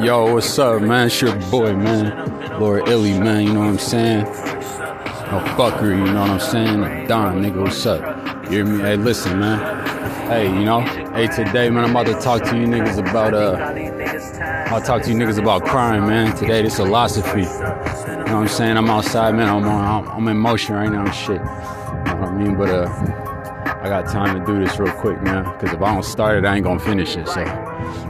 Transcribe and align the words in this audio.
Yo, 0.00 0.34
what's 0.34 0.58
up, 0.58 0.82
man? 0.82 1.06
It's 1.06 1.20
your 1.22 1.34
boy, 1.50 1.74
man. 1.74 2.60
Lord 2.60 2.86
Illy, 2.88 3.18
man. 3.18 3.46
You 3.46 3.54
know 3.54 3.60
what 3.60 3.68
I'm 3.68 3.78
saying? 3.78 4.24
No 4.24 5.40
fuckery, 5.56 5.98
you 5.98 6.12
know 6.12 6.20
what 6.20 6.30
I'm 6.30 6.40
saying? 6.40 7.06
Don, 7.06 7.42
nigga, 7.42 7.62
what's 7.62 7.86
up? 7.86 8.44
You 8.44 8.50
hear 8.50 8.64
me? 8.66 8.82
Hey, 8.82 8.96
listen, 8.96 9.38
man. 9.40 9.58
Hey, 10.28 10.48
you 10.52 10.64
know? 10.64 10.80
Hey, 10.80 11.28
today, 11.28 11.70
man, 11.70 11.84
I'm 11.84 11.90
about 11.90 12.06
to 12.06 12.20
talk 12.20 12.42
to 12.44 12.58
you 12.58 12.66
niggas 12.66 12.98
about, 12.98 13.32
uh, 13.32 14.72
I'll 14.74 14.82
talk 14.82 15.02
to 15.04 15.10
you 15.10 15.16
niggas 15.16 15.38
about 15.38 15.64
crime, 15.64 16.06
man. 16.06 16.36
Today, 16.36 16.62
this 16.62 16.78
Illosophy. 16.78 17.44
You 17.44 18.16
know 18.16 18.22
what 18.22 18.28
I'm 18.28 18.48
saying? 18.48 18.76
I'm 18.76 18.90
outside, 18.90 19.34
man. 19.34 19.48
I'm, 19.48 19.64
on, 19.64 20.08
I'm 20.08 20.28
in 20.28 20.36
motion 20.36 20.74
right 20.74 20.90
now 20.90 21.06
and 21.06 21.14
shit. 21.14 21.40
You 21.40 21.44
know 21.44 22.16
what 22.20 22.28
I 22.28 22.32
mean? 22.32 22.56
But, 22.56 22.68
uh, 22.68 23.25
I 23.86 23.88
got 24.02 24.10
time 24.10 24.38
to 24.40 24.44
do 24.44 24.58
this 24.64 24.78
real 24.80 24.92
quick, 24.94 25.22
man. 25.22 25.44
Because 25.52 25.72
if 25.74 25.80
I 25.80 25.94
don't 25.94 26.02
start 26.04 26.38
it, 26.38 26.44
I 26.44 26.56
ain't 26.56 26.64
gonna 26.64 26.80
finish 26.80 27.16
it. 27.16 27.28
So 27.28 27.44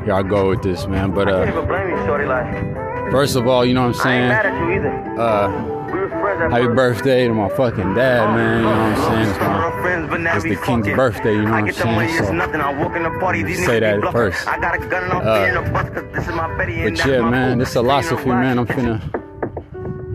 here 0.05 0.15
I 0.15 0.23
go 0.23 0.49
with 0.49 0.63
this, 0.63 0.87
man. 0.87 1.11
But 1.11 1.29
uh, 1.29 1.45
first 3.11 3.37
of 3.37 3.47
all, 3.47 3.63
you 3.65 3.75
know 3.75 3.83
what 3.89 3.97
I'm 3.97 4.03
saying? 4.03 4.31
Uh, 5.19 5.49
happy 6.51 6.65
birthday 6.75 7.29
to 7.29 7.35
my 7.35 7.49
fucking 7.51 7.95
dad, 7.95 8.35
man. 8.35 8.57
You 8.59 8.63
know 8.65 8.71
what 8.71 8.79
I'm 8.79 8.97
saying? 8.97 9.29
It's, 9.29 9.39
my, 9.41 9.57
it's 10.37 10.45
the 10.45 10.49
king's 10.67 10.87
birthday, 10.97 11.33
you 11.35 11.43
know 11.43 11.51
what 11.53 11.59
I'm 11.61 11.67
saying? 12.09 12.19
So 12.27 12.33
say 13.67 13.81
that 13.81 14.01
first. 14.13 14.47
Uh, 15.23 15.45
but 16.85 16.97
yeah, 17.07 17.21
man, 17.31 17.59
this 17.59 17.75
Illosophy, 17.75 18.27
man. 18.41 18.59
I'm 18.59 18.67
finna. 18.67 19.26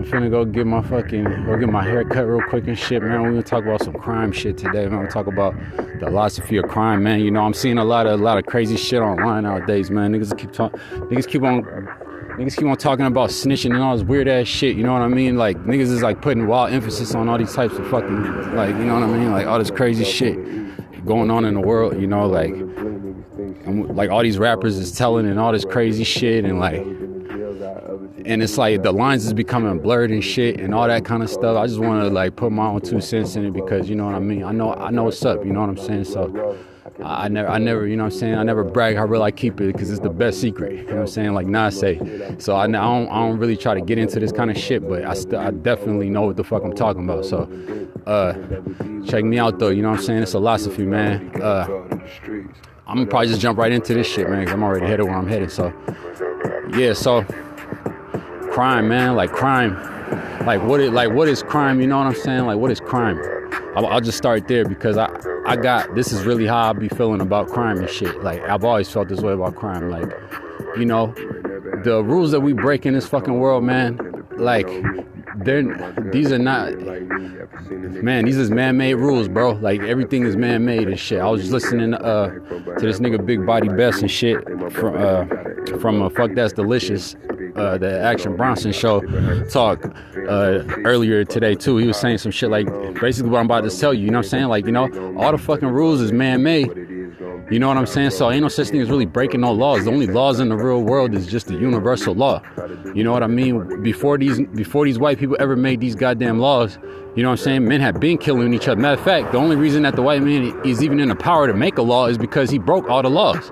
I'm 0.01 0.07
finna 0.07 0.31
go 0.31 0.43
get 0.45 0.65
my 0.65 0.81
fucking 0.81 1.45
go 1.45 1.59
get 1.59 1.69
my 1.69 1.83
hair 1.83 2.03
cut 2.03 2.23
real 2.23 2.41
quick 2.49 2.67
and 2.67 2.77
shit, 2.77 3.03
man. 3.03 3.21
We're 3.21 3.29
gonna 3.29 3.43
talk 3.43 3.63
about 3.65 3.83
some 3.83 3.93
crime 3.93 4.31
shit 4.31 4.57
today, 4.57 4.87
man. 4.87 4.93
We're 4.93 5.07
gonna 5.07 5.11
talk 5.11 5.27
about 5.27 5.53
the 5.77 6.07
philosophy 6.07 6.57
of 6.57 6.67
crime, 6.69 7.03
man. 7.03 7.19
You 7.19 7.29
know, 7.29 7.41
I'm 7.41 7.53
seeing 7.53 7.77
a 7.77 7.83
lot 7.83 8.07
of 8.07 8.19
a 8.19 8.23
lot 8.23 8.39
of 8.39 8.47
crazy 8.47 8.77
shit 8.77 8.99
online 8.99 9.43
nowadays, 9.43 9.91
man. 9.91 10.11
Niggas 10.11 10.35
keep 10.35 10.51
talking 10.53 10.79
niggas 10.79 11.27
keep 11.27 11.43
on 11.43 11.61
niggas 12.39 12.57
keep 12.57 12.65
on 12.65 12.77
talking 12.77 13.05
about 13.05 13.29
snitching 13.29 13.75
and 13.75 13.83
all 13.83 13.95
this 13.95 14.03
weird 14.03 14.27
ass 14.27 14.47
shit, 14.47 14.75
you 14.75 14.81
know 14.81 14.93
what 14.93 15.03
I 15.03 15.07
mean? 15.07 15.37
Like 15.37 15.55
niggas 15.65 15.91
is 15.91 16.01
like 16.01 16.19
putting 16.19 16.47
wild 16.47 16.73
emphasis 16.73 17.13
on 17.13 17.29
all 17.29 17.37
these 17.37 17.53
types 17.53 17.77
of 17.77 17.87
fucking 17.91 18.55
like, 18.55 18.69
you 18.69 18.85
know 18.85 18.95
what 18.95 19.03
I 19.03 19.07
mean? 19.07 19.31
Like 19.31 19.45
all 19.45 19.59
this 19.59 19.69
crazy 19.69 20.03
shit 20.03 20.35
going 21.05 21.29
on 21.29 21.45
in 21.45 21.53
the 21.53 21.61
world, 21.61 22.01
you 22.01 22.07
know, 22.07 22.25
like 22.25 22.49
and, 22.49 23.95
like 23.95 24.09
all 24.09 24.23
these 24.23 24.39
rappers 24.39 24.77
is 24.77 24.91
telling 24.91 25.27
and 25.27 25.39
all 25.39 25.51
this 25.51 25.63
crazy 25.63 26.03
shit 26.03 26.43
and 26.43 26.59
like 26.59 26.83
and 28.25 28.43
it's 28.43 28.57
like 28.57 28.83
the 28.83 28.91
lines 28.91 29.25
is 29.25 29.33
becoming 29.33 29.79
blurred 29.79 30.11
and 30.11 30.23
shit 30.23 30.59
and 30.59 30.73
all 30.73 30.87
that 30.87 31.05
kind 31.05 31.23
of 31.23 31.29
stuff. 31.29 31.57
I 31.57 31.67
just 31.67 31.79
want 31.79 32.03
to 32.03 32.09
like 32.09 32.35
put 32.35 32.51
my 32.51 32.67
own 32.67 32.81
two 32.81 33.01
cents 33.01 33.35
in 33.35 33.45
it 33.45 33.51
because 33.51 33.89
you 33.89 33.95
know 33.95 34.05
what 34.05 34.15
I 34.15 34.19
mean. 34.19 34.43
I 34.43 34.51
know 34.51 34.73
I 34.73 34.91
know 34.91 35.03
what's 35.03 35.23
up. 35.25 35.45
You 35.45 35.53
know 35.53 35.61
what 35.61 35.69
I'm 35.69 35.77
saying. 35.77 36.05
So 36.05 36.57
I 37.03 37.27
never 37.27 37.49
I 37.49 37.57
never 37.57 37.87
you 37.87 37.95
know 37.95 38.03
what 38.03 38.13
I'm 38.13 38.19
saying. 38.19 38.35
I 38.35 38.43
never 38.43 38.63
brag 38.63 38.95
how 38.95 39.05
real 39.05 39.23
I 39.23 39.31
keep 39.31 39.59
it 39.61 39.73
because 39.73 39.89
it's 39.89 39.99
the 39.99 40.09
best 40.09 40.41
secret. 40.41 40.73
You 40.73 40.85
know 40.85 40.93
what 40.93 41.01
I'm 41.01 41.07
saying. 41.07 41.33
Like 41.33 41.47
Nas 41.47 41.79
say. 41.79 42.35
So 42.39 42.55
I, 42.55 42.63
I 42.63 42.67
don't 42.67 43.09
I 43.09 43.19
don't 43.19 43.37
really 43.37 43.57
try 43.57 43.73
to 43.73 43.81
get 43.81 43.97
into 43.97 44.19
this 44.19 44.31
kind 44.31 44.51
of 44.51 44.57
shit, 44.57 44.87
but 44.87 45.05
I 45.05 45.13
st- 45.13 45.35
I 45.35 45.51
definitely 45.51 46.09
know 46.09 46.23
what 46.23 46.37
the 46.37 46.43
fuck 46.43 46.63
I'm 46.63 46.73
talking 46.73 47.03
about. 47.03 47.25
So 47.25 47.49
uh, 48.05 48.33
check 49.05 49.23
me 49.23 49.39
out 49.39 49.59
though. 49.59 49.69
You 49.69 49.81
know 49.81 49.91
what 49.91 49.99
I'm 49.99 50.05
saying. 50.05 50.23
It's 50.23 50.31
a 50.31 50.33
philosophy, 50.33 50.85
man. 50.85 51.41
Uh, 51.41 51.67
I'm 52.87 52.97
gonna 52.97 53.05
probably 53.05 53.27
just 53.27 53.41
jump 53.41 53.57
right 53.57 53.71
into 53.71 53.93
this 53.93 54.07
shit, 54.07 54.29
man. 54.29 54.45
Cause 54.45 54.53
I'm 54.53 54.63
already 54.63 54.85
headed 54.85 55.05
where 55.05 55.15
I'm 55.15 55.27
headed. 55.27 55.51
So 55.51 55.73
yeah. 56.75 56.93
So 56.93 57.25
crime, 58.51 58.87
man. 58.87 59.15
Like 59.15 59.31
crime. 59.31 59.75
Like 60.45 60.61
what 60.63 60.79
is 60.79 60.91
like 60.91 61.11
what 61.11 61.27
is 61.27 61.41
crime? 61.41 61.79
You 61.81 61.87
know 61.87 61.97
what 61.97 62.07
I'm 62.07 62.15
saying? 62.15 62.45
Like 62.45 62.57
what 62.57 62.71
is 62.71 62.79
crime? 62.79 63.19
I'll, 63.75 63.85
I'll, 63.87 64.01
just 64.01 64.17
start 64.17 64.47
there 64.47 64.65
because 64.65 64.97
I 64.97 65.09
I 65.45 65.55
got 65.55 65.95
this 65.95 66.11
is 66.11 66.23
really 66.23 66.45
how 66.45 66.69
I 66.69 66.73
be 66.73 66.89
feeling 66.89 67.21
about 67.21 67.47
crime 67.47 67.77
and 67.79 67.89
shit. 67.89 68.21
Like 68.21 68.41
I've 68.41 68.65
always 68.65 68.89
felt 68.89 69.07
this 69.07 69.21
way 69.21 69.33
about 69.33 69.55
crime. 69.55 69.89
Like 69.89 70.11
you 70.77 70.85
know 70.85 71.13
the 71.83 72.03
rules 72.03 72.31
that 72.31 72.41
we 72.41 72.53
break 72.53 72.85
in 72.85 72.93
this 72.93 73.07
fucking 73.07 73.39
world, 73.39 73.63
man. 73.63 74.25
Like 74.37 74.67
they're 75.37 75.63
these 76.11 76.31
are 76.31 76.37
not 76.37 76.73
man 78.03 78.25
these 78.25 78.37
is 78.37 78.51
man-made 78.51 78.95
rules 78.95 79.27
bro 79.27 79.53
like 79.53 79.79
everything 79.81 80.25
is 80.25 80.35
man-made 80.35 80.87
and 80.87 80.99
shit 80.99 81.19
i 81.19 81.27
was 81.27 81.41
just 81.41 81.53
listening 81.53 81.93
uh, 81.93 82.27
to 82.29 82.79
this 82.81 82.99
nigga 82.99 83.23
Big 83.25 83.45
Body 83.45 83.69
Bes 83.69 84.01
and 84.01 84.11
shit 84.11 84.43
from 84.73 84.95
uh 84.97 85.25
from 85.79 86.01
uh, 86.01 86.09
fuck 86.09 86.33
that's 86.33 86.53
delicious 86.53 87.15
uh, 87.55 87.77
the 87.77 87.99
Action 88.01 88.35
Bronson 88.35 88.71
show 88.71 89.01
talk 89.49 89.85
uh, 90.27 90.63
earlier 90.85 91.23
today 91.23 91.55
too. 91.55 91.77
He 91.77 91.87
was 91.87 91.97
saying 91.97 92.19
some 92.19 92.31
shit 92.31 92.49
like 92.49 92.67
basically 92.99 93.29
what 93.29 93.39
I'm 93.39 93.45
about 93.45 93.69
to 93.69 93.69
tell 93.69 93.93
you. 93.93 94.05
You 94.05 94.11
know 94.11 94.19
what 94.19 94.25
I'm 94.25 94.29
saying? 94.29 94.45
Like 94.45 94.65
you 94.65 94.71
know, 94.71 95.15
all 95.17 95.31
the 95.31 95.37
fucking 95.37 95.69
rules 95.69 96.01
is 96.01 96.11
man 96.11 96.43
made. 96.43 96.69
You 97.51 97.59
know 97.59 97.67
what 97.67 97.77
I'm 97.77 97.85
saying? 97.85 98.11
So 98.11 98.31
ain't 98.31 98.41
no 98.41 98.47
such 98.47 98.69
thing 98.69 98.79
as 98.79 98.89
really 98.89 99.05
breaking 99.05 99.41
no 99.41 99.51
laws. 99.51 99.83
The 99.83 99.91
only 99.91 100.07
laws 100.07 100.39
in 100.39 100.49
the 100.49 100.55
real 100.55 100.81
world 100.83 101.13
is 101.13 101.27
just 101.27 101.47
the 101.47 101.55
universal 101.55 102.15
law. 102.15 102.41
You 102.95 103.03
know 103.03 103.11
what 103.11 103.23
I 103.23 103.27
mean? 103.27 103.83
Before 103.83 104.17
these 104.17 104.39
before 104.55 104.85
these 104.85 104.97
white 104.97 105.19
people 105.19 105.35
ever 105.39 105.55
made 105.55 105.81
these 105.81 105.95
goddamn 105.95 106.39
laws, 106.39 106.77
you 107.15 107.23
know 107.23 107.29
what 107.29 107.39
I'm 107.39 107.43
saying? 107.43 107.67
Men 107.67 107.81
have 107.81 107.99
been 107.99 108.17
killing 108.17 108.53
each 108.53 108.69
other. 108.69 108.79
Matter 108.79 108.99
of 108.99 109.05
fact, 109.05 109.33
the 109.33 109.37
only 109.37 109.57
reason 109.57 109.83
that 109.83 109.95
the 109.95 110.01
white 110.01 110.21
man 110.21 110.59
is 110.65 110.81
even 110.81 110.99
in 110.99 111.09
the 111.09 111.15
power 111.15 111.47
to 111.47 111.53
make 111.53 111.77
a 111.77 111.81
law 111.81 112.07
is 112.07 112.17
because 112.17 112.49
he 112.49 112.57
broke 112.57 112.89
all 112.89 113.01
the 113.01 113.09
laws. 113.09 113.51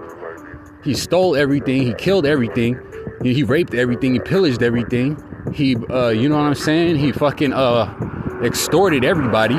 He 0.83 0.93
stole 0.93 1.35
everything. 1.35 1.81
He 1.81 1.93
killed 1.93 2.25
everything. 2.25 2.79
He, 3.23 3.43
raped 3.43 3.73
everything. 3.73 4.13
He 4.13 4.19
pillaged 4.19 4.63
everything. 4.63 5.17
He, 5.53 5.75
uh, 5.75 6.09
you 6.09 6.29
know 6.29 6.37
what 6.37 6.43
I'm 6.43 6.55
saying? 6.55 6.97
He 6.97 7.11
fucking 7.11 7.53
uh, 7.53 8.39
extorted 8.43 9.03
everybody. 9.03 9.55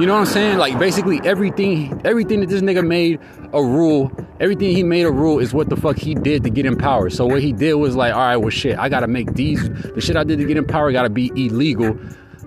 You 0.00 0.06
know 0.06 0.14
what 0.14 0.20
I'm 0.20 0.26
saying? 0.26 0.58
Like 0.58 0.78
basically 0.78 1.20
everything, 1.24 2.00
everything 2.04 2.40
that 2.40 2.50
this 2.50 2.60
nigga 2.60 2.86
made 2.86 3.18
a 3.54 3.62
rule, 3.62 4.12
everything 4.40 4.76
he 4.76 4.82
made 4.82 5.06
a 5.06 5.10
rule 5.10 5.38
is 5.38 5.54
what 5.54 5.70
the 5.70 5.76
fuck 5.76 5.96
he 5.96 6.14
did 6.14 6.42
to 6.44 6.50
get 6.50 6.66
in 6.66 6.76
power. 6.76 7.08
So 7.08 7.24
what 7.24 7.42
he 7.42 7.52
did 7.52 7.74
was 7.74 7.96
like, 7.96 8.12
all 8.12 8.20
right, 8.20 8.36
well 8.36 8.50
shit, 8.50 8.78
I 8.78 8.90
gotta 8.90 9.06
make 9.06 9.32
these. 9.32 9.68
The 9.70 10.00
shit 10.02 10.16
I 10.16 10.24
did 10.24 10.38
to 10.38 10.44
get 10.44 10.58
in 10.58 10.66
power 10.66 10.92
gotta 10.92 11.08
be 11.08 11.28
illegal, 11.34 11.98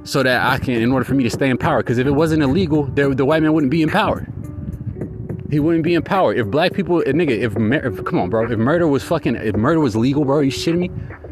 so 0.03 0.21
that 0.21 0.45
I 0.45 0.59
can, 0.59 0.75
in 0.75 0.91
order 0.91 1.05
for 1.05 1.15
me 1.15 1.23
to 1.23 1.29
stay 1.29 1.49
in 1.49 1.57
power. 1.57 1.81
Because 1.81 1.97
if 1.97 2.05
it 2.05 2.11
wasn't 2.11 2.43
illegal, 2.43 2.85
the, 2.85 3.15
the 3.15 3.25
white 3.25 3.41
man 3.41 3.53
wouldn't 3.53 3.71
be 3.71 3.81
in 3.81 3.89
power 3.89 4.27
he 5.49 5.59
wouldn't 5.59 5.83
be 5.83 5.95
in 5.95 6.03
power. 6.03 6.33
If 6.33 6.47
black 6.47 6.73
people, 6.73 7.01
nigga, 7.01 7.31
if, 7.31 7.55
if, 7.57 8.05
come 8.05 8.19
on, 8.19 8.29
bro, 8.29 8.51
if 8.51 8.57
murder 8.59 8.87
was 8.87 9.03
fucking, 9.03 9.35
if 9.35 9.55
murder 9.55 9.79
was 9.79 9.95
legal, 9.95 10.25
bro, 10.25 10.41
you 10.41 10.51
shitting 10.51 10.77
me? 10.77 10.91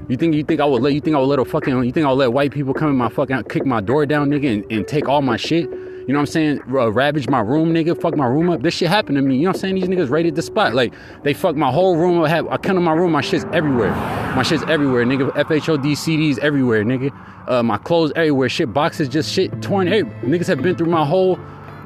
You 0.10 0.18
think 0.18 0.34
you 0.34 0.44
think 0.44 0.62
I 0.62 0.66
would 0.66 0.82
let 0.82 0.94
you 0.94 1.02
think 1.02 1.16
I 1.16 1.20
would 1.20 1.26
let 1.26 1.40
a 1.40 1.46
fucking 1.46 1.84
you 1.84 1.92
think 1.92 2.06
I 2.06 2.10
would 2.10 2.20
let 2.20 2.34
white 2.34 2.52
people 2.52 2.74
come 2.74 2.90
in 2.90 2.96
my 2.96 3.10
fucking 3.10 3.44
kick 3.44 3.66
my 3.66 3.82
door 3.82 4.06
down, 4.06 4.30
nigga, 4.30 4.54
and, 4.54 4.72
and 4.72 4.88
take 4.88 5.08
all 5.08 5.22
my 5.22 5.38
shit? 5.38 5.70
You 6.08 6.14
know 6.14 6.20
what 6.20 6.30
I'm 6.30 6.32
saying? 6.32 6.62
Ravage 6.68 7.28
my 7.28 7.42
room, 7.42 7.74
nigga. 7.74 8.00
Fuck 8.00 8.16
my 8.16 8.26
room 8.26 8.50
up. 8.50 8.62
This 8.62 8.74
shit 8.74 8.88
happened 8.88 9.18
to 9.18 9.22
me. 9.22 9.36
You 9.36 9.42
know 9.42 9.50
what 9.50 9.58
I'm 9.58 9.60
saying? 9.60 9.76
These 9.76 9.90
niggas 9.90 10.10
raided 10.10 10.36
the 10.36 10.42
spot. 10.42 10.74
Like 10.74 10.94
they 11.24 11.34
fucked 11.34 11.58
my 11.58 11.70
whole 11.70 11.98
room. 11.98 12.24
I, 12.24 12.30
have, 12.30 12.48
I 12.48 12.56
come 12.56 12.76
to 12.76 12.82
my 12.82 12.94
room. 12.94 13.12
My 13.12 13.20
shit's 13.20 13.44
everywhere. 13.52 13.92
My 14.34 14.42
shit's 14.42 14.64
everywhere, 14.64 15.06
nigga. 15.06 15.32
FHOD 15.32 15.92
CDs 15.92 16.40
everywhere, 16.40 16.86
nigga. 16.86 17.12
Uh, 17.50 17.62
my 17.62 17.78
clothes 17.78 18.14
everywhere. 18.16 18.48
Shit 18.48 18.74
boxes 18.74 19.10
just 19.10 19.30
shit 19.34 19.62
torn. 19.62 19.88
Hey, 19.88 20.04
niggas 20.04 20.48
have 20.48 20.62
been 20.62 20.78
through 20.78 20.88
my 20.88 21.06
whole 21.06 21.38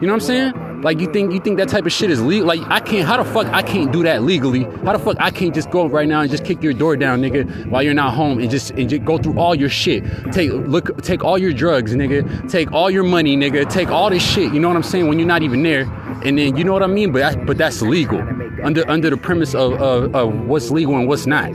you 0.01 0.07
know 0.07 0.13
what 0.13 0.23
I'm 0.23 0.27
saying? 0.27 0.81
Like 0.81 0.99
you 0.99 1.11
think 1.11 1.31
you 1.31 1.39
think 1.39 1.57
that 1.57 1.69
type 1.69 1.85
of 1.85 1.91
shit 1.91 2.09
is 2.09 2.21
legal? 2.21 2.47
Like 2.47 2.59
I 2.61 2.79
can't. 2.79 3.07
How 3.07 3.21
the 3.21 3.25
fuck 3.31 3.45
I 3.47 3.61
can't 3.61 3.91
do 3.91 4.01
that 4.03 4.23
legally? 4.23 4.63
How 4.63 4.93
the 4.93 4.99
fuck 4.99 5.17
I 5.19 5.29
can't 5.29 5.53
just 5.53 5.69
go 5.69 5.87
right 5.87 6.07
now 6.07 6.21
and 6.21 6.31
just 6.31 6.43
kick 6.43 6.63
your 6.63 6.73
door 6.73 6.95
down, 6.95 7.21
nigga, 7.21 7.67
while 7.67 7.83
you're 7.83 7.93
not 7.93 8.15
home 8.15 8.39
and 8.39 8.49
just 8.49 8.71
and 8.71 8.89
just 8.89 9.05
go 9.05 9.19
through 9.19 9.37
all 9.37 9.53
your 9.53 9.69
shit. 9.69 10.03
Take 10.31 10.51
look, 10.51 11.01
take 11.03 11.23
all 11.23 11.37
your 11.37 11.53
drugs, 11.53 11.93
nigga. 11.93 12.49
Take 12.49 12.71
all 12.71 12.89
your 12.89 13.03
money, 13.03 13.37
nigga. 13.37 13.69
Take 13.69 13.89
all 13.89 14.09
this 14.09 14.27
shit. 14.27 14.51
You 14.53 14.59
know 14.59 14.69
what 14.69 14.77
I'm 14.77 14.83
saying? 14.83 15.07
When 15.07 15.19
you're 15.19 15.27
not 15.27 15.43
even 15.43 15.61
there, 15.61 15.83
and 16.25 16.37
then 16.37 16.57
you 16.57 16.63
know 16.63 16.73
what 16.73 16.83
I 16.83 16.87
mean. 16.87 17.11
But 17.11 17.19
that, 17.19 17.45
but 17.45 17.57
that's 17.59 17.83
legal 17.83 18.19
under 18.63 18.89
under 18.89 19.09
the 19.09 19.17
premise 19.17 19.53
of, 19.53 19.73
of 19.73 20.15
of 20.15 20.33
what's 20.47 20.71
legal 20.71 20.95
and 20.97 21.07
what's 21.07 21.27
not. 21.27 21.51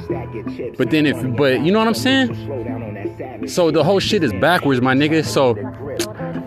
But 0.79 0.91
then 0.91 1.05
if 1.05 1.37
but 1.37 1.63
you 1.63 1.73
know 1.73 1.81
what 1.81 1.89
I'm 1.89 1.95
saying? 1.95 3.49
So 3.49 3.71
the 3.71 3.83
whole 3.83 4.01
shit 4.01 4.23
is 4.23 4.33
backwards, 4.35 4.81
my 4.81 4.95
nigga. 4.95 5.25
So 5.25 5.55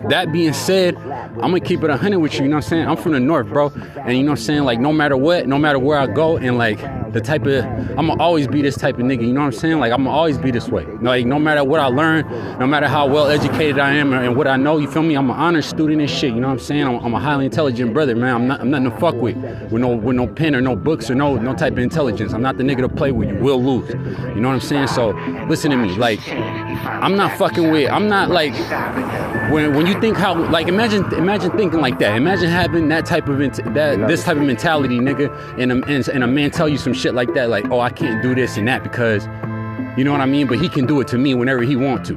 that 0.08 0.32
being 0.32 0.52
said, 0.52 0.96
I'm 1.34 1.50
gonna 1.50 1.60
keep 1.60 1.82
it 1.82 1.88
100 1.88 2.18
with 2.18 2.34
you, 2.34 2.42
you 2.42 2.48
know 2.48 2.56
what 2.56 2.64
I'm 2.64 2.68
saying? 2.68 2.86
I'm 2.88 2.96
from 2.96 3.12
the 3.12 3.20
north, 3.20 3.48
bro. 3.48 3.68
And 4.04 4.16
you 4.16 4.22
know 4.22 4.32
what 4.32 4.38
I'm 4.38 4.44
saying? 4.44 4.62
Like, 4.64 4.80
no 4.80 4.92
matter 4.92 5.16
what, 5.16 5.46
no 5.46 5.58
matter 5.58 5.78
where 5.78 5.98
I 5.98 6.06
go, 6.06 6.36
and 6.36 6.58
like 6.58 6.80
the 7.12 7.20
type 7.20 7.46
of, 7.46 7.64
I'm 7.64 8.06
gonna 8.08 8.22
always 8.22 8.46
be 8.46 8.62
this 8.62 8.76
type 8.76 8.96
of 8.96 9.02
nigga, 9.02 9.22
you 9.22 9.32
know 9.32 9.40
what 9.40 9.46
I'm 9.46 9.52
saying? 9.52 9.78
Like, 9.78 9.92
I'm 9.92 10.04
gonna 10.04 10.16
always 10.16 10.38
be 10.38 10.50
this 10.50 10.68
way. 10.68 10.84
Like, 11.00 11.26
no 11.26 11.38
matter 11.38 11.64
what 11.64 11.80
I 11.80 11.86
learn, 11.86 12.28
no 12.58 12.66
matter 12.66 12.88
how 12.88 13.06
well 13.06 13.26
educated 13.26 13.78
I 13.78 13.94
am 13.94 14.12
and 14.12 14.36
what 14.36 14.46
I 14.46 14.56
know, 14.56 14.78
you 14.78 14.90
feel 14.90 15.02
me? 15.02 15.14
I'm 15.16 15.30
an 15.30 15.36
honor 15.36 15.62
student 15.62 16.00
and 16.00 16.10
shit, 16.10 16.34
you 16.34 16.40
know 16.40 16.48
what 16.48 16.54
I'm 16.54 16.58
saying? 16.58 16.82
I'm, 16.82 16.96
I'm 17.04 17.14
a 17.14 17.20
highly 17.20 17.46
intelligent 17.46 17.92
brother, 17.92 18.14
man. 18.14 18.34
I'm 18.34 18.46
not, 18.46 18.60
I'm 18.60 18.70
nothing 18.70 18.90
to 18.90 18.98
fuck 18.98 19.14
with, 19.14 19.36
with 19.70 19.80
no, 19.80 19.96
with 19.96 20.16
no 20.16 20.26
pen 20.26 20.54
or 20.54 20.60
no 20.60 20.76
books 20.76 21.10
or 21.10 21.14
no, 21.14 21.36
no 21.36 21.54
type 21.54 21.72
of 21.72 21.78
intelligence. 21.78 22.32
I'm 22.32 22.42
not 22.42 22.56
the 22.58 22.64
nigga 22.64 22.80
to 22.82 22.88
play 22.88 23.12
with. 23.12 23.28
You 23.28 23.36
will 23.36 23.62
lose. 23.62 23.88
You 23.90 24.40
know 24.40 24.48
what 24.48 24.54
I'm 24.54 24.60
saying? 24.60 24.88
So, 24.88 25.10
listen 25.48 25.70
to 25.70 25.76
me. 25.76 25.96
Like, 25.96 26.20
I'm 26.84 27.16
not 27.16 27.36
fucking 27.36 27.70
with, 27.70 27.90
I'm 27.90 28.08
not 28.08 28.30
like, 28.30 28.54
when, 29.50 29.74
when 29.74 29.86
you 29.86 30.00
think 30.00 30.16
how 30.16 30.34
like 30.50 30.68
imagine 30.68 31.04
imagine 31.14 31.50
thinking 31.52 31.80
like 31.80 31.98
that 31.98 32.16
imagine 32.16 32.48
having 32.48 32.88
that 32.88 33.04
type 33.04 33.28
of 33.28 33.38
that 33.38 34.06
this 34.06 34.24
type 34.24 34.36
of 34.36 34.44
mentality 34.44 34.98
nigga 34.98 35.30
and 35.58 35.72
a, 35.72 35.84
and, 35.86 36.08
and 36.08 36.24
a 36.24 36.26
man 36.26 36.50
tell 36.50 36.68
you 36.68 36.78
some 36.78 36.92
shit 36.92 37.14
like 37.14 37.34
that 37.34 37.48
like 37.48 37.68
oh 37.70 37.80
I 37.80 37.90
can't 37.90 38.22
do 38.22 38.34
this 38.34 38.56
and 38.56 38.68
that 38.68 38.82
because 38.84 39.26
you 39.98 40.04
know 40.04 40.12
what 40.12 40.20
I 40.20 40.26
mean 40.26 40.46
but 40.46 40.60
he 40.60 40.68
can 40.68 40.86
do 40.86 41.00
it 41.00 41.08
to 41.08 41.18
me 41.18 41.34
whenever 41.34 41.62
he 41.62 41.74
want 41.74 42.04
to 42.06 42.14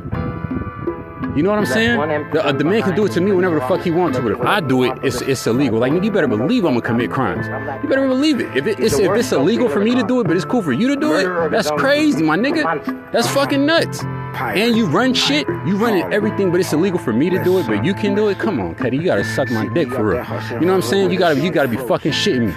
You 1.36 1.42
know 1.42 1.50
what 1.50 1.58
I'm 1.58 1.66
saying? 1.66 1.98
The, 2.32 2.46
uh, 2.46 2.52
the 2.52 2.64
man 2.64 2.84
can 2.84 2.96
do 2.96 3.06
it 3.08 3.12
to 3.14 3.22
me 3.22 3.32
whenever 3.32 3.56
the 3.56 3.66
fuck 3.66 3.82
he 3.82 3.90
wants 3.90 4.18
to, 4.18 4.24
but 4.24 4.34
if 4.34 4.42
I 4.42 4.60
do 4.60 4.84
it, 4.84 5.00
it's 5.04 5.22
it's 5.22 5.48
illegal. 5.48 5.80
Like 5.80 5.92
nigga, 5.92 6.06
you 6.06 6.12
better 6.12 6.28
believe 6.28 6.64
I'm 6.64 6.74
gonna 6.74 6.86
commit 6.86 7.10
crimes. 7.10 7.48
You 7.82 7.90
better 7.90 8.08
believe 8.08 8.40
it. 8.40 8.56
If 8.56 8.68
it, 8.68 8.80
it's 8.80 9.00
if 9.00 9.12
it's 9.18 9.32
illegal 9.32 9.68
for 9.68 9.80
me 9.80 9.96
to 9.96 10.04
do 10.04 10.22
it, 10.22 10.28
but 10.28 10.36
it's 10.36 10.46
cool 10.46 10.62
for 10.62 10.74
you 10.74 10.88
to 10.90 10.96
do 10.96 11.16
it, 11.16 11.50
that's 11.50 11.72
crazy, 11.72 12.22
my 12.22 12.38
nigga. 12.38 12.64
That's 13.12 13.28
fucking 13.30 13.66
nuts. 13.66 14.04
And 14.36 14.76
you 14.76 14.88
run 14.88 15.14
shit, 15.14 15.48
you 15.48 15.78
running 15.78 16.12
everything, 16.12 16.52
but 16.52 16.60
it's 16.60 16.74
illegal 16.74 17.00
for 17.00 17.14
me 17.14 17.30
to 17.30 17.44
do 17.44 17.60
it, 17.60 17.68
but 17.68 17.86
you 17.86 17.94
can 17.94 18.16
do 18.16 18.30
it. 18.30 18.40
Come 18.40 18.60
on, 18.60 18.76
Cuddy, 18.76 18.98
you 18.98 19.04
gotta 19.04 19.24
suck 19.24 19.50
my 19.52 19.68
dick 19.68 19.90
for 19.90 20.04
real. 20.06 20.24
You 20.60 20.62
know 20.62 20.74
what 20.74 20.74
I'm 20.74 20.82
saying? 20.82 21.12
You 21.12 21.20
gotta 21.20 21.40
you 21.40 21.52
gotta 21.52 21.68
be 21.70 21.78
fucking 21.78 22.12
shitting 22.12 22.48
me. 22.48 22.54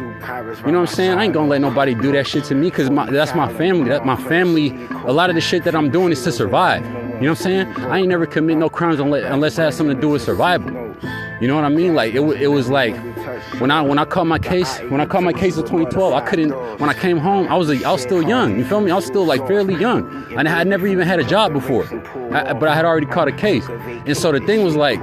You 0.66 0.72
know 0.72 0.80
what 0.80 0.88
I'm 0.90 0.94
saying? 0.94 1.18
I 1.18 1.24
ain't 1.24 1.34
gonna 1.34 1.48
let 1.48 1.60
nobody 1.60 1.94
do 1.94 2.12
that 2.12 2.26
shit 2.26 2.44
to 2.44 2.54
me 2.54 2.70
because 2.70 2.88
that's 3.10 3.34
my 3.34 3.52
family. 3.54 3.88
That 3.90 4.04
my 4.06 4.16
family. 4.16 4.74
A 5.04 5.12
lot 5.12 5.28
of 5.30 5.34
the 5.36 5.40
shit 5.40 5.64
that 5.64 5.74
I'm 5.74 5.90
doing 5.90 6.12
is 6.12 6.22
to 6.24 6.32
survive. 6.32 6.84
You 7.16 7.22
know 7.22 7.30
what 7.30 7.38
I'm 7.38 7.44
saying? 7.44 7.66
I 7.78 7.98
ain't 7.98 8.08
never 8.08 8.26
commit 8.26 8.58
no 8.58 8.68
crimes 8.68 9.00
unless, 9.00 9.24
unless 9.24 9.58
it 9.58 9.62
has 9.62 9.74
something 9.74 9.96
to 9.96 10.00
do 10.00 10.10
with 10.10 10.20
survival. 10.20 10.70
You 11.40 11.48
know 11.48 11.54
what 11.54 11.64
I 11.64 11.70
mean? 11.70 11.94
Like 11.94 12.14
it, 12.14 12.20
it 12.20 12.48
was 12.48 12.68
like 12.68 12.94
when 13.58 13.70
I 13.70 13.80
when 13.80 13.98
I 13.98 14.04
caught 14.04 14.26
my 14.26 14.38
case 14.38 14.78
when 14.90 15.00
I 15.00 15.06
caught 15.06 15.22
my 15.22 15.32
case 15.32 15.56
in 15.56 15.62
2012, 15.62 16.12
I 16.12 16.20
couldn't. 16.20 16.50
When 16.78 16.90
I 16.90 16.94
came 16.94 17.16
home, 17.16 17.48
I 17.48 17.56
was 17.56 17.70
a, 17.70 17.82
I 17.84 17.92
was 17.92 18.02
still 18.02 18.22
young. 18.22 18.58
You 18.58 18.66
feel 18.66 18.82
me? 18.82 18.90
I 18.90 18.96
was 18.96 19.06
still 19.06 19.24
like 19.24 19.46
fairly 19.46 19.74
young, 19.76 20.26
and 20.36 20.46
I 20.46 20.50
had 20.50 20.66
never 20.66 20.86
even 20.86 21.06
had 21.06 21.18
a 21.18 21.24
job 21.24 21.54
before. 21.54 21.84
I, 22.34 22.52
but 22.52 22.68
I 22.68 22.74
had 22.74 22.84
already 22.84 23.06
caught 23.06 23.28
a 23.28 23.32
case, 23.32 23.66
and 23.68 24.16
so 24.16 24.30
the 24.32 24.40
thing 24.40 24.62
was 24.62 24.76
like 24.76 25.00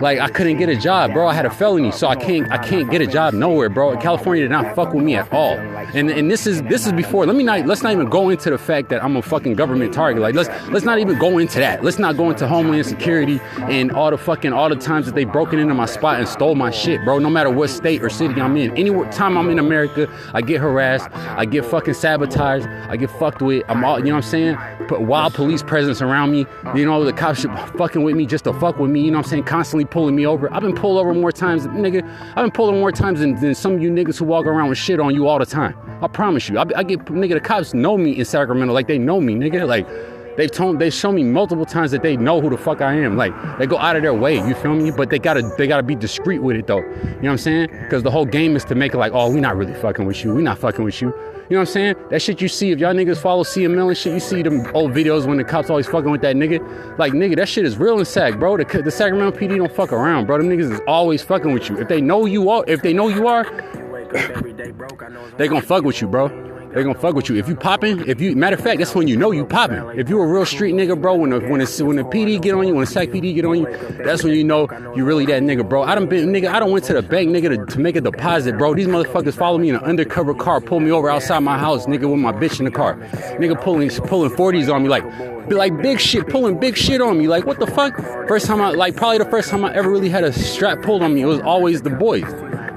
like 0.00 0.18
I 0.18 0.28
couldn't 0.28 0.58
get 0.58 0.68
a 0.68 0.76
job, 0.76 1.12
bro. 1.12 1.26
I 1.26 1.34
had 1.34 1.46
a 1.46 1.50
felony, 1.50 1.92
so 1.92 2.08
I 2.08 2.16
can't 2.16 2.50
I 2.50 2.58
can't 2.58 2.90
get 2.90 3.00
a 3.00 3.06
job 3.06 3.34
nowhere, 3.34 3.68
bro. 3.68 3.96
California 3.96 4.44
did 4.44 4.50
not 4.50 4.74
fuck 4.74 4.92
with 4.92 5.04
me 5.04 5.16
at 5.16 5.32
all. 5.32 5.56
And 5.94 6.10
and 6.10 6.30
this 6.30 6.46
is 6.46 6.62
this 6.62 6.86
is 6.86 6.92
before. 6.92 7.26
Let 7.26 7.36
me 7.36 7.42
not 7.44 7.66
let's 7.66 7.82
not 7.82 7.92
even 7.92 8.08
go 8.08 8.28
into 8.30 8.50
the 8.50 8.58
fact 8.58 8.88
that 8.90 9.02
I'm 9.02 9.16
a 9.16 9.22
fucking 9.22 9.54
government 9.54 9.92
target. 9.92 10.22
Like 10.22 10.34
let's 10.34 10.48
let's 10.70 10.84
not 10.84 10.98
even 10.98 11.18
go 11.18 11.38
into 11.38 11.58
that. 11.58 11.84
Let's 11.84 11.98
not 11.98 12.16
go 12.16 12.30
into 12.30 12.46
Homeland 12.46 12.86
Security 12.86 13.40
and 13.56 13.92
all 13.92 14.10
the 14.10 14.18
fucking 14.18 14.52
all 14.52 14.68
the 14.68 14.76
times 14.76 15.06
that 15.06 15.14
they 15.14 15.24
broken 15.24 15.58
into 15.58 15.74
my 15.74 15.86
spot 15.86 16.18
and 16.18 16.28
stole 16.28 16.54
my 16.54 16.70
shit, 16.70 17.04
bro. 17.04 17.18
No 17.18 17.30
matter 17.30 17.50
what 17.50 17.70
state 17.70 18.02
or 18.02 18.10
city 18.10 18.40
I'm 18.40 18.56
in. 18.56 18.76
Any 18.76 18.90
time 19.10 19.36
I'm 19.36 19.50
in 19.50 19.58
America, 19.58 20.08
I 20.34 20.40
get 20.40 20.60
harassed, 20.60 21.08
I 21.12 21.44
get 21.44 21.64
fucking 21.64 21.94
sabotaged, 21.94 22.66
I 22.66 22.96
get 22.96 23.10
fucked 23.10 23.42
with. 23.42 23.64
I'm 23.68 23.84
all 23.84 23.98
you 23.98 24.06
know 24.06 24.16
what 24.16 24.24
I'm 24.24 24.30
saying? 24.30 24.56
Put 24.88 25.00
wild 25.02 25.34
police 25.34 25.62
presence 25.62 26.00
around 26.00 26.32
me. 26.32 26.46
You 26.74 26.84
know, 26.84 27.04
the 27.04 27.12
cops 27.12 27.40
should 27.40 27.52
fucking 27.76 28.02
with 28.02 28.16
me 28.16 28.26
just 28.26 28.44
to 28.44 28.52
fuck 28.54 28.78
with 28.78 28.90
me, 28.90 28.95
you 29.00 29.10
know 29.10 29.18
what 29.18 29.26
I'm 29.26 29.30
saying? 29.30 29.44
Constantly 29.44 29.84
pulling 29.84 30.16
me 30.16 30.26
over. 30.26 30.52
I've 30.52 30.62
been 30.62 30.74
pulled 30.74 30.98
over 30.98 31.14
more 31.14 31.32
times, 31.32 31.66
nigga. 31.66 32.02
I've 32.30 32.44
been 32.44 32.50
pulled 32.50 32.70
over 32.70 32.78
more 32.78 32.92
times 32.92 33.20
than, 33.20 33.34
than 33.36 33.54
some 33.54 33.74
of 33.74 33.82
you 33.82 33.90
niggas 33.90 34.18
who 34.18 34.24
walk 34.24 34.46
around 34.46 34.68
with 34.68 34.78
shit 34.78 35.00
on 35.00 35.14
you 35.14 35.26
all 35.26 35.38
the 35.38 35.46
time. 35.46 35.76
I 36.02 36.08
promise 36.08 36.48
you. 36.48 36.58
I, 36.58 36.64
I 36.76 36.82
get 36.82 37.04
nigga. 37.06 37.34
The 37.34 37.40
cops 37.40 37.74
know 37.74 37.96
me 37.96 38.18
in 38.18 38.24
Sacramento 38.24 38.72
like 38.72 38.86
they 38.86 38.98
know 38.98 39.20
me, 39.20 39.34
nigga. 39.34 39.66
Like 39.66 39.86
they've 40.36 40.50
told 40.50 40.78
they 40.78 40.90
show 40.90 41.12
me 41.12 41.24
multiple 41.24 41.66
times 41.66 41.90
that 41.90 42.02
they 42.02 42.16
know 42.16 42.40
who 42.40 42.50
the 42.50 42.58
fuck 42.58 42.80
I 42.80 42.94
am. 42.94 43.16
Like 43.16 43.34
they 43.58 43.66
go 43.66 43.78
out 43.78 43.96
of 43.96 44.02
their 44.02 44.14
way, 44.14 44.36
you 44.36 44.54
feel 44.54 44.74
me? 44.74 44.90
But 44.90 45.10
they 45.10 45.18
gotta 45.18 45.42
they 45.56 45.66
gotta 45.66 45.82
be 45.82 45.94
discreet 45.94 46.38
with 46.38 46.56
it 46.56 46.66
though. 46.66 46.78
You 46.78 46.84
know 46.84 47.18
what 47.20 47.30
I'm 47.30 47.38
saying? 47.38 47.68
Because 47.82 48.02
the 48.02 48.10
whole 48.10 48.26
game 48.26 48.56
is 48.56 48.64
to 48.66 48.74
make 48.74 48.94
it 48.94 48.98
like, 48.98 49.12
oh, 49.12 49.30
we 49.30 49.40
not 49.40 49.56
really 49.56 49.74
fucking 49.74 50.06
with 50.06 50.24
you. 50.24 50.34
We 50.34 50.42
not 50.42 50.58
fucking 50.58 50.84
with 50.84 51.00
you. 51.00 51.08
You 51.48 51.54
know 51.54 51.60
what 51.60 51.68
I'm 51.68 51.72
saying? 51.74 51.94
That 52.10 52.20
shit 52.20 52.40
you 52.40 52.48
see, 52.48 52.72
if 52.72 52.80
y'all 52.80 52.92
niggas 52.92 53.18
follow 53.18 53.44
CML 53.44 53.86
and 53.86 53.96
shit, 53.96 54.12
you 54.12 54.18
see 54.18 54.42
them 54.42 54.66
old 54.74 54.90
videos 54.90 55.26
when 55.28 55.36
the 55.36 55.44
cops 55.44 55.70
always 55.70 55.86
fucking 55.86 56.10
with 56.10 56.20
that 56.22 56.34
nigga. 56.34 56.98
Like, 56.98 57.12
nigga, 57.12 57.36
that 57.36 57.48
shit 57.48 57.64
is 57.64 57.78
real 57.78 58.00
in 58.00 58.04
Sac, 58.04 58.36
bro. 58.40 58.56
The, 58.56 58.64
the 58.82 58.90
Sacramento 58.90 59.38
PD 59.38 59.56
don't 59.56 59.70
fuck 59.70 59.92
around, 59.92 60.26
bro. 60.26 60.38
Them 60.38 60.48
niggas 60.48 60.72
is 60.72 60.80
always 60.88 61.22
fucking 61.22 61.52
with 61.52 61.68
you. 61.68 61.78
If 61.78 61.86
they 61.86 62.00
know 62.00 62.26
you 62.26 62.50
are, 62.50 62.64
if 62.66 62.82
they 62.82 62.92
know 62.92 63.06
you 63.06 63.28
are, 63.28 63.44
they 65.36 65.46
gonna 65.46 65.62
fuck 65.62 65.84
with 65.84 66.00
you, 66.00 66.08
bro 66.08 66.55
they 66.76 66.82
gonna 66.82 66.98
fuck 66.98 67.14
with 67.14 67.30
you. 67.30 67.36
If 67.36 67.48
you 67.48 67.56
popping, 67.56 68.06
if 68.06 68.20
you 68.20 68.36
matter 68.36 68.54
of 68.54 68.62
fact, 68.62 68.80
that's 68.80 68.94
when 68.94 69.08
you 69.08 69.16
know 69.16 69.30
you 69.30 69.46
popping. 69.46 69.98
If 69.98 70.10
you 70.10 70.20
a 70.20 70.26
real 70.26 70.44
street 70.44 70.74
nigga, 70.74 71.00
bro, 71.00 71.14
when 71.14 71.30
the 71.30 71.40
when 71.40 71.60
the 71.60 71.84
when 71.86 71.96
the 71.96 72.02
PD 72.02 72.38
get 72.38 72.54
on 72.54 72.68
you, 72.68 72.74
when 72.74 72.84
the 72.84 72.90
SAC 72.90 73.08
PD 73.08 73.34
get 73.34 73.46
on 73.46 73.60
you, 73.60 73.66
that's 74.04 74.22
when 74.22 74.34
you 74.34 74.44
know 74.44 74.68
you 74.94 75.06
really 75.06 75.24
that 75.24 75.42
nigga, 75.42 75.66
bro. 75.66 75.84
I 75.84 75.94
done 75.94 76.06
been 76.06 76.28
nigga, 76.28 76.52
I 76.52 76.60
don't 76.60 76.72
went 76.72 76.84
to 76.84 76.92
the 76.92 77.00
bank, 77.00 77.30
nigga, 77.30 77.56
to, 77.56 77.72
to 77.72 77.80
make 77.80 77.96
a 77.96 78.02
deposit, 78.02 78.58
bro. 78.58 78.74
These 78.74 78.88
motherfuckers 78.88 79.32
follow 79.32 79.56
me 79.56 79.70
in 79.70 79.76
an 79.76 79.84
undercover 79.84 80.34
car, 80.34 80.60
pull 80.60 80.80
me 80.80 80.90
over 80.90 81.08
outside 81.08 81.38
my 81.38 81.56
house, 81.56 81.86
nigga, 81.86 82.10
with 82.10 82.20
my 82.20 82.32
bitch 82.32 82.58
in 82.58 82.66
the 82.66 82.70
car. 82.70 82.96
Nigga 83.40 83.58
pulling 83.58 83.88
pulling 83.88 84.30
40s 84.30 84.70
on 84.70 84.82
me 84.82 84.90
like 84.90 85.04
like 85.50 85.80
big 85.80 85.98
shit, 85.98 86.28
pulling 86.28 86.60
big 86.60 86.76
shit 86.76 87.00
on 87.00 87.16
me. 87.16 87.26
Like 87.26 87.46
what 87.46 87.58
the 87.58 87.66
fuck? 87.66 87.96
First 88.28 88.44
time 88.44 88.60
I 88.60 88.72
like 88.72 88.96
probably 88.96 89.16
the 89.16 89.24
first 89.30 89.48
time 89.48 89.64
I 89.64 89.74
ever 89.74 89.88
really 89.88 90.10
had 90.10 90.24
a 90.24 90.32
strap 90.32 90.82
pulled 90.82 91.02
on 91.02 91.14
me, 91.14 91.22
it 91.22 91.26
was 91.26 91.40
always 91.40 91.80
the 91.80 91.90
boys. 91.90 92.24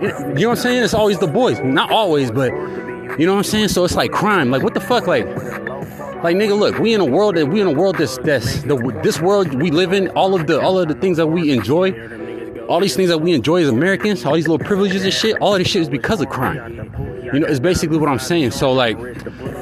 You 0.01 0.07
know 0.07 0.31
what 0.31 0.45
I'm 0.51 0.55
saying? 0.55 0.83
It's 0.85 0.93
always 0.93 1.19
the 1.19 1.27
boys. 1.27 1.59
Not 1.59 1.91
always, 1.91 2.31
but 2.31 2.53
you 3.17 3.25
know 3.25 3.33
what 3.33 3.39
I'm 3.39 3.43
saying? 3.43 3.69
So 3.69 3.83
it's 3.83 3.95
like 3.95 4.11
crime. 4.11 4.51
Like 4.51 4.63
what 4.63 4.73
the 4.73 4.79
fuck? 4.81 5.07
Like, 5.07 5.25
like 6.23 6.35
nigga, 6.35 6.57
look, 6.57 6.79
we 6.79 6.93
in 6.93 7.01
a 7.01 7.05
world 7.05 7.35
that 7.35 7.47
we 7.47 7.61
in 7.61 7.67
a 7.67 7.71
world 7.71 7.97
that's 7.97 8.17
that's 8.19 8.63
the 8.63 8.75
this 9.03 9.19
world 9.21 9.53
we 9.53 9.71
live 9.71 9.93
in. 9.93 10.09
All 10.09 10.35
of 10.35 10.47
the 10.47 10.59
all 10.59 10.77
of 10.79 10.87
the 10.87 10.95
things 10.95 11.17
that 11.17 11.27
we 11.27 11.51
enjoy, 11.51 11.91
all 12.67 12.79
these 12.79 12.95
things 12.95 13.09
that 13.09 13.19
we 13.19 13.33
enjoy 13.33 13.63
as 13.63 13.69
Americans, 13.69 14.25
all 14.25 14.35
these 14.35 14.47
little 14.47 14.65
privileges 14.65 15.03
and 15.03 15.13
shit. 15.13 15.37
All 15.41 15.53
of 15.53 15.59
this 15.59 15.67
shit 15.67 15.81
is 15.81 15.89
because 15.89 16.21
of 16.21 16.29
crime. 16.29 16.91
You 17.33 17.39
know, 17.39 17.47
it's 17.47 17.59
basically 17.59 17.97
what 17.97 18.09
I'm 18.09 18.19
saying. 18.19 18.51
So 18.51 18.73
like, 18.73 18.97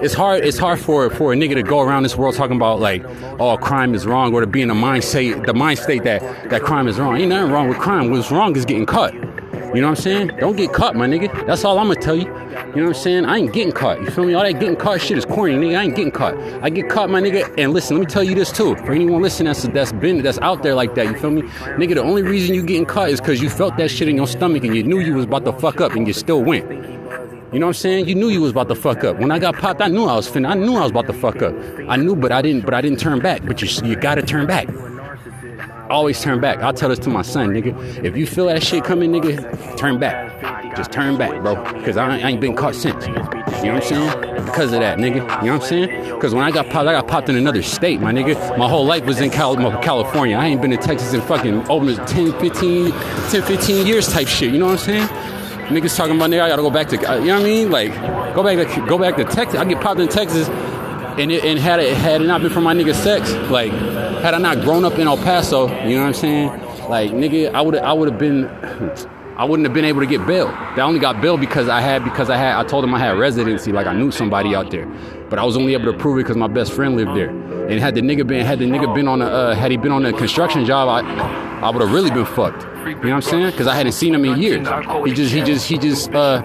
it's 0.02 0.14
hard. 0.14 0.44
It's 0.44 0.58
hard 0.58 0.80
for 0.80 1.10
for 1.10 1.34
a 1.34 1.36
nigga 1.36 1.56
to 1.56 1.64
go 1.64 1.82
around 1.82 2.04
this 2.04 2.16
world 2.16 2.36
talking 2.36 2.56
about 2.56 2.80
like, 2.80 3.04
oh, 3.40 3.58
crime 3.58 3.94
is 3.94 4.06
wrong, 4.06 4.34
or 4.34 4.42
to 4.42 4.48
be 4.48 4.62
in 4.62 4.70
a 4.70 4.76
mind 4.76 5.04
state, 5.04 5.44
the 5.44 5.54
mind 5.54 5.80
state 5.80 6.04
that 6.04 6.22
that 6.50 6.62
crime 6.62 6.88
is 6.88 7.00
wrong. 7.00 7.18
Ain't 7.18 7.30
nothing 7.30 7.52
wrong 7.52 7.68
with 7.68 7.78
crime. 7.78 8.10
What's 8.10 8.32
wrong 8.32 8.56
is 8.56 8.66
getting 8.66 8.86
caught. 8.86 9.14
You 9.14 9.82
know 9.82 9.90
what 9.90 9.98
I'm 10.00 10.04
saying? 10.04 10.28
Don't 10.40 10.56
get 10.56 10.72
caught, 10.72 10.96
my 10.96 11.08
nigga. 11.08 11.46
That's 11.46 11.66
all 11.66 11.78
I'm 11.78 11.88
gonna 11.88 12.00
tell 12.00 12.16
you. 12.16 12.47
You 12.78 12.84
know 12.84 12.90
what 12.90 12.98
I'm 12.98 13.04
saying? 13.04 13.26
I 13.26 13.38
ain't 13.38 13.54
getting 13.54 13.74
caught. 13.74 14.00
You 14.02 14.12
feel 14.12 14.24
me? 14.24 14.36
All 14.36 14.44
that 14.44 14.60
getting 14.60 14.76
caught 14.76 15.02
shit 15.02 15.18
is 15.18 15.26
corny, 15.26 15.56
nigga. 15.56 15.80
I 15.80 15.84
ain't 15.86 15.96
getting 15.96 16.12
caught. 16.12 16.38
I 16.62 16.70
get 16.70 16.90
caught, 16.90 17.10
my 17.10 17.20
nigga. 17.20 17.52
And 17.58 17.74
listen, 17.74 17.98
let 17.98 18.02
me 18.02 18.06
tell 18.06 18.24
you 18.24 18.36
this 18.36 18.52
too. 18.52 18.76
For 18.76 18.92
anyone 18.92 19.20
listening 19.20 19.48
that's 19.48 19.64
that's 19.70 19.92
been 19.94 20.22
that's 20.22 20.38
out 20.44 20.62
there 20.62 20.76
like 20.76 20.94
that, 20.94 21.08
you 21.08 21.18
feel 21.18 21.32
me? 21.32 21.42
Nigga, 21.42 21.96
the 21.96 22.04
only 22.04 22.22
reason 22.22 22.54
you 22.54 22.62
getting 22.62 22.86
caught 22.86 23.10
is 23.10 23.20
because 23.20 23.42
you 23.42 23.50
felt 23.50 23.78
that 23.78 23.90
shit 23.90 24.08
in 24.08 24.16
your 24.16 24.28
stomach 24.28 24.64
and 24.64 24.76
you 24.76 24.84
knew 24.84 25.00
you 25.00 25.16
was 25.16 25.26
about 25.26 25.44
to 25.46 25.54
fuck 25.54 25.82
up 25.82 25.94
and 25.94 26.06
you 26.06 26.14
still 26.14 26.44
went. 26.44 26.70
You 26.70 27.58
know 27.58 27.66
what 27.66 27.70
I'm 27.70 27.74
saying? 27.74 28.08
You 28.08 28.14
knew 28.14 28.30
you 28.30 28.42
was 28.42 28.52
about 28.52 28.68
to 28.68 28.76
fuck 28.76 29.04
up. 29.04 29.18
When 29.18 29.32
I 29.32 29.40
got 29.40 29.56
popped, 29.56 29.82
I 29.82 29.88
knew 29.88 30.06
I 30.06 30.16
was 30.16 30.30
finna. 30.30 30.50
I 30.50 30.54
knew 30.54 30.76
I 30.76 30.82
was 30.82 30.92
about 30.92 31.08
to 31.08 31.14
fuck 31.14 31.42
up. 31.42 31.56
I 31.90 31.96
knew, 31.96 32.16
but 32.16 32.32
I 32.32 32.44
didn't. 32.44 32.64
But 32.64 32.76
I 32.76 32.82
didn't 32.82 33.00
turn 33.00 33.22
back. 33.22 33.44
But 33.44 33.60
you, 33.60 33.90
you 33.90 33.96
gotta 33.96 34.22
turn 34.22 34.46
back. 34.46 34.68
Always 35.90 36.22
turn 36.22 36.42
back. 36.42 36.60
I'll 36.60 36.74
tell 36.74 36.90
this 36.90 37.00
to 37.00 37.10
my 37.10 37.22
son, 37.22 37.50
nigga. 37.50 38.04
If 38.04 38.18
you 38.18 38.28
feel 38.28 38.48
that 38.48 38.62
shit 38.62 38.84
coming, 38.84 39.12
nigga, 39.12 39.78
turn 39.78 40.00
back. 40.00 40.76
Just 40.76 40.92
turn 40.92 41.18
back, 41.18 41.42
bro. 41.42 41.56
Because 41.74 41.96
I, 41.98 42.18
ain't 42.18 42.42
been 42.42 42.56
caught 42.56 42.76
since. 42.76 43.08
You 43.08 43.14
know 43.14 43.22
what 43.22 43.66
I'm 43.66 43.82
saying? 43.82 44.46
Because 44.46 44.74
of 44.74 44.82
that, 44.82 44.98
nigga. 44.98 45.16
You 45.16 45.48
know 45.48 45.54
what 45.54 45.62
I'm 45.62 45.62
saying? 45.62 46.14
Because 46.14 46.34
when 46.36 46.44
I 46.44 46.52
got 46.52 46.70
popped, 46.70 46.88
I 46.88 46.92
got 46.94 47.08
popped 47.08 47.30
in 47.30 47.38
another 47.38 47.62
state, 47.62 48.02
my 48.02 48.12
nigga. 48.12 48.58
My 48.58 48.68
whole 48.68 48.86
life 48.86 49.06
was 49.06 49.22
in 49.22 49.30
Cal- 49.30 49.56
California. 49.82 50.36
I 50.36 50.48
ain't 50.48 50.62
been 50.62 50.72
to 50.72 50.78
Texas 50.78 51.14
in 51.14 51.22
fucking 51.22 51.70
over 51.70 51.96
10, 51.96 52.38
15, 52.40 52.92
10, 52.92 53.42
15 53.44 53.88
years 53.88 54.08
type 54.10 54.28
shit. 54.28 54.52
You 54.52 54.60
know 54.60 54.68
what 54.68 54.80
I'm 54.80 54.86
saying? 54.86 55.08
Niggas 55.68 55.98
talking 55.98 56.16
about 56.16 56.30
nigga, 56.30 56.42
I 56.42 56.50
gotta 56.50 56.62
go 56.62 56.70
back 56.70 56.88
to, 56.90 57.12
uh, 57.12 57.18
you 57.18 57.28
know 57.28 57.36
what 57.36 57.42
I 57.42 57.44
mean? 57.44 57.72
Like, 57.72 57.94
go 58.36 58.44
back 58.44 58.58
to, 58.58 58.86
go 58.88 58.98
back 58.98 59.16
to 59.18 59.24
Texas. 59.26 59.60
I 59.60 59.66
get 59.66 59.82
popped 59.82 60.00
in 60.00 60.08
Texas, 60.08 60.48
and 61.20 61.32
it, 61.32 61.44
and 61.44 61.60
had 61.60 61.80
it 61.80 61.96
had 61.96 62.22
it 62.22 62.26
not 62.26 62.42
been 62.42 62.52
for 62.52 62.62
my 62.62 62.74
nigga 62.74 62.94
sex, 62.94 63.34
like, 63.50 63.72
had 63.72 64.34
I 64.34 64.38
not 64.38 64.62
grown 64.62 64.86
up 64.86 64.94
in 64.94 65.08
El 65.08 65.18
Paso, 65.18 65.68
you 65.86 65.96
know 65.96 66.02
what 66.02 66.08
I'm 66.08 66.14
saying? 66.14 66.48
Like, 66.90 67.12
nigga, 67.12 67.54
I 67.54 67.62
would 67.62 67.76
I 67.76 67.94
would 67.94 68.10
have 68.10 68.20
been. 68.20 68.48
I 69.38 69.46
wouldn't 69.46 69.68
have 69.68 69.74
been 69.76 69.86
able 69.86 70.00
to 70.00 70.08
get 70.08 70.26
bail. 70.26 70.48
They 70.76 70.82
only 70.82 71.00
got 71.00 71.22
bail 71.22 71.38
because 71.38 71.70
I 71.70 71.80
had 71.80 72.04
because 72.04 72.32
I 72.32 72.38
had 72.38 72.56
I 72.56 72.64
told 72.64 72.84
them 72.84 72.96
I 72.96 73.00
had 73.00 73.20
residency, 73.20 73.72
like 73.72 73.86
I 73.86 73.94
knew 73.94 74.10
somebody 74.10 74.56
out 74.56 74.72
there. 74.72 74.88
But 75.30 75.38
I 75.38 75.44
was 75.44 75.56
only 75.56 75.74
able 75.74 75.92
to 75.92 75.98
prove 75.98 76.18
it 76.18 76.24
because 76.24 76.38
my 76.38 76.48
best 76.48 76.74
friend 76.74 76.96
lived 76.96 77.16
there. 77.16 77.30
And 77.30 77.80
had 77.80 77.94
the 77.94 78.02
nigga 78.02 78.26
been 78.26 78.44
had 78.44 78.58
the 78.58 78.66
nigga 78.66 78.96
been 78.96 79.08
on 79.08 79.22
a 79.22 79.26
uh, 79.26 79.56
had 79.56 79.70
he 79.70 79.78
been 79.78 79.92
on 79.92 80.04
a 80.08 80.12
construction 80.14 80.66
job, 80.66 80.90
I 80.90 81.02
I 81.62 81.70
would 81.70 81.82
have 81.84 81.94
really 81.94 82.10
been 82.10 82.26
fucked. 82.26 82.66
You 82.88 82.96
know 82.96 83.02
what 83.02 83.14
I'm 83.16 83.22
saying? 83.22 83.52
Because 83.52 83.68
I 83.68 83.76
hadn't 83.76 83.92
seen 83.92 84.16
him 84.16 84.26
in 84.26 84.42
years. 84.42 84.68
He 85.06 85.14
just, 85.14 85.34
he 85.34 85.42
just, 85.42 85.68
he 85.68 85.78
just, 85.78 86.14
uh, 86.14 86.42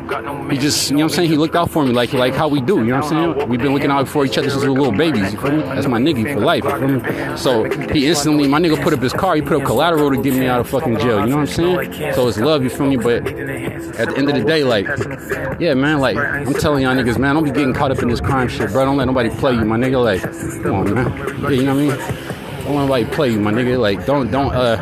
he 0.48 0.58
just, 0.58 0.90
you 0.90 0.96
know 0.96 1.04
what 1.04 1.12
I'm 1.12 1.16
saying? 1.16 1.30
He 1.30 1.36
looked 1.36 1.54
out 1.54 1.70
for 1.70 1.84
me 1.84 1.92
like, 1.92 2.12
like 2.12 2.34
how 2.34 2.48
we 2.48 2.60
do. 2.60 2.78
You 2.78 2.86
know 2.86 3.00
what 3.00 3.12
I'm 3.12 3.36
saying? 3.36 3.48
We've 3.48 3.60
been 3.60 3.72
looking 3.72 3.90
out 3.90 4.08
for 4.08 4.24
each 4.24 4.36
other 4.38 4.50
since 4.50 4.62
we 4.62 4.70
were 4.70 4.80
little 4.80 4.96
babies. 4.96 5.32
You 5.32 5.40
feel 5.40 5.52
me? 5.52 5.62
That's 5.62 5.86
my 5.86 6.00
nigga 6.00 6.34
for 6.34 6.40
life. 6.40 6.64
You 6.64 7.00
feel 7.00 7.28
me? 7.28 7.36
So 7.36 7.64
he 7.92 8.08
instantly, 8.08 8.48
my 8.48 8.58
nigga 8.60 8.82
put 8.82 8.92
up 8.92 9.00
his 9.00 9.12
car. 9.12 9.36
He 9.36 9.42
put 9.42 9.60
up 9.60 9.64
collateral 9.64 10.10
to 10.10 10.22
get 10.22 10.34
me 10.34 10.46
out 10.46 10.60
of 10.60 10.68
fucking 10.68 10.98
jail. 10.98 11.20
You 11.20 11.26
know 11.26 11.36
what 11.36 11.48
I'm 11.58 11.86
saying? 11.88 12.14
So 12.14 12.28
it's 12.28 12.38
love. 12.38 12.62
You 12.62 12.70
feel 12.70 12.86
me? 12.86 12.96
But 12.96 13.26
at 13.26 14.08
the 14.08 14.14
end 14.16 14.28
of 14.28 14.34
the 14.34 14.44
day, 14.44 14.64
like, 14.64 14.86
yeah, 15.60 15.74
man, 15.74 16.00
like 16.00 16.16
I'm 16.16 16.54
telling 16.54 16.82
y'all 16.82 16.94
niggas, 16.94 17.18
man, 17.18 17.34
don't 17.34 17.44
be 17.44 17.50
getting 17.50 17.74
caught 17.74 17.90
up 17.90 18.02
in 18.02 18.08
this 18.08 18.20
crime 18.20 18.48
shit, 18.48 18.70
bro. 18.72 18.84
Don't 18.84 18.96
let 18.96 19.06
nobody 19.06 19.30
play 19.30 19.52
you, 19.54 19.64
my 19.64 19.76
nigga. 19.76 20.02
Like, 20.02 20.22
come 20.62 20.74
on, 20.74 20.94
man. 20.94 21.42
Yeah, 21.42 21.50
you 21.50 21.62
know 21.62 21.74
what 21.74 21.98
I 22.00 22.32
mean? 22.32 22.41
Don't 22.64 22.74
want 22.74 22.88
nobody 22.88 23.04
play 23.14 23.30
you, 23.30 23.40
my 23.40 23.52
nigga. 23.52 23.78
Like, 23.78 24.06
don't, 24.06 24.30
don't, 24.30 24.54
uh, 24.54 24.76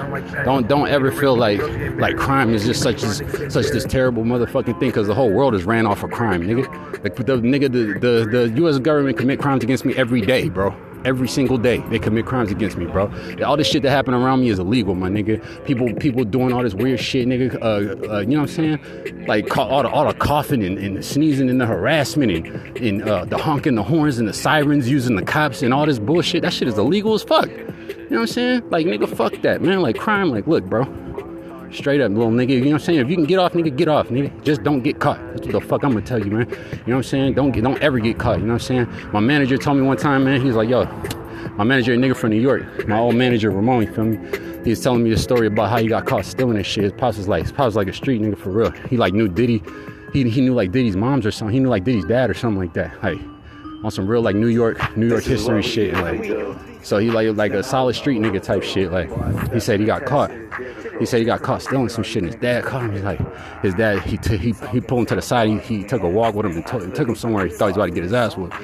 don't, 0.45 0.69
don't 0.69 0.89
ever 0.89 1.11
feel 1.11 1.37
like, 1.37 1.61
like 1.99 2.17
crime 2.17 2.53
is 2.55 2.65
just 2.65 2.83
such 2.83 3.03
as, 3.03 3.19
such 3.53 3.67
this 3.69 3.85
terrible 3.85 4.25
motherfucking 4.25 4.79
thing 4.79 4.91
because 4.91 5.07
the 5.07 5.15
whole 5.15 5.31
world 5.31 5.55
is 5.55 5.65
ran 5.65 5.87
off 5.87 6.03
of 6.03 6.11
crime, 6.11 6.43
nigga. 6.43 6.67
Like, 7.03 7.17
the 7.17 7.23
nigga, 7.23 7.73
the, 7.73 7.99
the, 7.99 8.27
the 8.27 8.49
U.S. 8.57 8.79
government 8.79 9.19
commit 9.19 9.41
crimes 9.41 9.65
against 9.65 9.85
me 9.85 9.95
every 9.97 10.21
day, 10.21 10.49
bro. 10.49 10.75
Every 11.05 11.29
single 11.29 11.59
day. 11.59 11.79
They 11.89 11.99
commit 11.99 12.27
crimes 12.27 12.51
against 12.51 12.77
me, 12.77 12.87
bro. 12.87 13.13
All 13.45 13.57
this 13.57 13.69
shit 13.69 13.83
that 13.83 13.91
happened 13.91 14.17
around 14.17 14.41
me 14.41 14.49
is 14.49 14.59
illegal, 14.59 14.95
my 14.95 15.09
nigga. 15.09 15.41
People 15.65 15.93
people 15.95 16.25
doing 16.25 16.53
all 16.53 16.63
this 16.63 16.75
weird 16.75 17.01
shit, 17.01 17.27
nigga. 17.27 17.55
Uh, 17.61 17.67
uh, 18.13 18.21
you 18.21 18.29
know 18.29 18.43
what 18.43 18.51
I'm 18.59 18.79
saying? 18.79 19.27
Like 19.27 19.57
all 19.57 19.83
the 19.83 19.89
all 19.89 20.07
the 20.07 20.15
coughing 20.15 20.63
and, 20.63 20.79
and 20.79 20.97
the 20.97 21.03
sneezing 21.03 21.49
and 21.51 21.61
the 21.61 21.67
harassment 21.67 22.33
and, 22.33 22.77
and 22.79 23.03
uh, 23.09 23.25
the 23.25 23.39
honking 23.39 23.75
the 23.75 23.83
horns 23.83 24.19
and 24.19 24.29
the 24.29 24.33
sirens 24.33 24.89
using 24.89 25.17
the 25.17 25.25
cops 25.25 25.63
and 25.63 25.73
all 25.73 25.87
this 25.87 25.99
bullshit. 25.99 26.43
That 26.43 26.53
shit 26.53 26.69
is 26.69 26.79
illegal 26.79 27.15
as 27.15 27.23
fuck. 27.23 27.49
You 27.49 27.57
know 27.57 27.67
what 28.09 28.21
I'm 28.21 28.27
saying? 28.27 28.71
Like 28.71 28.87
nigga, 28.87 29.09
fuck 29.09 29.41
that, 29.43 29.63
man. 29.63 29.81
Like 29.83 29.99
crime. 29.99 30.31
Like 30.31 30.47
look, 30.47 30.65
bro. 30.65 30.85
Straight 31.73 32.01
up, 32.01 32.11
little 32.11 32.31
nigga. 32.31 32.51
You 32.51 32.61
know 32.61 32.67
what 32.67 32.73
I'm 32.75 32.79
saying? 32.81 32.99
If 33.01 33.09
you 33.09 33.17
can 33.17 33.25
get 33.25 33.39
off, 33.39 33.53
nigga, 33.53 33.77
get 33.77 33.89
off, 33.89 34.09
nigga. 34.09 34.43
Just 34.43 34.63
don't 34.63 34.83
get 34.83 34.99
caught. 34.99 35.19
That's 35.33 35.47
what 35.47 35.53
the 35.53 35.61
fuck 35.61 35.85
I'm 35.85 35.93
gonna 35.93 36.05
tell 36.05 36.19
you, 36.19 36.31
man. 36.31 36.49
You 36.49 36.57
know 36.57 36.67
what 36.87 36.95
I'm 36.97 37.03
saying? 37.05 37.35
Don't 37.35 37.53
get, 37.53 37.63
don't 37.63 37.81
ever 37.81 37.99
get 37.99 38.19
caught. 38.19 38.39
You 38.39 38.47
know 38.47 38.55
what 38.55 38.71
I'm 38.71 38.87
saying? 38.87 39.13
My 39.13 39.21
manager 39.21 39.57
told 39.57 39.77
me 39.77 39.85
one 39.85 39.97
time, 39.97 40.25
man. 40.25 40.41
He's 40.41 40.55
like, 40.55 40.69
yo, 40.69 40.85
my 41.57 41.65
manager, 41.65 41.95
a 41.95 41.97
nigga 41.97 42.17
from 42.17 42.31
New 42.31 42.41
York. 42.41 42.89
My 42.89 42.99
old 42.99 43.15
manager, 43.15 43.51
Ramon. 43.51 43.83
You 43.83 43.93
feel 43.93 44.05
me? 44.05 44.39
He 44.65 44.71
was 44.71 44.81
telling 44.83 45.03
me 45.03 45.11
the 45.11 45.17
story 45.17 45.47
about 45.47 45.71
how 45.71 45.79
he 45.79 45.87
got 45.89 46.07
caught 46.07 46.25
stealing 46.25 46.57
this 46.57 46.67
shit. 46.67 46.85
His 46.85 46.93
pops 46.93 47.17
was 47.17 47.29
like, 47.29 47.43
his 47.45 47.53
pops 47.53 47.67
was 47.67 47.77
like 47.77 47.89
a 47.89 47.93
street 47.93 48.21
nigga 48.21 48.37
for 48.37 48.51
real. 48.51 48.71
He 48.71 48.97
like 48.97 49.15
knew 49.15 49.29
Diddy. 49.29 49.63
He 50.13 50.29
he 50.29 50.41
knew 50.41 50.55
like 50.55 50.73
Diddy's 50.73 50.97
moms 50.97 51.25
or 51.25 51.31
something. 51.31 51.55
He 51.55 51.61
knew 51.61 51.69
like 51.69 51.85
Diddy's 51.85 52.05
dad 52.05 52.31
or 52.31 52.35
something 52.35 52.61
like 52.61 52.75
that. 52.75 53.03
Like 53.03 53.21
on 53.85 53.91
some 53.91 54.07
real 54.07 54.23
like 54.23 54.37
New 54.37 54.49
York, 54.49 54.97
New 54.97 55.09
York 55.09 55.25
history 55.25 55.63
shit. 55.63 55.95
And, 55.95 56.03
like, 56.03 56.70
so 56.83 56.99
he 56.99 57.11
like 57.11 57.37
like 57.37 57.53
a 57.53 57.63
solid 57.63 57.95
street 57.95 58.21
nigga 58.21 58.43
type 58.43 58.63
shit. 58.63 58.91
Like 58.91 59.09
he 59.53 59.61
said 59.61 59.81
he 59.81 59.87
got 59.87 60.05
caught. 60.05 60.31
He 60.99 61.07
said 61.07 61.21
he 61.21 61.25
got 61.25 61.43
caught 61.43 61.63
stealing 61.63 61.89
some 61.89 62.05
shit. 62.05 62.23
And 62.23 62.33
his 62.33 62.41
dad 62.41 62.65
caught 62.65 62.83
him. 62.83 62.93
He's 62.93 63.03
like, 63.03 63.63
his 63.63 63.75
dad 63.75 64.03
he 64.03 64.17
t- 64.17 64.37
he 64.37 64.53
he 64.71 64.81
pulled 64.81 65.01
him 65.01 65.07
to 65.07 65.15
the 65.17 65.23
side. 65.23 65.49
He, 65.49 65.59
he 65.59 65.85
took 65.85 66.03
a 66.03 66.09
walk 66.09 66.35
with 66.35 66.47
him 66.47 66.53
and 66.53 66.67
t- 66.67 66.91
took 66.97 67.09
him 67.09 67.15
somewhere. 67.15 67.47
He 67.47 67.53
thought 67.53 67.67
he 67.67 67.71
was 67.71 67.77
about 67.77 67.87
to 67.87 67.93
get 67.93 68.05
his 68.05 68.13
ass 68.13 68.37
whooped. 68.37 68.57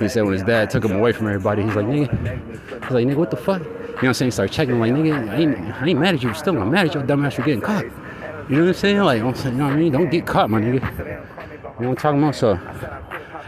He 0.00 0.08
said 0.08 0.22
when 0.22 0.32
his 0.32 0.44
dad 0.44 0.70
took 0.70 0.84
him 0.84 0.92
away 0.92 1.12
from 1.12 1.26
everybody, 1.26 1.62
he's 1.62 1.74
like, 1.74 1.86
nigga, 1.86 2.84
he's 2.84 2.90
like, 2.90 3.06
nigga, 3.06 3.16
what 3.16 3.30
the 3.30 3.36
fuck? 3.36 3.62
You 3.62 3.68
know 3.68 3.74
what 3.74 4.04
I'm 4.04 4.14
saying? 4.14 4.28
He 4.28 4.30
started 4.30 4.52
checking 4.54 4.74
him 4.74 4.80
like, 4.80 4.92
nigga, 4.92 5.28
I 5.28 5.36
ain't, 5.36 5.58
I 5.58 5.88
ain't 5.88 5.98
mad 5.98 6.14
at 6.14 6.22
you 6.22 6.32
still. 6.34 6.56
I'm 6.56 6.70
mad 6.70 6.86
at 6.86 6.94
your 6.94 7.02
dumb 7.02 7.24
ass 7.24 7.34
for 7.34 7.42
getting 7.42 7.60
caught. 7.60 7.84
You 7.84 7.90
know 7.90 8.60
what 8.60 8.68
I'm 8.68 8.74
saying? 8.74 9.00
Like, 9.00 9.22
I'm 9.22 9.34
saying, 9.34 9.56
you 9.56 9.58
know 9.58 9.66
what 9.66 9.74
I 9.74 9.76
mean? 9.76 9.92
Don't 9.92 10.08
get 10.08 10.24
caught, 10.24 10.50
my 10.50 10.60
nigga. 10.60 10.74
You 10.74 11.84
know 11.84 11.88
what 11.88 11.88
I'm 11.88 11.96
talking 11.96 12.22
about? 12.22 12.36
So, 12.36 12.54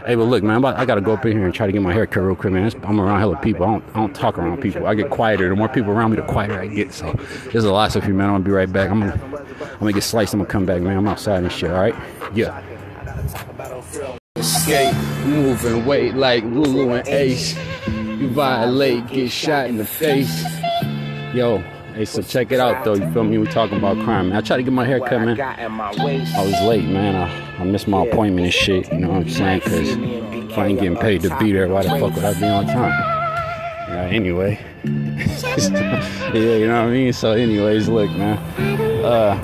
hey, 0.05 0.15
but 0.15 0.23
look, 0.23 0.43
man, 0.43 0.57
about, 0.57 0.77
i 0.77 0.85
got 0.85 0.95
to 0.95 1.01
go 1.01 1.13
up 1.13 1.25
in 1.25 1.33
here 1.33 1.45
and 1.45 1.53
try 1.53 1.65
to 1.65 1.71
get 1.71 1.81
my 1.81 1.93
hair 1.93 2.07
cut 2.07 2.21
real 2.21 2.35
quick, 2.35 2.53
man. 2.53 2.71
I'm 2.83 2.99
around 2.99 3.19
hella 3.19 3.37
people. 3.37 3.65
I 3.65 3.71
don't, 3.71 3.83
I 3.89 3.99
don't 3.99 4.15
talk 4.15 4.37
around 4.37 4.61
people. 4.61 4.87
I 4.87 4.95
get 4.95 5.09
quieter. 5.09 5.49
The 5.49 5.55
more 5.55 5.69
people 5.69 5.91
around 5.91 6.11
me, 6.11 6.17
the 6.17 6.23
quieter 6.23 6.59
I 6.59 6.67
get. 6.67 6.93
So, 6.93 7.13
there's 7.51 7.63
a 7.63 7.71
lot 7.71 7.95
of 7.95 8.05
you, 8.05 8.13
man. 8.13 8.27
I'm 8.27 8.33
going 8.33 8.43
to 8.43 8.49
be 8.49 8.53
right 8.53 8.71
back. 8.71 8.89
I'm 8.89 8.99
going 9.01 9.11
to 9.11 9.25
I'm 9.25 9.79
gonna 9.79 9.93
get 9.93 10.03
sliced. 10.03 10.33
I'm 10.33 10.39
going 10.39 10.47
to 10.47 10.51
come 10.51 10.65
back, 10.65 10.81
man. 10.81 10.97
I'm 10.97 11.07
outside 11.07 11.43
and 11.43 11.51
shit, 11.51 11.71
all 11.71 11.79
right? 11.79 11.95
Yeah. 12.33 12.61
Skate, 14.39 14.95
moving 15.25 15.85
weight 15.85 16.15
like 16.15 16.43
Lulu 16.43 16.91
and 16.91 17.07
Ace. 17.07 17.55
You 17.87 18.29
violate, 18.29 19.07
get 19.07 19.31
shot 19.31 19.67
in 19.67 19.77
the 19.77 19.85
face. 19.85 20.43
Yo, 21.33 21.63
hey, 21.93 22.05
so 22.05 22.21
check 22.21 22.51
it 22.51 22.59
out 22.59 22.83
though. 22.83 22.95
You 22.95 23.11
feel 23.11 23.23
me? 23.23 23.37
We 23.37 23.47
talking 23.47 23.77
about 23.77 23.97
crime. 24.03 24.29
Man. 24.29 24.37
I 24.37 24.41
tried 24.41 24.57
to 24.57 24.63
get 24.63 24.73
my 24.73 24.85
hair 24.85 24.99
cut, 24.99 25.21
man. 25.21 25.39
I 25.39 26.43
was 26.43 26.61
late, 26.61 26.85
man. 26.85 27.15
I, 27.15 27.61
I 27.61 27.63
missed 27.63 27.87
my 27.87 28.05
appointment 28.05 28.45
and 28.45 28.53
shit. 28.53 28.91
You 28.91 28.99
know 28.99 29.09
what 29.09 29.17
I'm 29.17 29.29
saying? 29.29 29.59
Because 29.59 29.89
if 30.51 30.57
I 30.57 30.67
ain't 30.67 30.79
getting 30.79 30.97
paid 30.97 31.21
to 31.21 31.37
be 31.37 31.51
there, 31.51 31.67
why 31.67 31.83
the 31.83 31.89
fuck 31.89 32.15
would 32.15 32.23
I 32.23 32.33
be 32.39 32.45
on 32.45 32.65
time? 32.65 33.21
Yeah, 33.89 34.09
anyway. 34.11 34.59
yeah, 34.83 36.31
you 36.33 36.67
know 36.67 36.81
what 36.81 36.89
I 36.89 36.91
mean? 36.91 37.13
So, 37.13 37.31
anyways, 37.33 37.87
look, 37.87 38.09
man. 38.11 38.37
Uh, 39.03 39.39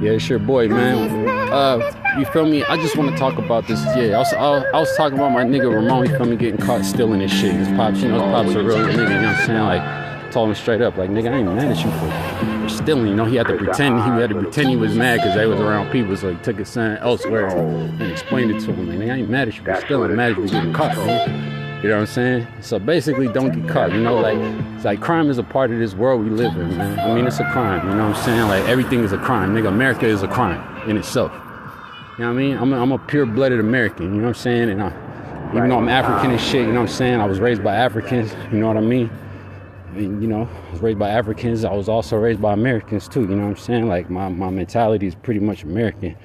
yeah, 0.00 0.12
it's 0.12 0.28
your 0.28 0.38
boy, 0.38 0.68
man. 0.68 1.28
Uh, 1.50 2.18
you 2.18 2.24
feel 2.26 2.46
me? 2.46 2.64
I 2.64 2.76
just 2.76 2.96
want 2.96 3.10
to 3.10 3.16
talk 3.16 3.38
about 3.38 3.66
this. 3.66 3.80
Yeah, 3.96 4.16
I 4.16 4.18
was, 4.18 4.32
I, 4.34 4.70
I 4.76 4.80
was 4.80 4.96
talking 4.96 5.18
about 5.18 5.32
my 5.32 5.44
nigga 5.44 5.72
Ramon. 5.72 6.08
Feel 6.08 6.26
me? 6.26 6.36
Getting 6.36 6.60
caught 6.60 6.84
stealing 6.84 7.20
this 7.20 7.32
shit. 7.32 7.52
His 7.54 7.68
pops, 7.68 8.00
you 8.00 8.08
know, 8.08 8.24
his 8.24 8.54
pops 8.54 8.56
a 8.56 8.62
real 8.62 8.78
nigga. 8.78 8.92
You 8.92 8.96
know 8.96 9.28
what 9.28 9.36
I'm 9.36 9.46
saying? 9.46 9.62
Like, 9.62 10.05
told 10.32 10.48
him 10.48 10.54
straight 10.54 10.80
up, 10.80 10.96
like, 10.96 11.10
nigga, 11.10 11.32
I 11.32 11.36
ain't 11.38 11.54
mad 11.54 11.70
at 11.70 11.84
you 11.84 11.90
for, 11.90 12.68
stealing. 12.68 13.06
You 13.08 13.14
know, 13.14 13.24
he 13.24 13.36
had 13.36 13.46
to 13.46 13.56
pretend. 13.56 13.96
He 13.96 14.20
had 14.20 14.30
to 14.30 14.40
pretend 14.40 14.68
he 14.68 14.76
was 14.76 14.94
mad 14.94 15.16
because 15.16 15.34
they 15.34 15.46
was 15.46 15.60
around 15.60 15.90
people. 15.90 16.16
So 16.16 16.32
he 16.32 16.36
took 16.42 16.58
his 16.58 16.68
son 16.68 16.98
elsewhere 16.98 17.46
and, 17.46 18.00
and 18.02 18.12
explained 18.12 18.50
it 18.50 18.60
to 18.60 18.72
him. 18.72 18.88
Like, 18.88 18.98
nigga, 18.98 19.12
I 19.12 19.16
ain't 19.18 19.30
mad 19.30 19.48
at 19.48 19.56
you 19.56 19.64
for 19.64 19.80
stealing. 19.80 20.10
I'm 20.10 20.16
mad 20.16 20.32
at 20.32 20.38
you 20.38 20.46
for 20.46 20.52
getting 20.52 20.72
caught, 20.72 20.96
man. 20.96 21.82
You 21.82 21.90
know 21.90 21.96
what 21.96 22.00
I'm 22.00 22.06
saying? 22.06 22.46
So 22.62 22.78
basically, 22.78 23.28
don't 23.28 23.52
get 23.52 23.68
caught. 23.70 23.92
You 23.92 24.00
know, 24.00 24.16
like 24.16 24.38
it's 24.74 24.84
like 24.84 25.00
crime 25.00 25.28
is 25.28 25.38
a 25.38 25.42
part 25.42 25.70
of 25.70 25.78
this 25.78 25.94
world 25.94 26.24
we 26.24 26.30
live 26.30 26.56
in, 26.56 26.76
man. 26.76 26.98
I 26.98 27.14
mean, 27.14 27.26
it's 27.26 27.38
a 27.38 27.48
crime. 27.52 27.86
You 27.86 27.94
know 27.94 28.08
what 28.08 28.16
I'm 28.16 28.24
saying? 28.24 28.48
Like 28.48 28.64
everything 28.64 29.04
is 29.04 29.12
a 29.12 29.18
crime, 29.18 29.54
nigga. 29.54 29.68
America 29.68 30.06
is 30.06 30.22
a 30.22 30.28
crime 30.28 30.88
in 30.88 30.96
itself. 30.96 31.32
You 31.32 32.24
know 32.24 32.32
what 32.32 32.40
I 32.40 32.42
mean? 32.42 32.56
I'm 32.56 32.72
a, 32.72 32.80
I'm 32.80 32.92
a 32.92 32.98
pure-blooded 32.98 33.60
American. 33.60 34.06
You 34.06 34.22
know 34.22 34.28
what 34.28 34.28
I'm 34.28 34.34
saying? 34.34 34.70
And 34.70 34.82
I, 34.82 35.50
even 35.54 35.68
though 35.68 35.76
I'm 35.76 35.88
African 35.88 36.30
and 36.30 36.40
shit, 36.40 36.62
you 36.62 36.72
know 36.72 36.80
what 36.80 36.88
I'm 36.90 36.96
saying? 36.96 37.20
I 37.20 37.26
was 37.26 37.40
raised 37.40 37.62
by 37.62 37.76
Africans. 37.76 38.32
You 38.50 38.58
know 38.58 38.68
what 38.68 38.78
I 38.78 38.80
mean? 38.80 39.10
Mean, 39.92 40.20
you 40.20 40.28
know, 40.28 40.48
I 40.68 40.72
was 40.72 40.82
raised 40.82 40.98
by 40.98 41.10
Africans. 41.10 41.64
I 41.64 41.72
was 41.72 41.88
also 41.88 42.16
raised 42.16 42.42
by 42.42 42.52
Americans 42.52 43.08
too. 43.08 43.22
You 43.22 43.28
know 43.28 43.44
what 43.44 43.50
I'm 43.50 43.56
saying? 43.56 43.88
Like 43.88 44.10
my 44.10 44.28
my 44.28 44.50
mentality 44.50 45.06
is 45.06 45.14
pretty 45.14 45.40
much 45.40 45.62
American 45.62 46.16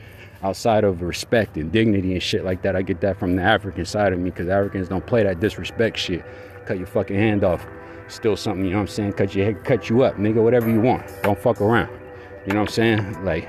outside 0.44 0.84
of 0.84 1.02
respect 1.02 1.56
and 1.58 1.72
dignity 1.72 2.14
and 2.14 2.22
shit 2.22 2.44
like 2.44 2.64
that. 2.64 2.76
I 2.76 2.82
get 2.82 3.02
that 3.02 3.18
from 3.18 3.36
the 3.36 3.44
African 3.44 3.86
side 3.86 4.14
of 4.14 4.20
me 4.20 4.30
because 4.30 4.50
Africans 4.50 4.90
don't 4.90 5.06
play 5.06 5.24
that 5.24 5.40
disrespect 5.40 5.98
shit. 5.98 6.26
Cut 6.66 6.78
your 6.78 6.88
fucking 6.88 7.16
hand 7.16 7.44
off. 7.44 7.66
Still 8.08 8.36
something, 8.36 8.66
you 8.66 8.72
know 8.72 8.78
what 8.78 8.82
I'm 8.82 8.88
saying? 8.88 9.14
Cut 9.14 9.34
your 9.36 9.46
head, 9.46 9.64
cut 9.64 9.90
you 9.90 10.04
up, 10.04 10.18
nigga, 10.18 10.44
whatever 10.44 10.70
you 10.70 10.82
want. 10.82 11.06
Don't 11.24 11.40
fuck 11.40 11.62
around. 11.62 11.90
You 12.46 12.54
know 12.54 12.62
what 12.62 12.70
I'm 12.70 12.74
saying? 12.74 13.24
Like, 13.24 13.48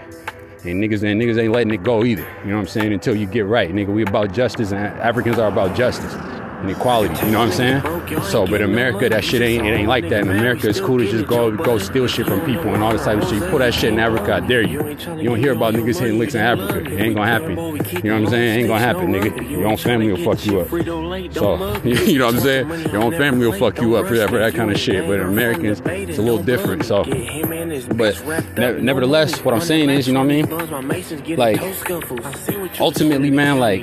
and 0.64 0.80
niggas 0.80 1.02
and 1.02 1.20
niggas 1.20 1.42
ain't 1.42 1.52
letting 1.52 1.72
it 1.72 1.82
go 1.82 2.04
either. 2.04 2.28
You 2.44 2.50
know 2.50 2.56
what 2.56 2.62
I'm 2.62 2.68
saying? 2.68 2.92
Until 2.92 3.16
you 3.16 3.26
get 3.26 3.46
right, 3.46 3.70
nigga. 3.70 3.92
We 3.92 4.02
about 4.02 4.32
justice 4.32 4.70
and 4.70 4.78
Africans 5.00 5.38
are 5.38 5.48
about 5.48 5.76
justice 5.76 6.14
and 6.62 6.70
equality. 6.70 7.26
You 7.26 7.32
know 7.32 7.40
what 7.40 7.48
I'm 7.48 7.52
saying? 7.52 8.22
So, 8.24 8.46
but 8.46 8.60
in 8.60 8.70
America, 8.70 9.08
that 9.08 9.24
shit 9.24 9.42
ain't 9.42 9.66
it 9.66 9.70
ain't 9.70 9.88
like 9.88 10.08
that. 10.08 10.22
In 10.22 10.30
America, 10.30 10.68
it's 10.68 10.80
cool 10.80 10.98
to 10.98 11.10
just 11.10 11.26
go 11.26 11.50
go 11.50 11.78
steal 11.78 12.06
shit 12.06 12.26
from 12.26 12.40
people 12.40 12.74
and 12.74 12.82
all 12.82 12.92
this 12.92 13.04
type 13.04 13.22
of 13.22 13.28
shit. 13.28 13.42
You 13.42 13.48
pull 13.48 13.58
that 13.58 13.74
shit 13.74 13.92
in 13.92 13.98
Africa, 13.98 14.34
I 14.34 14.40
dare 14.40 14.62
you. 14.62 14.88
You 14.88 15.24
don't 15.24 15.38
hear 15.38 15.52
about 15.52 15.74
niggas 15.74 15.98
hitting 15.98 16.18
licks 16.18 16.34
in 16.34 16.40
Africa. 16.40 16.80
It 16.80 17.00
ain't 17.00 17.14
gonna 17.16 17.26
happen. 17.26 17.50
You 17.50 18.10
know 18.10 18.14
what 18.14 18.24
I'm 18.24 18.26
saying? 18.28 18.54
It 18.54 18.58
ain't 18.60 18.68
gonna 18.68 18.80
happen, 18.80 19.12
nigga. 19.12 19.50
Your 19.50 19.66
own 19.66 19.76
family 19.76 20.10
will 20.12 20.24
fuck 20.24 20.44
you 20.46 20.60
up. 20.60 20.68
So, 21.32 21.76
you 21.84 22.18
know 22.18 22.26
what 22.26 22.34
I'm 22.34 22.40
saying? 22.40 22.68
Your 22.92 23.02
own 23.02 23.12
family 23.12 23.46
will 23.46 23.58
fuck 23.58 23.80
you 23.80 23.96
up 23.96 24.06
for 24.06 24.16
that 24.16 24.30
for 24.30 24.38
that 24.38 24.54
kind 24.54 24.70
of 24.70 24.78
shit. 24.78 25.06
But 25.06 25.20
Americans, 25.20 25.80
it's 25.86 26.18
a 26.18 26.22
little 26.22 26.42
different. 26.42 26.84
So, 26.84 27.04
but 27.04 28.22
ne- 28.56 28.80
nevertheless, 28.80 29.44
what 29.44 29.54
I'm 29.54 29.60
saying 29.60 29.90
is, 29.90 30.06
you 30.06 30.14
know 30.14 30.20
what 30.20 30.32
I 30.32 30.42
mean? 30.42 31.36
Like, 31.36 31.60
ultimately, 32.80 33.30
man, 33.30 33.58
like, 33.58 33.82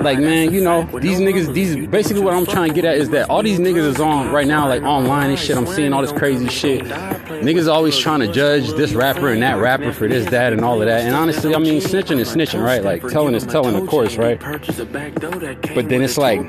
like, 0.00 0.18
man, 0.18 0.52
you 0.52 0.62
know, 0.62 0.88
these 1.04 1.20
niggas, 1.20 1.52
these 1.52 1.86
basically 1.86 2.22
what 2.22 2.34
I'm 2.34 2.46
trying 2.46 2.68
to 2.68 2.74
get 2.74 2.84
at 2.84 2.96
is 2.96 3.10
that 3.10 3.28
all 3.28 3.42
these 3.42 3.58
niggas 3.58 3.86
is 3.86 4.00
on 4.00 4.32
right 4.32 4.46
now, 4.46 4.66
like 4.68 4.82
online 4.82 5.30
and 5.30 5.38
shit. 5.38 5.56
I'm 5.56 5.66
seeing 5.66 5.92
all 5.92 6.02
this 6.02 6.12
crazy 6.12 6.48
shit. 6.48 6.82
Niggas 6.84 7.68
always 7.72 7.96
trying 7.96 8.20
to 8.20 8.32
judge 8.32 8.70
this 8.70 8.92
rapper 8.92 9.28
and 9.28 9.42
that 9.42 9.60
rapper 9.60 9.92
for 9.92 10.08
this, 10.08 10.28
that, 10.30 10.52
and 10.52 10.64
all 10.64 10.80
of 10.80 10.86
that. 10.86 11.02
And 11.02 11.14
honestly, 11.14 11.54
I 11.54 11.58
mean, 11.58 11.80
snitching 11.80 12.18
is 12.18 12.34
snitching, 12.34 12.64
right? 12.64 12.82
Like 12.82 13.02
telling 13.08 13.34
is 13.34 13.44
telling, 13.44 13.76
of 13.76 13.86
course, 13.86 14.16
right? 14.16 14.40
But 14.40 15.88
then 15.88 16.02
it's 16.02 16.16
like 16.18 16.40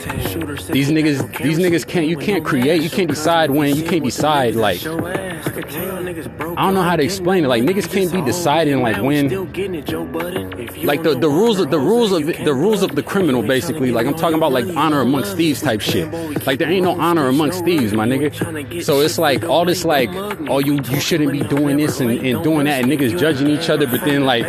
these 0.67 0.89
niggas, 0.89 1.37
these 1.43 1.59
niggas 1.59 1.85
can't. 1.87 2.07
You 2.07 2.17
can't 2.17 2.45
create. 2.45 2.81
You 2.81 2.89
can't 2.89 3.09
decide 3.09 3.51
when. 3.51 3.75
You 3.75 3.83
can't 3.83 4.03
decide 4.03 4.55
like. 4.55 4.85
I 4.85 6.65
don't 6.65 6.73
know 6.73 6.81
how 6.81 6.95
to 6.95 7.03
explain 7.03 7.43
it. 7.43 7.47
Like 7.47 7.63
niggas 7.63 7.89
can't 7.89 8.11
be 8.11 8.21
deciding 8.21 8.81
like 8.81 9.01
when. 9.01 9.29
Like 10.83 11.03
the, 11.03 11.15
the 11.19 11.29
rules 11.29 11.59
of 11.59 11.71
the 11.71 11.79
rules 11.79 12.11
of 12.11 12.25
the 12.25 12.53
rules 12.53 12.81
of 12.83 12.95
the 12.95 13.03
criminal 13.03 13.41
basically. 13.41 13.91
Like 13.91 14.07
I'm 14.07 14.15
talking 14.15 14.37
about 14.37 14.44
like 14.51 14.67
honor 14.75 15.01
amongst 15.01 15.35
thieves 15.35 15.61
type 15.61 15.81
shit. 15.81 16.11
Like 16.45 16.59
there 16.59 16.69
ain't 16.69 16.83
no 16.83 16.99
honor 16.99 17.27
amongst 17.27 17.63
thieves, 17.65 17.93
my 17.93 18.05
nigga. 18.05 18.83
So 18.83 19.01
it's 19.01 19.17
like 19.17 19.43
all 19.43 19.65
this 19.65 19.85
like, 19.85 20.09
oh 20.49 20.59
you 20.59 20.79
you 20.89 20.99
shouldn't 20.99 21.31
be 21.31 21.41
doing 21.41 21.77
this 21.77 21.99
and, 21.99 22.11
and 22.11 22.43
doing 22.43 22.65
that 22.65 22.83
and 22.83 22.91
niggas 22.91 23.19
judging 23.19 23.47
each 23.47 23.69
other, 23.69 23.87
but 23.87 24.01
then 24.05 24.25
like 24.25 24.45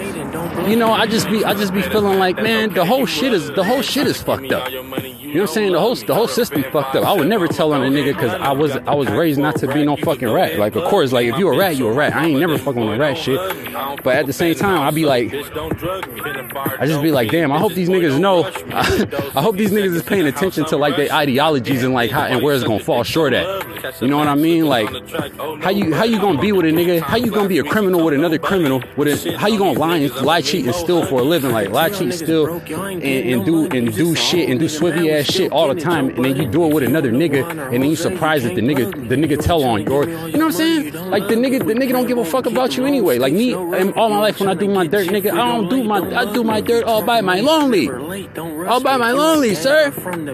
you 0.68 0.76
know, 0.76 0.92
I 0.92 1.06
just 1.06 1.30
be 1.30 1.44
I 1.44 1.54
just 1.54 1.72
be 1.72 1.82
feeling 1.82 2.18
like, 2.18 2.36
man, 2.36 2.72
the 2.74 2.84
whole 2.84 3.06
shit 3.06 3.32
is 3.32 3.50
the 3.52 3.64
whole 3.64 3.82
shit 3.82 4.06
is 4.06 4.20
fucked 4.22 4.52
up. 4.52 4.70
You 5.36 5.42
know 5.42 5.44
what 5.44 5.50
I'm 5.50 5.54
saying? 5.54 5.72
The 5.72 5.80
whole 5.80 5.94
the 5.94 6.14
whole 6.14 6.28
system 6.28 6.62
fucked 6.72 6.96
up. 6.96 7.04
I 7.04 7.12
would 7.12 7.28
never 7.28 7.46
tell 7.46 7.74
on 7.74 7.82
a 7.82 7.90
nigga 7.90 8.14
because 8.14 8.32
I 8.32 8.52
was 8.52 8.74
I 8.74 8.94
was 8.94 9.06
raised 9.08 9.38
not 9.38 9.56
to 9.56 9.70
be 9.70 9.84
no 9.84 9.94
fucking 9.94 10.30
rat. 10.30 10.58
Like 10.58 10.76
of 10.76 10.84
course, 10.84 11.12
like 11.12 11.26
if 11.26 11.36
you 11.38 11.46
a 11.48 11.54
rat, 11.54 11.76
you 11.76 11.88
a 11.88 11.92
rat. 11.92 12.16
I 12.16 12.28
ain't 12.28 12.40
never 12.40 12.56
fucking 12.56 12.82
with 12.82 12.94
a 12.94 12.98
rat 12.98 13.18
shit. 13.18 13.38
But 14.02 14.16
at 14.16 14.24
the 14.24 14.32
same 14.32 14.54
time, 14.54 14.80
I'd 14.80 14.94
be 14.94 15.04
like, 15.04 15.34
I 15.34 16.86
just 16.86 17.02
be 17.02 17.10
like, 17.10 17.30
damn. 17.30 17.52
I 17.52 17.58
hope 17.58 17.74
these 17.74 17.90
niggas 17.90 18.18
know. 18.18 18.44
I 19.38 19.42
hope 19.42 19.56
these 19.56 19.72
niggas 19.72 19.94
is 19.94 20.02
paying 20.02 20.26
attention 20.26 20.64
to 20.66 20.78
like 20.78 20.96
their 20.96 21.12
ideologies 21.12 21.84
and 21.84 21.92
like 21.92 22.10
how 22.10 22.22
and 22.22 22.42
where 22.42 22.54
it's 22.54 22.64
gonna 22.64 22.82
fall 22.82 23.02
short 23.02 23.34
at. 23.34 24.00
You 24.00 24.08
know 24.08 24.16
what 24.16 24.28
I 24.28 24.36
mean? 24.36 24.64
Like 24.64 24.88
how 25.62 25.68
you 25.68 25.92
how 25.94 26.04
you 26.04 26.18
gonna 26.18 26.40
be 26.40 26.52
with 26.52 26.64
a 26.64 26.70
nigga? 26.70 27.02
How 27.02 27.18
you 27.18 27.30
gonna 27.30 27.46
be 27.46 27.58
a 27.58 27.64
criminal 27.64 28.02
with 28.02 28.14
another 28.14 28.38
criminal? 28.38 28.82
With 28.96 29.08
a, 29.08 29.36
how 29.36 29.48
you 29.48 29.58
gonna 29.58 29.78
lie 29.78 29.98
and 29.98 30.14
lie, 30.22 30.40
cheat, 30.40 30.64
and 30.64 30.74
steal 30.74 31.04
for 31.04 31.20
a 31.20 31.24
living? 31.24 31.52
Like 31.52 31.68
lie, 31.68 31.90
cheat, 31.90 32.14
steal, 32.14 32.46
and, 32.48 33.02
and 33.02 33.44
do 33.44 33.68
and 33.68 33.94
do 33.94 34.14
shit 34.14 34.48
and 34.48 34.58
do 34.58 34.64
swivy 34.64 35.12
ass 35.12 35.25
shit 35.26 35.52
all 35.52 35.72
the 35.72 35.80
time, 35.80 36.08
and 36.10 36.24
then 36.24 36.36
you 36.36 36.46
do 36.48 36.64
it 36.66 36.74
with 36.74 36.84
another 36.84 37.10
nigga, 37.12 37.48
and 37.72 37.82
then 37.82 37.90
you 37.90 37.96
surprised 37.96 38.44
that 38.44 38.54
the 38.54 38.62
nigga 38.62 39.08
the 39.08 39.16
nigga 39.16 39.42
tell 39.42 39.64
on 39.64 39.82
you, 39.84 39.92
or 39.92 40.04
you 40.04 40.12
know 40.12 40.24
what 40.26 40.44
I'm 40.44 40.52
saying? 40.52 40.92
Like 41.10 41.28
the 41.28 41.34
nigga 41.34 41.58
the 41.66 41.74
nigga 41.74 41.90
don't 41.90 42.06
give 42.06 42.18
a 42.18 42.24
fuck 42.24 42.46
about 42.46 42.76
you 42.76 42.86
anyway. 42.86 43.18
Like 43.18 43.32
me, 43.32 43.54
all 43.54 44.08
my 44.08 44.18
life 44.18 44.40
when 44.40 44.48
I 44.48 44.54
do 44.54 44.68
my 44.68 44.86
dirt, 44.86 45.08
nigga, 45.08 45.32
I 45.32 45.52
don't 45.52 45.68
do 45.68 45.82
my 45.84 45.98
I 46.16 46.32
do 46.32 46.44
my 46.44 46.60
dirt 46.60 46.84
all 46.84 47.02
by 47.02 47.20
my 47.20 47.40
lonely, 47.40 47.88
all 48.66 48.80
by 48.80 48.96
my 48.96 49.12
lonely. 49.12 49.54
Sir? 49.54 49.90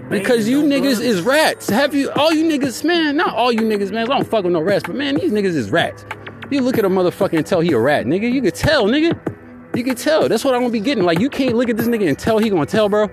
Because 0.08 0.49
you 0.49 0.62
niggas 0.62 1.00
is 1.00 1.22
rats. 1.22 1.68
Have 1.68 1.94
you, 1.94 2.11
all 2.12 2.32
you 2.32 2.44
niggas, 2.44 2.84
man, 2.84 3.16
not 3.16 3.34
all 3.34 3.52
you 3.52 3.61
niggas, 3.61 3.90
man, 3.92 4.11
I 4.11 4.16
don't 4.16 4.26
fuck 4.26 4.44
with 4.44 4.52
no 4.52 4.61
rats, 4.61 4.84
but 4.87 4.96
man, 4.96 5.16
these 5.16 5.32
niggas 5.32 5.56
is 5.56 5.70
rats. 5.70 6.04
You 6.50 6.61
look 6.61 6.78
at 6.78 6.84
a 6.84 6.90
motherfucker 6.90 7.38
and 7.38 7.46
tell 7.46 7.61
he 7.61 7.72
a 7.72 7.78
rat, 7.78 8.04
nigga. 8.04 8.30
You 8.30 8.42
could 8.42 8.54
tell, 8.54 8.84
nigga. 8.84 9.18
You 9.75 9.84
can 9.84 9.96
tell. 9.96 10.28
That's 10.28 10.44
what 10.44 10.54
I'm 10.54 10.61
gonna 10.61 10.72
be 10.72 10.80
getting. 10.80 11.04
Like, 11.04 11.18
you 11.18 11.30
can't 11.30 11.54
look 11.54 11.70
at 11.70 11.78
this 11.78 11.87
nigga 11.87 12.06
and 12.08 12.18
tell 12.18 12.38
he 12.38 12.50
gonna 12.50 12.66
tell, 12.66 12.90
bro. 12.90 13.08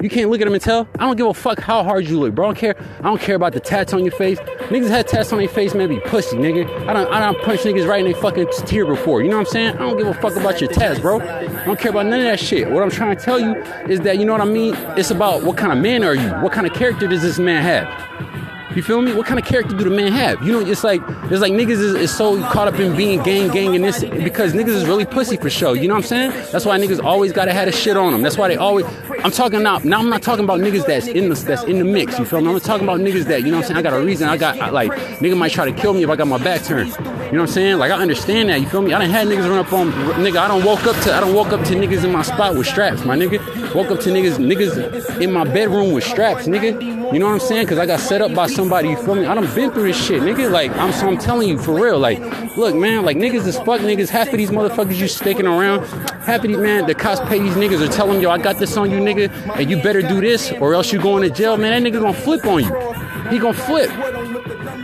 You 0.00 0.08
can't 0.08 0.30
look 0.30 0.40
at 0.40 0.46
him 0.46 0.54
and 0.54 0.62
tell. 0.62 0.88
I 0.98 1.04
don't 1.04 1.16
give 1.16 1.26
a 1.26 1.34
fuck 1.34 1.60
how 1.60 1.84
hard 1.84 2.08
you 2.08 2.18
look, 2.18 2.34
bro. 2.34 2.46
I 2.46 2.48
don't 2.48 2.56
care. 2.56 2.76
I 3.00 3.02
don't 3.02 3.20
care 3.20 3.36
about 3.36 3.52
the 3.52 3.60
tats 3.60 3.92
on 3.92 4.02
your 4.02 4.12
face. 4.12 4.38
Niggas 4.40 4.88
had 4.88 5.06
tats 5.06 5.32
on 5.32 5.38
their 5.38 5.48
face, 5.48 5.74
man, 5.74 5.88
be 5.88 6.00
pussy, 6.00 6.36
nigga. 6.36 6.64
I 6.88 6.92
don't 6.94 7.12
I 7.12 7.20
don't 7.20 7.42
punch 7.42 7.60
niggas 7.60 7.86
right 7.86 8.04
in 8.04 8.10
their 8.10 8.20
fucking 8.20 8.48
tear 8.66 8.86
before. 8.86 9.20
You 9.22 9.28
know 9.28 9.36
what 9.36 9.48
I'm 9.48 9.52
saying? 9.52 9.74
I 9.76 9.78
don't 9.80 9.98
give 9.98 10.06
a 10.06 10.14
fuck 10.14 10.36
about 10.36 10.60
your 10.60 10.70
tats, 10.70 10.98
bro. 11.00 11.20
I 11.20 11.64
don't 11.66 11.78
care 11.78 11.90
about 11.90 12.06
none 12.06 12.20
of 12.20 12.24
that 12.26 12.40
shit. 12.40 12.70
What 12.70 12.82
I'm 12.82 12.90
trying 12.90 13.14
to 13.16 13.22
tell 13.22 13.38
you 13.38 13.56
is 13.88 14.00
that 14.00 14.18
you 14.18 14.24
know 14.24 14.32
what 14.32 14.40
I 14.40 14.46
mean? 14.46 14.74
It's 14.96 15.10
about 15.10 15.42
what 15.42 15.56
kind 15.58 15.72
of 15.72 15.78
man 15.78 16.02
are 16.02 16.14
you? 16.14 16.28
What 16.42 16.52
kind 16.52 16.66
of 16.66 16.72
character 16.72 17.06
does 17.06 17.22
this 17.22 17.38
man 17.38 17.62
have? 17.62 18.49
You 18.74 18.84
feel 18.84 19.02
me? 19.02 19.12
What 19.12 19.26
kind 19.26 19.40
of 19.40 19.44
character 19.44 19.76
do 19.76 19.82
the 19.82 19.90
man 19.90 20.12
have? 20.12 20.44
You 20.44 20.52
know, 20.52 20.60
it's 20.60 20.84
like 20.84 21.02
it's 21.24 21.40
like 21.40 21.52
niggas 21.52 21.70
is, 21.70 21.94
is 21.94 22.16
so 22.16 22.40
caught 22.50 22.68
up 22.68 22.78
in 22.78 22.96
being 22.96 23.20
gang 23.24 23.50
gang 23.50 23.74
and 23.74 23.84
this 23.84 24.04
because 24.04 24.52
niggas 24.52 24.68
is 24.68 24.86
really 24.86 25.04
pussy 25.04 25.36
for 25.36 25.50
show. 25.50 25.72
You 25.72 25.88
know 25.88 25.94
what 25.94 26.04
I'm 26.04 26.08
saying? 26.08 26.30
That's 26.52 26.64
why 26.64 26.78
niggas 26.78 27.02
always 27.02 27.32
gotta 27.32 27.52
have 27.52 27.66
a 27.66 27.72
shit 27.72 27.96
on 27.96 28.12
them. 28.12 28.22
That's 28.22 28.38
why 28.38 28.46
they 28.46 28.56
always. 28.56 28.86
I'm 29.24 29.32
talking 29.32 29.62
now. 29.64 29.78
Now 29.78 29.98
I'm 29.98 30.08
not 30.08 30.22
talking 30.22 30.44
about 30.44 30.60
niggas 30.60 30.86
that's 30.86 31.08
in 31.08 31.30
the 31.30 31.34
that's 31.34 31.64
in 31.64 31.78
the 31.78 31.84
mix. 31.84 32.16
You 32.16 32.24
feel 32.24 32.40
me? 32.40 32.52
I'm 32.52 32.60
talking 32.60 32.84
about 32.84 33.00
niggas 33.00 33.24
that 33.24 33.42
you 33.42 33.50
know 33.50 33.56
what 33.56 33.64
I'm 33.64 33.74
saying. 33.74 33.78
I 33.78 33.82
got 33.82 33.92
a 33.92 34.04
reason. 34.04 34.28
I 34.28 34.36
got 34.36 34.60
I, 34.60 34.70
like 34.70 34.92
nigga 35.18 35.36
might 35.36 35.50
try 35.50 35.64
to 35.64 35.72
kill 35.72 35.92
me 35.92 36.04
if 36.04 36.10
I 36.10 36.14
got 36.14 36.28
my 36.28 36.38
back 36.38 36.62
turned. 36.62 36.92
You 37.30 37.36
know 37.36 37.42
what 37.42 37.50
I'm 37.50 37.54
saying? 37.54 37.78
Like 37.78 37.92
I 37.92 37.94
understand 37.94 38.48
that. 38.48 38.60
You 38.60 38.68
feel 38.68 38.82
me? 38.82 38.92
I 38.92 38.98
done 38.98 39.08
had 39.08 39.28
niggas 39.28 39.48
run 39.48 39.58
up 39.58 39.72
on 39.72 39.92
nigga. 39.92 40.38
I 40.38 40.48
don't 40.48 40.64
woke 40.64 40.84
up 40.84 41.00
to 41.04 41.14
I 41.14 41.20
don't 41.20 41.32
woke 41.32 41.52
up 41.52 41.64
to 41.66 41.74
niggas 41.74 42.02
in 42.02 42.10
my 42.10 42.22
spot 42.22 42.56
with 42.56 42.66
straps, 42.66 43.04
my 43.04 43.16
nigga. 43.16 43.38
Woke 43.72 43.92
up 43.92 44.00
to 44.00 44.10
niggas 44.10 44.38
niggas 44.38 45.20
in 45.20 45.32
my 45.32 45.44
bedroom 45.44 45.92
with 45.92 46.02
straps, 46.02 46.48
nigga. 46.48 46.82
You 47.12 47.20
know 47.20 47.26
what 47.26 47.34
I'm 47.34 47.40
saying? 47.40 47.68
Cause 47.68 47.78
I 47.78 47.86
got 47.86 48.00
set 48.00 48.20
up 48.20 48.34
by 48.34 48.48
somebody. 48.48 48.88
You 48.88 48.96
feel 48.96 49.14
me? 49.14 49.26
I 49.26 49.34
done 49.34 49.54
been 49.54 49.70
through 49.70 49.84
this 49.84 50.04
shit, 50.04 50.22
nigga. 50.22 50.50
Like 50.50 50.72
I'm 50.72 50.92
so 50.92 51.06
I'm 51.06 51.18
telling 51.18 51.48
you 51.48 51.56
for 51.56 51.72
real. 51.72 52.00
Like, 52.00 52.18
look, 52.56 52.74
man. 52.74 53.04
Like 53.04 53.16
niggas 53.16 53.46
is 53.46 53.56
fuck 53.58 53.80
niggas. 53.80 54.08
Half 54.08 54.32
of 54.32 54.36
these 54.36 54.50
motherfuckers 54.50 54.96
you 54.96 55.06
sticking 55.06 55.46
around. 55.46 55.86
Half 56.24 56.42
of 56.42 56.48
these 56.48 56.56
man, 56.56 56.86
the 56.86 56.96
cops 56.96 57.20
pay 57.28 57.38
these 57.38 57.54
niggas 57.54 57.80
or 57.80 57.92
tell 57.92 58.08
them, 58.08 58.20
yo, 58.20 58.30
I 58.30 58.38
got 58.38 58.58
this 58.58 58.76
on 58.76 58.90
you, 58.90 58.98
nigga, 58.98 59.30
and 59.56 59.70
you 59.70 59.80
better 59.80 60.02
do 60.02 60.20
this 60.20 60.50
or 60.52 60.74
else 60.74 60.92
you 60.92 61.00
going 61.00 61.22
to 61.22 61.30
jail. 61.30 61.56
Man, 61.56 61.80
that 61.80 61.88
nigga 61.88 62.00
gonna 62.00 62.12
flip 62.12 62.44
on 62.44 62.64
you. 62.64 63.30
He 63.30 63.38
gonna 63.38 63.54
flip, 63.54 63.90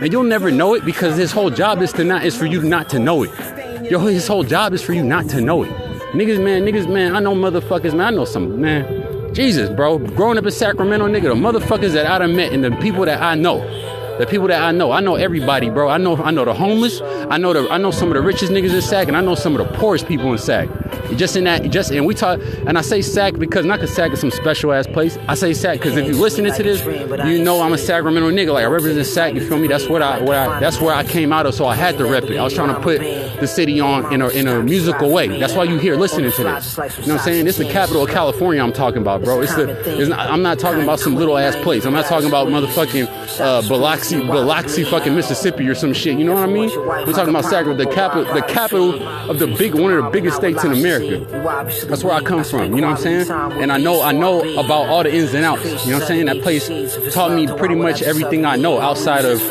and 0.01 0.13
you'll 0.13 0.23
never 0.23 0.51
know 0.51 0.73
it 0.75 0.85
because 0.85 1.17
his 1.17 1.31
whole 1.31 1.49
job 1.49 1.81
is 1.81 1.91
to 1.93 2.03
not 2.03 2.23
is 2.23 2.37
for 2.37 2.45
you 2.45 2.61
not 2.61 2.89
to 2.89 2.99
know 2.99 3.23
it. 3.23 3.31
Yo, 3.89 3.99
his 3.99 4.27
whole 4.27 4.43
job 4.43 4.73
is 4.73 4.81
for 4.81 4.93
you 4.93 5.03
not 5.03 5.27
to 5.29 5.41
know 5.41 5.63
it. 5.63 5.71
Niggas, 6.13 6.43
man, 6.43 6.63
niggas, 6.63 6.91
man. 6.91 7.15
I 7.15 7.19
know 7.19 7.33
motherfuckers, 7.33 7.93
man. 7.93 8.01
I 8.01 8.09
know 8.11 8.25
some, 8.25 8.61
man. 8.61 9.33
Jesus, 9.33 9.69
bro. 9.69 9.97
Growing 9.97 10.37
up 10.37 10.45
in 10.45 10.51
Sacramento, 10.51 11.07
nigga, 11.07 11.23
the 11.23 11.35
motherfuckers 11.35 11.93
that 11.93 12.05
I 12.05 12.19
done 12.19 12.35
met 12.35 12.53
and 12.53 12.63
the 12.63 12.71
people 12.77 13.05
that 13.05 13.21
I 13.21 13.35
know. 13.35 13.59
The 14.19 14.25
people 14.25 14.47
that 14.47 14.61
I 14.61 14.71
know, 14.71 14.91
I 14.91 14.99
know 14.99 15.15
everybody, 15.15 15.69
bro. 15.69 15.89
I 15.89 15.97
know, 15.97 16.15
I 16.15 16.31
know 16.31 16.43
the 16.43 16.53
homeless. 16.53 17.01
I 17.01 17.37
know 17.37 17.53
the, 17.53 17.69
I 17.69 17.77
know 17.77 17.91
some 17.91 18.07
of 18.07 18.15
the 18.15 18.21
richest 18.21 18.51
niggas 18.51 18.73
in 18.73 18.81
Sac, 18.81 19.07
and 19.07 19.15
I 19.15 19.21
know 19.21 19.35
some 19.35 19.55
of 19.55 19.65
the 19.65 19.77
poorest 19.77 20.07
people 20.07 20.31
in 20.31 20.39
Sac. 20.39 20.69
Just 21.15 21.35
in 21.35 21.43
that, 21.45 21.69
just 21.69 21.91
and 21.91 22.05
we 22.05 22.13
talk, 22.13 22.39
and 22.65 22.77
I 22.77 22.81
say 22.81 23.01
Sac 23.01 23.37
because 23.37 23.65
not 23.65 23.79
because 23.79 23.93
Sac 23.93 24.11
is 24.11 24.19
some 24.19 24.31
special 24.31 24.73
ass 24.73 24.87
place. 24.87 25.17
I 25.27 25.35
say 25.35 25.53
Sac 25.53 25.77
because 25.77 25.95
if 25.95 26.05
you're 26.07 26.15
listening 26.15 26.53
to 26.53 26.63
this, 26.63 26.83
you 27.27 27.43
know 27.43 27.61
I'm 27.61 27.73
a 27.73 27.77
Sacramento 27.77 28.31
nigga. 28.31 28.53
Like 28.53 28.65
I 28.65 28.67
represent 28.67 29.05
Sac. 29.05 29.35
You 29.35 29.47
feel 29.47 29.59
me? 29.59 29.67
That's 29.67 29.87
what 29.87 30.01
I, 30.01 30.19
what 30.21 30.35
I, 30.35 30.59
that's 30.59 30.81
where 30.81 30.93
I 30.93 31.03
came 31.03 31.31
out 31.31 31.45
of. 31.45 31.53
So 31.53 31.65
I 31.65 31.75
had 31.75 31.97
to 31.99 32.05
rep 32.05 32.23
it. 32.23 32.37
I 32.37 32.43
was 32.43 32.53
trying 32.53 32.73
to 32.73 32.81
put 32.81 33.01
the 33.39 33.47
city 33.47 33.79
on 33.79 34.13
in 34.13 34.21
a 34.21 34.29
in 34.29 34.47
a 34.47 34.61
musical 34.63 35.11
way. 35.11 35.27
That's 35.39 35.53
why 35.53 35.63
you 35.63 35.77
here 35.77 35.95
listening 35.95 36.31
to 36.31 36.43
this. 36.43 36.77
You 36.77 36.83
know 36.83 36.87
what 36.87 37.09
I'm 37.09 37.19
saying? 37.19 37.47
It's 37.47 37.57
the 37.57 37.65
capital 37.69 38.03
of 38.03 38.09
California. 38.09 38.61
I'm 38.61 38.73
talking 38.73 39.01
about, 39.01 39.23
bro. 39.23 39.41
It's 39.41 39.55
the. 39.55 39.69
It's 39.99 40.09
not, 40.09 40.29
I'm 40.29 40.41
not 40.41 40.59
talking 40.59 40.83
about 40.83 40.99
some 40.99 41.15
little 41.15 41.37
ass 41.37 41.55
place. 41.57 41.85
I'm 41.85 41.93
not 41.93 42.05
talking 42.05 42.27
about 42.27 42.47
motherfucking 42.47 43.39
uh, 43.39 43.61
Biloxi, 43.67 44.19
Biloxi, 44.19 44.83
fucking 44.83 45.15
Mississippi 45.15 45.67
or 45.67 45.75
some 45.75 45.93
shit. 45.93 46.17
You 46.17 46.25
know 46.25 46.33
what 46.33 46.43
I 46.43 46.51
mean? 46.51 46.69
We're 46.75 47.13
talking 47.13 47.29
about 47.29 47.45
Sacramento, 47.45 47.83
the 47.83 47.93
capital, 47.93 48.33
the 48.33 48.41
capital 48.41 49.03
of 49.29 49.39
the 49.39 49.47
big, 49.47 49.75
one 49.75 49.91
of 49.93 50.03
the 50.03 50.09
biggest 50.09 50.37
states 50.37 50.63
in 50.63 50.71
America. 50.71 51.25
That's 51.87 52.03
where 52.03 52.13
I 52.13 52.21
come 52.21 52.43
from. 52.43 52.73
You 52.73 52.81
know 52.81 52.89
what 52.89 53.05
I'm 53.05 53.27
saying? 53.27 53.61
And 53.61 53.71
I 53.71 53.77
know, 53.77 54.01
I 54.01 54.11
know 54.11 54.41
about 54.53 54.87
all 54.87 55.03
the 55.03 55.13
ins 55.13 55.33
and 55.33 55.45
outs. 55.45 55.63
You 55.63 55.91
know 55.91 55.97
what 55.97 56.01
I'm 56.03 56.07
saying? 56.07 56.25
That 56.25 56.41
place 56.41 56.67
taught 57.13 57.31
me 57.31 57.47
pretty 57.47 57.75
much 57.75 58.01
everything 58.01 58.45
I 58.45 58.55
know 58.55 58.79
outside 58.79 59.25
of, 59.25 59.41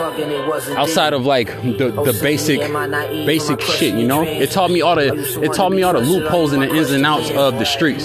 outside 0.77 1.13
of 1.13 1.25
like 1.25 1.49
the, 1.49 1.91
the 1.91 2.19
basic, 2.23 2.61
basic 3.27 3.59
shit. 3.77 3.95
You 3.95 4.07
know? 4.07 4.23
It 4.23 4.51
taught 4.51 4.71
me 4.71 4.81
all 4.81 4.97
the, 4.97 5.15
it 5.43 5.53
taught 5.55 5.73
me 5.73 5.83
all 5.83 5.93
the 5.93 6.01
loopholes 6.01 6.53
and 6.53 6.63
the 6.63 6.75
ins 6.75 6.91
and 6.91 7.05
outs 7.05 7.31
of 7.31 7.59
the 7.59 7.65
streets. 7.65 8.05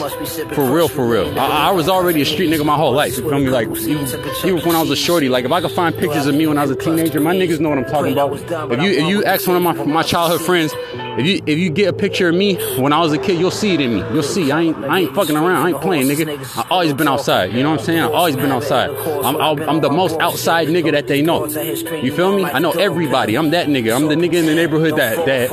For 0.55 0.69
real, 0.69 0.87
for 0.87 1.07
real. 1.07 1.37
I, 1.39 1.69
I 1.69 1.71
was 1.71 1.89
already 1.89 2.21
a 2.21 2.25
street 2.25 2.49
nigga 2.49 2.65
my 2.65 2.75
whole 2.75 2.93
life. 2.93 3.17
You 3.17 3.23
feel 3.29 3.39
me? 3.39 3.49
Like 3.49 3.67
even, 3.67 4.07
even 4.45 4.59
when 4.67 4.75
I 4.75 4.81
was 4.81 4.91
a 4.91 4.95
shorty, 4.95 5.29
like 5.29 5.45
if 5.45 5.51
I 5.51 5.61
could 5.61 5.71
find 5.71 5.95
pictures 5.95 6.25
of 6.27 6.35
me 6.35 6.47
when 6.47 6.57
I 6.57 6.61
was 6.61 6.71
a 6.71 6.75
teenager, 6.75 7.19
my 7.19 7.35
niggas 7.35 7.59
know 7.59 7.69
what 7.69 7.77
I'm 7.77 7.85
talking 7.85 8.13
about. 8.13 8.33
If 8.71 8.81
you 8.81 8.91
if 8.91 9.07
you 9.07 9.23
ask 9.23 9.47
one 9.47 9.57
of 9.57 9.63
my 9.63 9.73
my 9.85 10.03
childhood 10.03 10.41
friends, 10.41 10.73
if 11.17 11.25
you 11.25 11.41
if 11.45 11.59
you 11.59 11.69
get 11.69 11.89
a 11.89 11.93
picture 11.93 12.29
of 12.29 12.35
me 12.35 12.55
when 12.79 12.93
I 12.93 12.99
was 12.99 13.13
a 13.13 13.17
kid, 13.17 13.39
you'll 13.39 13.51
see 13.51 13.73
it 13.73 13.81
in 13.81 13.95
me. 13.95 13.99
You'll 14.13 14.23
see. 14.23 14.51
I 14.51 14.61
ain't 14.61 14.77
I 14.77 14.99
ain't 14.99 15.15
fucking 15.15 15.35
around. 15.35 15.65
I 15.65 15.69
ain't 15.69 15.81
playing, 15.81 16.07
nigga. 16.07 16.57
I 16.57 16.67
always 16.69 16.93
been 16.93 17.07
outside. 17.07 17.53
You 17.53 17.63
know 17.63 17.71
what 17.71 17.79
I'm 17.79 17.85
saying? 17.85 17.99
I 17.99 18.11
always 18.11 18.35
been 18.35 18.51
outside. 18.51 18.89
I'm 18.89 19.35
I'm 19.61 19.81
the 19.81 19.89
most 19.89 20.19
outside 20.19 20.67
nigga 20.69 20.91
that 20.91 21.07
they 21.07 21.21
know. 21.21 21.47
You 21.47 22.15
feel 22.15 22.37
me? 22.37 22.45
I 22.45 22.59
know 22.59 22.71
everybody. 22.71 23.35
I'm 23.35 23.51
that 23.51 23.67
nigga. 23.67 23.95
I'm 23.95 24.07
the 24.07 24.15
nigga 24.15 24.35
in 24.35 24.45
the 24.45 24.55
neighborhood 24.55 24.97
that 24.97 25.25
that 25.25 25.51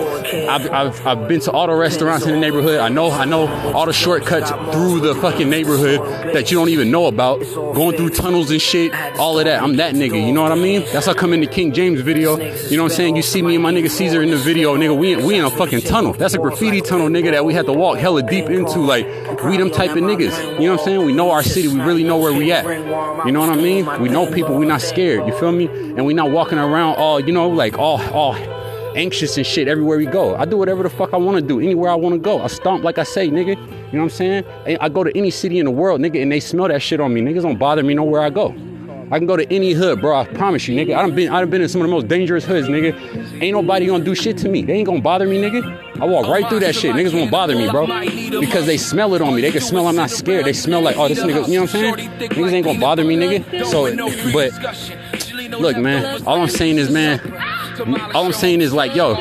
I've 0.49 0.71
I've, 0.71 1.07
I've 1.07 1.29
been 1.29 1.41
to 1.41 1.53
all 1.53 1.67
the 1.67 1.75
restaurants 1.75 2.25
in 2.27 2.33
the 2.33 2.41
neighborhood. 2.41 2.81
I 2.81 2.89
know 2.89 3.11
I 3.11 3.25
know 3.25 3.49
all 3.73 3.87
the 3.87 3.93
shortcuts 3.93 4.51
through 4.73 5.01
the 5.01 5.15
fucking 5.17 5.51
neighborhood 5.51 6.01
that 6.35 6.51
you 6.51 6.59
don't 6.59 6.69
even 6.69 6.91
know 6.91 7.07
about. 7.07 7.41
Going 7.41 7.97
through 7.97 8.11
tunnels 8.11 8.51
and 8.51 8.61
shit. 8.61 8.95
All 9.19 9.39
of 9.39 9.45
that. 9.45 9.63
I'm 9.63 9.77
that 9.77 9.95
nigga. 9.95 10.25
You 10.25 10.33
know 10.33 10.43
what 10.43 10.53
I 10.53 10.57
mean? 10.57 10.85
That's 10.93 11.07
how 11.07 11.13
I 11.13 11.15
come 11.15 11.33
in 11.33 11.41
the 11.41 11.47
King 11.47 11.73
James 11.73 12.01
video. 12.01 12.37
You 12.37 12.77
know 12.77 12.85
what 12.85 12.93
I'm 12.93 12.97
saying? 12.97 13.17
You 13.17 13.23
see 13.23 13.43
me 13.43 13.55
and 13.55 13.63
my 13.63 13.73
nigga 13.73 13.91
Caesar 13.91 14.23
in 14.23 14.31
the 14.31 14.37
video, 14.37 14.77
nigga. 14.77 14.97
We 14.97 15.17
we 15.17 15.39
in 15.39 15.48
a 15.53 15.57
fucking 15.57 15.81
tunnel. 15.83 16.13
That's 16.13 16.35
a 16.35 16.39
graffiti 16.39 16.81
tunnel, 16.81 17.09
nigga, 17.09 17.31
that 17.33 17.45
we 17.45 17.55
had 17.55 17.67
to 17.67 17.73
walk 17.73 17.99
hella 17.99 18.23
deep 18.23 18.47
into. 18.47 18.79
Like, 18.79 19.07
we 19.45 19.57
them 19.57 19.71
type 19.71 19.91
of 19.91 19.99
niggas. 19.99 20.61
You 20.61 20.67
know 20.67 20.73
what 20.73 20.81
I'm 20.81 20.85
saying? 20.85 21.07
We 21.07 21.13
know 21.13 21.31
our 21.31 21.43
city. 21.43 21.69
We 21.69 21.81
really 21.81 22.05
know 22.05 22.19
where 22.19 22.33
we 22.33 22.53
at. 22.53 22.65
You 23.27 23.33
know 23.33 23.41
what 23.41 23.51
I 23.51 23.57
mean? 23.57 23.87
We 24.01 24.09
know 24.09 24.31
people. 24.31 24.57
We 24.57 24.67
not 24.67 24.81
scared. 24.81 25.27
You 25.27 25.37
feel 25.39 25.53
me? 25.53 25.67
And 25.67 26.05
we 26.05 26.15
not 26.15 26.31
walking 26.31 26.59
around 26.59 26.97
all, 26.97 27.21
you 27.21 27.33
know, 27.33 27.49
like 27.49 27.79
all, 27.79 28.01
all 28.13 28.35
anxious 28.97 29.37
and 29.37 29.47
shit 29.47 29.69
everywhere 29.69 29.99
we 29.99 30.07
go. 30.07 30.35
I 30.37 30.45
do 30.45 30.57
whatever 30.57 30.83
the 30.83 30.91
fuck 30.91 31.13
I 31.13 31.19
want 31.19 31.37
to 31.37 31.43
do, 31.43 31.61
anywhere 31.61 31.91
I 31.91 31.95
want 31.95 32.15
to 32.15 32.19
go. 32.19 32.43
I 32.43 32.49
stomp 32.49 32.85
like 32.85 32.99
I 32.99 33.05
say, 33.05 33.29
nigga. 33.29 33.49
You 33.49 33.55
know 33.55 34.05
what 34.05 34.05
I'm 34.05 34.11
saying? 34.11 34.45
I 34.81 34.89
go 34.89 35.05
to 35.05 35.17
any 35.17 35.31
city 35.31 35.59
in 35.59 35.65
the 35.67 35.71
world, 35.71 36.01
nigga, 36.01 36.21
and 36.21 36.31
they 36.31 36.41
smell 36.41 36.69
that 36.69 36.83
shit 36.83 37.01
on 37.01 37.15
me. 37.15 37.21
Niggas 37.21 37.43
don't 37.43 37.59
bother 37.59 37.83
me 37.83 37.95
nowhere 37.95 38.23
I 38.23 38.31
go. 38.31 38.55
I 39.11 39.19
can 39.19 39.27
go 39.27 39.37
to 39.37 39.53
any 39.53 39.73
hood, 39.73 40.01
bro. 40.01 40.19
I 40.19 40.25
promise 40.27 40.69
you, 40.69 40.77
nigga. 40.77 40.95
I 40.97 41.03
done 41.03 41.15
been, 41.15 41.31
I 41.31 41.41
done 41.41 41.49
been 41.51 41.63
in 41.63 41.69
some 41.69 41.81
of 41.81 41.87
the 41.87 41.91
most 41.91 42.09
dangerous 42.09 42.45
hoods, 42.45 42.69
nigga. 42.69 42.93
Ain't 43.43 43.55
nobody 43.55 43.87
gonna 43.87 44.05
do 44.05 44.15
shit 44.15 44.37
to 44.39 44.49
me. 44.49 44.63
They 44.63 44.75
ain't 44.75 44.87
gonna 44.87 45.01
bother 45.01 45.27
me, 45.27 45.41
nigga. 45.41 46.01
I 46.01 46.05
walk 46.05 46.27
right 46.27 46.47
through 46.49 46.61
that 46.61 46.75
shit. 46.75 46.95
Niggas 46.95 47.15
won't 47.15 47.31
bother 47.31 47.57
me, 47.57 47.71
bro. 47.71 47.87
Because 48.41 48.67
they 48.67 48.77
smell 48.77 49.15
it 49.15 49.23
on 49.23 49.35
me. 49.35 49.41
They 49.41 49.51
can 49.51 49.63
smell 49.63 49.87
I'm 49.87 49.97
not 49.97 50.11
scared. 50.11 50.45
They 50.45 50.53
smell 50.53 50.83
like, 50.83 50.97
oh, 50.97 51.09
this 51.09 51.21
nigga, 51.21 51.49
you 51.49 51.55
know 51.55 51.63
what 51.63 51.75
I'm 51.75 51.97
saying? 51.97 52.11
Niggas 52.19 52.53
ain't 52.53 52.67
gonna 52.67 52.81
bother 52.81 53.05
me, 53.05 53.17
nigga. 53.17 53.65
So, 53.67 53.91
but, 54.33 54.53
look, 55.59 55.77
man, 55.79 56.23
all 56.27 56.41
I'm 56.41 56.49
saying 56.49 56.77
is, 56.79 56.91
man, 56.91 57.21
all 58.15 58.27
I'm 58.27 58.33
saying 58.33 58.61
is 58.61 58.73
like, 58.73 58.95
yo, 58.95 59.15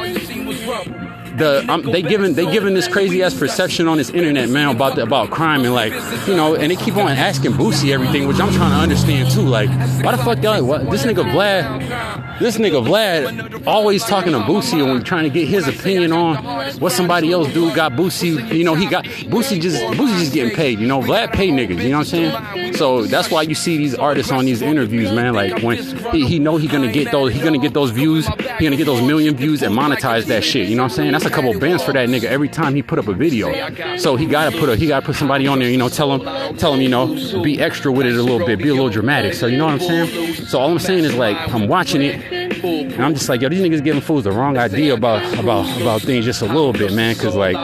the 1.37 1.65
um, 1.69 1.83
they 1.83 2.01
giving 2.01 2.33
they 2.33 2.49
giving 2.51 2.73
this 2.73 2.87
crazy 2.87 3.21
ass 3.23 3.33
perception 3.33 3.87
on 3.87 3.97
this 3.97 4.09
internet, 4.09 4.49
man, 4.49 4.75
about 4.75 4.95
the, 4.95 5.03
about 5.03 5.29
crime 5.29 5.63
and 5.63 5.73
like 5.73 5.93
you 6.27 6.35
know, 6.35 6.55
and 6.55 6.71
they 6.71 6.75
keep 6.75 6.97
on 6.97 7.07
asking 7.07 7.53
Boosie 7.53 7.93
everything, 7.93 8.27
which 8.27 8.39
I'm 8.39 8.51
trying 8.51 8.71
to 8.71 8.77
understand 8.77 9.31
too. 9.31 9.41
Like, 9.41 9.69
why 10.03 10.15
the 10.15 10.23
fuck 10.23 10.41
y'all? 10.41 10.79
This 10.89 11.05
nigga 11.05 11.23
Vlad, 11.31 12.39
this 12.39 12.57
nigga 12.57 12.85
Vlad, 12.85 13.67
always 13.67 14.03
talking 14.03 14.31
to 14.33 14.39
Boosie 14.39 14.83
and 14.83 15.05
trying 15.05 15.23
to 15.23 15.29
get 15.29 15.47
his 15.47 15.67
opinion 15.67 16.11
on 16.11 16.43
what 16.79 16.91
somebody 16.91 17.31
else 17.31 17.51
do. 17.53 17.73
Got 17.73 17.93
Boosie, 17.93 18.53
you 18.53 18.63
know, 18.63 18.75
he 18.75 18.87
got 18.87 19.05
Boosie 19.05 19.61
just 19.61 19.81
Boosie 19.97 20.19
just 20.19 20.33
getting 20.33 20.55
paid. 20.55 20.79
You 20.79 20.87
know, 20.87 21.01
Vlad 21.01 21.33
pay 21.33 21.49
niggas. 21.49 21.81
You 21.83 21.89
know 21.89 21.99
what 21.99 22.13
I'm 22.13 22.31
saying? 22.53 22.73
So 22.73 23.03
that's 23.03 23.29
why 23.29 23.43
you 23.43 23.55
see 23.55 23.77
these 23.77 23.95
artists 23.95 24.31
on 24.31 24.45
these 24.45 24.61
interviews, 24.61 25.11
man. 25.11 25.33
Like 25.33 25.61
when 25.61 25.77
he, 26.11 26.25
he 26.25 26.39
know 26.39 26.57
he 26.57 26.67
gonna 26.67 26.91
get 26.91 27.11
those, 27.11 27.33
he 27.33 27.39
gonna 27.41 27.57
get 27.59 27.73
those 27.73 27.91
views, 27.91 28.27
he 28.27 28.65
gonna 28.65 28.75
get 28.75 28.85
those 28.85 29.01
million 29.01 29.35
views 29.35 29.61
and 29.61 29.75
monetize 29.75 30.25
that 30.25 30.43
shit. 30.43 30.67
You 30.67 30.75
know 30.75 30.83
what 30.83 30.91
I'm 30.91 30.95
saying? 30.95 31.11
That's 31.11 31.26
a 31.27 31.29
couple 31.29 31.57
bands 31.59 31.83
for 31.83 31.93
that 31.93 32.09
nigga 32.09 32.25
every 32.25 32.49
time 32.49 32.75
he 32.75 32.81
put 32.81 32.99
up 32.99 33.07
a 33.07 33.13
video. 33.13 33.97
So 33.97 34.15
he 34.15 34.25
gotta 34.25 34.57
put 34.57 34.69
a 34.69 34.75
he 34.75 34.87
gotta 34.87 35.05
put 35.05 35.15
somebody 35.15 35.47
on 35.47 35.59
there, 35.59 35.69
you 35.69 35.77
know, 35.77 35.89
tell 35.89 36.13
him 36.13 36.57
tell 36.57 36.73
him, 36.73 36.81
you 36.81 36.89
know, 36.89 37.07
be 37.41 37.61
extra 37.61 37.91
with 37.91 38.07
it 38.07 38.15
a 38.15 38.21
little 38.21 38.45
bit, 38.45 38.59
be 38.59 38.69
a 38.69 38.73
little 38.73 38.89
dramatic. 38.89 39.33
So 39.33 39.47
you 39.47 39.57
know 39.57 39.65
what 39.65 39.73
I'm 39.73 39.79
saying? 39.79 40.45
So 40.47 40.59
all 40.59 40.71
I'm 40.71 40.79
saying 40.79 41.05
is 41.05 41.15
like 41.15 41.37
I'm 41.53 41.67
watching 41.67 42.01
it 42.01 42.21
and 42.63 43.05
I'm 43.05 43.13
just 43.13 43.29
like, 43.29 43.41
yo, 43.41 43.49
these 43.49 43.61
niggas 43.61 43.83
giving 43.83 44.01
fools 44.01 44.23
the 44.23 44.31
wrong 44.31 44.57
idea 44.57 44.93
about 44.93 45.21
about 45.39 45.81
about 45.81 46.01
things 46.01 46.25
just 46.25 46.41
a 46.41 46.45
little 46.45 46.73
bit, 46.73 46.93
man. 46.93 47.15
Cause 47.15 47.35
like 47.35 47.55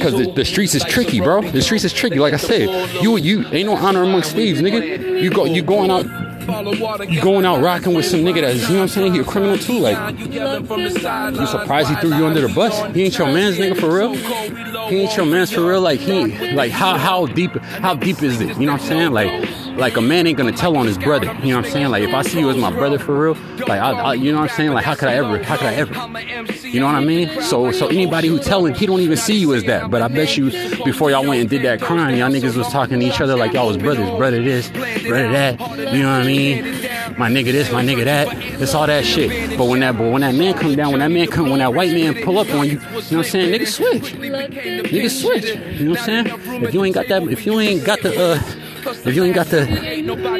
cause 0.00 0.12
the, 0.12 0.32
the 0.34 0.44
streets 0.44 0.74
is 0.74 0.84
tricky, 0.84 1.20
bro. 1.20 1.42
The 1.42 1.62
streets 1.62 1.84
is 1.84 1.92
tricky. 1.92 2.18
Like 2.18 2.34
I 2.34 2.38
said, 2.38 2.68
you 3.02 3.16
you 3.18 3.46
ain't 3.48 3.66
no 3.66 3.76
honor 3.76 4.02
amongst 4.02 4.32
thieves, 4.32 4.60
nigga. 4.60 5.22
You 5.22 5.30
go 5.30 5.44
you 5.44 5.62
going 5.62 5.90
out 5.90 6.06
you 7.10 7.20
going 7.20 7.44
out 7.44 7.60
rocking 7.62 7.94
with 7.94 8.06
some 8.06 8.20
nigga 8.20 8.40
that's, 8.40 8.62
you 8.62 8.68
know 8.68 8.74
what 8.76 8.82
I'm 8.82 8.88
saying, 8.88 9.14
he 9.14 9.20
a 9.20 9.24
criminal 9.24 9.58
too. 9.58 9.78
Like, 9.78 10.18
you 10.18 11.46
surprised 11.46 11.90
he 11.90 11.96
threw 11.96 12.16
you 12.16 12.26
under 12.26 12.40
the 12.40 12.52
bus? 12.54 12.94
He 12.94 13.04
ain't 13.04 13.18
your 13.18 13.32
man's 13.32 13.58
nigga 13.58 13.78
for 13.78 13.94
real? 13.94 14.14
he 14.88 15.00
ain't 15.00 15.16
your 15.16 15.26
man's 15.26 15.52
for 15.52 15.66
real. 15.66 15.80
Like 15.80 16.00
he, 16.00 16.52
like 16.52 16.70
how 16.72 16.96
how 16.96 17.26
deep 17.26 17.54
how 17.56 17.94
deep 17.94 18.22
is 18.22 18.40
it? 18.40 18.56
You 18.58 18.66
know 18.66 18.72
what 18.72 18.82
I'm 18.82 18.88
saying? 18.88 19.12
Like 19.12 19.30
like 19.78 19.96
a 19.96 20.00
man 20.00 20.26
ain't 20.26 20.36
gonna 20.36 20.52
tell 20.52 20.76
on 20.76 20.86
his 20.86 20.98
brother. 20.98 21.26
You 21.42 21.50
know 21.50 21.56
what 21.56 21.66
I'm 21.66 21.72
saying? 21.72 21.88
Like 21.88 22.02
if 22.02 22.12
I 22.12 22.22
see 22.22 22.40
you 22.40 22.50
as 22.50 22.56
my 22.56 22.70
brother 22.70 22.98
for 22.98 23.18
real, 23.18 23.34
like 23.66 23.80
I, 23.80 23.92
I 23.92 24.14
you 24.14 24.32
know 24.32 24.40
what 24.40 24.50
I'm 24.50 24.56
saying? 24.56 24.72
Like 24.72 24.84
how 24.84 24.94
could 24.94 25.08
I 25.08 25.14
ever? 25.14 25.42
How 25.42 25.56
could 25.56 25.66
I 25.66 25.74
ever? 25.74 25.92
You 26.66 26.80
know 26.80 26.86
what 26.86 26.96
I 26.96 27.04
mean? 27.04 27.40
So 27.42 27.70
so 27.72 27.86
anybody 27.86 28.28
who 28.28 28.38
telling, 28.38 28.74
he 28.74 28.86
don't 28.86 29.00
even 29.00 29.16
see 29.16 29.38
you 29.38 29.54
as 29.54 29.64
that. 29.64 29.90
But 29.90 30.02
I 30.02 30.08
bet 30.08 30.36
you 30.36 30.50
before 30.84 31.10
y'all 31.10 31.26
went 31.26 31.40
and 31.40 31.48
did 31.48 31.62
that 31.62 31.80
crime, 31.80 32.16
y'all 32.16 32.30
niggas 32.30 32.56
was 32.56 32.68
talking 32.68 33.00
to 33.00 33.06
each 33.06 33.20
other 33.20 33.36
like 33.36 33.52
y'all 33.52 33.68
was 33.68 33.76
brothers, 33.76 34.10
brother 34.10 34.42
this, 34.42 34.68
brother 34.70 35.32
that. 35.32 35.60
You 35.92 36.02
know 36.02 36.18
what 36.18 36.22
I 36.22 36.26
mean? 36.26 36.64
My 37.16 37.28
nigga 37.28 37.52
this, 37.52 37.70
my 37.72 37.82
nigga 37.82 38.04
that. 38.04 38.28
It's 38.60 38.74
all 38.74 38.86
that 38.86 39.04
shit. 39.04 39.56
But 39.56 39.66
when 39.66 39.80
that 39.80 39.96
but 39.96 40.12
when 40.12 40.22
that 40.22 40.34
man 40.34 40.54
come 40.54 40.74
down, 40.74 40.90
when 40.90 41.00
that 41.00 41.10
man 41.10 41.26
come, 41.28 41.50
when 41.50 41.60
that 41.60 41.74
white 41.74 41.92
man 41.92 42.22
pull 42.22 42.38
up 42.38 42.48
on 42.50 42.66
you, 42.66 42.72
you 42.72 42.78
know 42.78 42.94
what 42.94 43.12
I'm 43.12 43.24
saying? 43.24 43.52
Niggas 43.52 43.68
switch. 43.68 44.14
Niggas 44.14 45.20
switch. 45.20 45.44
You 45.78 45.84
know 45.84 45.90
what 45.90 46.00
I'm 46.00 46.26
saying? 46.26 46.62
If 46.64 46.74
you 46.74 46.84
ain't 46.84 46.94
got 46.94 47.08
that, 47.08 47.22
if 47.24 47.46
you 47.46 47.58
ain't 47.60 47.84
got 47.84 48.02
the 48.02 48.34
uh 48.34 48.57
if 49.04 49.14
you 49.14 49.24
ain't 49.24 49.34
got 49.34 49.46
the 49.46 49.66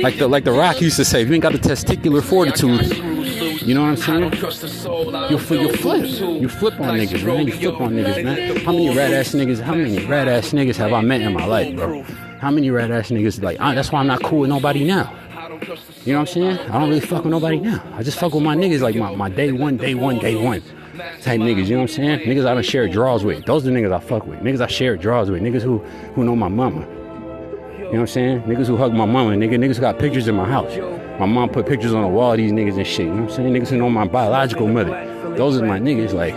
like 0.03 0.19
the 0.19 0.29
like 0.29 0.45
the 0.45 0.53
rock 0.53 0.81
used 0.81 0.97
to 0.97 1.05
say, 1.05 1.23
if 1.23 1.29
you 1.29 1.35
ain't 1.35 1.43
got 1.43 1.53
the 1.53 1.59
testicular 1.59 2.23
fortitude, 2.23 2.97
you 3.63 3.75
know 3.75 3.83
what 3.83 3.91
I'm 3.91 3.97
saying? 3.97 4.33
You 5.31 5.39
flip, 5.39 5.61
you 5.61 5.73
flip, 5.77 6.41
you 6.41 6.49
flip 6.49 6.81
on 6.81 6.99
niggas, 6.99 7.25
man. 7.25 7.47
You 7.47 7.53
flip 7.53 7.81
on 7.81 7.93
niggas, 7.93 8.25
man. 8.25 8.57
How 8.65 8.73
many 8.73 8.97
rat 8.97 9.13
ass 9.13 9.33
niggas? 9.35 9.61
How 9.61 9.75
many 9.75 10.05
rat 10.07 10.29
ass 10.29 10.51
niggas 10.51 10.77
have 10.77 10.93
I 10.93 11.01
met 11.01 11.21
in 11.21 11.33
my 11.33 11.45
life, 11.45 11.75
bro? 11.77 12.03
How 12.41 12.51
many 12.51 12.71
rat 12.71 12.91
ass 12.91 13.11
niggas 13.11 13.43
like? 13.43 13.59
That's 13.59 13.93
why 13.93 14.01
I'm 14.01 14.07
not 14.07 14.23
cool 14.23 14.41
with 14.41 14.51
nobody 14.51 14.85
now. 14.85 15.15
You 16.05 16.13
know 16.13 16.21
what 16.21 16.29
I'm 16.29 16.35
saying? 16.35 16.59
I 16.71 16.79
don't 16.79 16.89
really 16.89 17.01
fuck 17.01 17.25
with 17.25 17.33
nobody 17.33 17.59
now. 17.59 17.83
I 17.95 18.03
just 18.03 18.19
fuck 18.19 18.33
with 18.33 18.43
my 18.43 18.55
niggas 18.57 18.81
like 18.81 18.95
my, 18.97 19.15
my 19.15 19.29
day 19.29 19.53
one, 19.53 19.77
day 19.77 19.95
one, 19.95 20.19
day 20.19 20.37
one 20.37 20.63
type 21.21 21.41
niggas. 21.41 21.67
You 21.67 21.77
know 21.77 21.83
what 21.83 21.91
I'm 21.91 21.97
saying? 21.97 22.21
Niggas 22.21 22.47
I 22.47 22.55
don't 22.55 22.65
share 22.65 22.89
draws 22.89 23.25
with. 23.25 23.45
Those 23.45 23.67
are 23.67 23.71
the 23.71 23.77
niggas 23.79 23.93
I 23.93 24.01
fuck 24.01 24.27
with. 24.27 24.41
Niggas 24.41 24.61
I 24.61 24.67
share 24.69 24.97
draws 24.97 25.31
with. 25.31 25.43
Niggas 25.43 25.63
who 25.63 25.79
who 26.15 26.25
know 26.25 26.37
my 26.37 26.49
mama. 26.49 26.87
You 27.89 27.95
know 27.95 28.01
what 28.01 28.11
I'm 28.11 28.13
saying? 28.13 28.43
Niggas 28.43 28.67
who 28.67 28.77
hug 28.77 28.93
my 28.93 29.07
mama, 29.07 29.31
nigga, 29.31 29.55
niggas 29.55 29.81
got 29.81 29.99
pictures 29.99 30.29
in 30.29 30.35
my 30.35 30.45
house. 30.45 30.77
My 31.19 31.25
mom 31.25 31.49
put 31.49 31.65
pictures 31.67 31.95
on 31.95 32.03
the 32.03 32.09
wall 32.09 32.33
of 32.33 32.37
these 32.37 32.53
niggas 32.53 32.77
and 32.77 32.87
shit. 32.87 33.07
You 33.07 33.15
know 33.15 33.23
what 33.23 33.31
I'm 33.31 33.37
saying? 33.37 33.55
Niggas 33.55 33.69
who 33.69 33.79
know 33.79 33.89
my 33.89 34.07
biological 34.07 34.69
mother. 34.69 35.35
Those 35.39 35.57
are 35.57 35.65
my 35.65 35.79
niggas. 35.81 36.13
Like, 36.13 36.35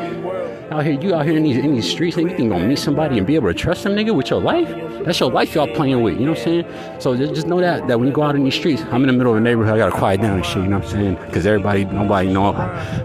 out 0.71 0.85
here, 0.85 0.97
you 1.01 1.13
out 1.13 1.25
here 1.25 1.35
in 1.35 1.43
these 1.43 1.57
in 1.57 1.73
these 1.73 1.91
streets, 1.91 2.15
nigga, 2.15 2.39
you 2.39 2.47
gonna 2.47 2.65
meet 2.65 2.79
somebody 2.79 3.17
and 3.17 3.27
be 3.27 3.35
able 3.35 3.49
to 3.49 3.53
trust 3.53 3.83
them, 3.83 3.95
nigga, 3.95 4.15
with 4.15 4.29
your 4.29 4.39
life? 4.39 4.69
That's 5.03 5.19
your 5.19 5.29
life 5.29 5.53
y'all 5.53 5.67
playing 5.67 6.01
with. 6.01 6.13
You 6.17 6.25
know 6.27 6.31
what 6.31 6.39
I'm 6.39 6.63
saying? 6.63 7.01
So 7.01 7.17
just, 7.17 7.33
just 7.33 7.47
know 7.47 7.59
that 7.59 7.85
that 7.89 7.99
when 7.99 8.07
you 8.07 8.13
go 8.13 8.23
out 8.23 8.37
in 8.37 8.45
these 8.45 8.55
streets, 8.55 8.81
I'm 8.83 9.03
in 9.03 9.07
the 9.07 9.13
middle 9.13 9.33
of 9.33 9.35
the 9.35 9.43
neighborhood. 9.43 9.73
I 9.73 9.77
gotta 9.77 9.91
quiet 9.91 10.21
down 10.21 10.37
and 10.37 10.45
shit. 10.45 10.63
You 10.63 10.69
know 10.69 10.77
what 10.77 10.85
I'm 10.85 10.91
saying? 10.91 11.15
Because 11.15 11.45
everybody, 11.45 11.83
nobody 11.83 12.31
know, 12.31 12.53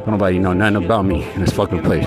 nobody 0.06 0.38
know 0.38 0.52
nothing 0.52 0.84
about 0.84 1.04
me 1.04 1.28
in 1.32 1.40
this 1.40 1.50
fucking 1.50 1.82
place. 1.82 2.06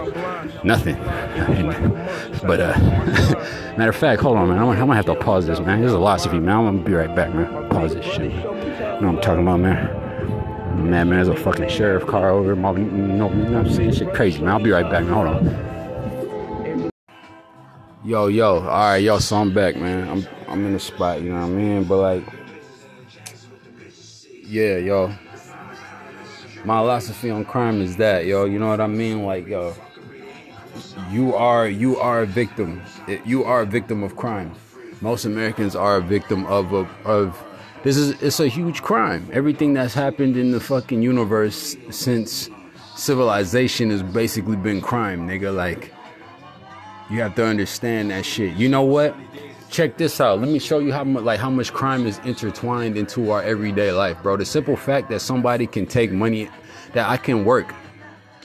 Nothing. 0.63 0.97
But 2.41 2.61
uh, 2.61 2.77
matter 3.77 3.89
of 3.89 3.95
fact, 3.97 4.21
hold 4.21 4.37
on, 4.37 4.47
man. 4.47 4.59
I'm, 4.59 4.69
I'm 4.69 4.77
gonna 4.77 4.95
have 4.95 5.05
to 5.07 5.15
pause 5.15 5.45
this, 5.45 5.59
man. 5.59 5.81
This 5.81 5.89
is 5.89 5.93
a 5.93 5.97
philosophy, 5.97 6.39
man. 6.39 6.55
I'm 6.55 6.65
gonna 6.65 6.83
be 6.83 6.93
right 6.93 7.13
back, 7.13 7.33
man. 7.33 7.69
Pause 7.69 7.95
this 7.95 8.05
shit. 8.05 8.31
You 8.31 8.39
know 8.39 8.97
what 9.01 9.03
I'm 9.03 9.21
talking 9.21 9.41
about, 9.41 9.59
man. 9.59 10.89
Man, 10.89 11.09
man, 11.09 11.09
there's 11.09 11.27
a 11.27 11.35
fucking 11.35 11.67
sheriff 11.67 12.07
car 12.07 12.29
over. 12.29 12.55
My, 12.55 12.71
you 12.71 12.85
you 12.85 12.85
know 12.85 13.27
what 13.27 13.65
I'm 13.65 13.69
saying? 13.69 13.91
Shit 13.91 14.13
crazy, 14.13 14.39
man. 14.39 14.51
I'll 14.51 14.63
be 14.63 14.71
right 14.71 14.89
back, 14.89 15.03
man. 15.03 15.13
Hold 15.13 15.27
on. 15.27 16.91
Yo, 18.05 18.27
yo, 18.27 18.59
all 18.59 18.61
right, 18.61 18.97
yo. 18.97 19.19
So 19.19 19.35
I'm 19.35 19.53
back, 19.53 19.75
man. 19.75 20.07
I'm 20.07 20.25
I'm 20.47 20.65
in 20.65 20.71
the 20.71 20.79
spot, 20.79 21.21
you 21.21 21.33
know 21.33 21.41
what 21.41 21.47
I 21.47 21.49
mean? 21.49 21.83
But 21.83 21.97
like, 21.97 22.23
yeah, 24.45 24.77
yo. 24.77 25.13
My 26.63 26.79
philosophy 26.79 27.31
on 27.31 27.43
crime 27.43 27.81
is 27.81 27.97
that, 27.97 28.25
yo. 28.25 28.45
You 28.45 28.59
know 28.59 28.69
what 28.69 28.79
I 28.79 28.87
mean? 28.87 29.23
Like, 29.23 29.45
yo 29.45 29.75
you 31.11 31.35
are 31.35 31.67
you 31.67 31.97
are 31.97 32.21
a 32.21 32.25
victim. 32.25 32.81
You 33.25 33.43
are 33.43 33.61
a 33.61 33.65
victim 33.65 34.03
of 34.03 34.15
crime. 34.15 34.53
Most 35.01 35.25
Americans 35.25 35.75
are 35.75 35.97
a 35.97 36.01
victim 36.01 36.45
of 36.45 36.73
of, 37.05 37.37
this 37.83 37.95
is 37.97 38.21
it's 38.21 38.39
a 38.39 38.47
huge 38.47 38.81
crime. 38.81 39.29
Everything 39.31 39.73
that's 39.73 39.93
happened 39.93 40.37
in 40.37 40.51
the 40.51 40.59
fucking 40.59 41.01
universe 41.01 41.75
since 41.89 42.49
civilization 42.95 43.89
has 43.91 44.03
basically 44.03 44.57
been 44.57 44.81
crime, 44.81 45.27
nigga. 45.27 45.55
Like 45.55 45.93
you 47.09 47.21
have 47.21 47.35
to 47.35 47.45
understand 47.45 48.11
that 48.11 48.25
shit. 48.25 48.55
You 48.55 48.69
know 48.69 48.83
what? 48.83 49.15
Check 49.69 49.97
this 49.97 50.19
out. 50.19 50.39
Let 50.39 50.49
me 50.49 50.59
show 50.59 50.79
you 50.79 50.91
how 50.91 51.03
much 51.03 51.23
like 51.23 51.39
how 51.39 51.49
much 51.49 51.71
crime 51.71 52.05
is 52.05 52.19
intertwined 52.25 52.97
into 52.97 53.31
our 53.31 53.41
everyday 53.43 53.91
life, 53.91 54.21
bro. 54.21 54.35
The 54.35 54.45
simple 54.45 54.75
fact 54.75 55.09
that 55.09 55.21
somebody 55.21 55.67
can 55.67 55.85
take 55.85 56.11
money 56.11 56.49
that 56.93 57.07
I 57.07 57.17
can 57.17 57.45
work 57.45 57.73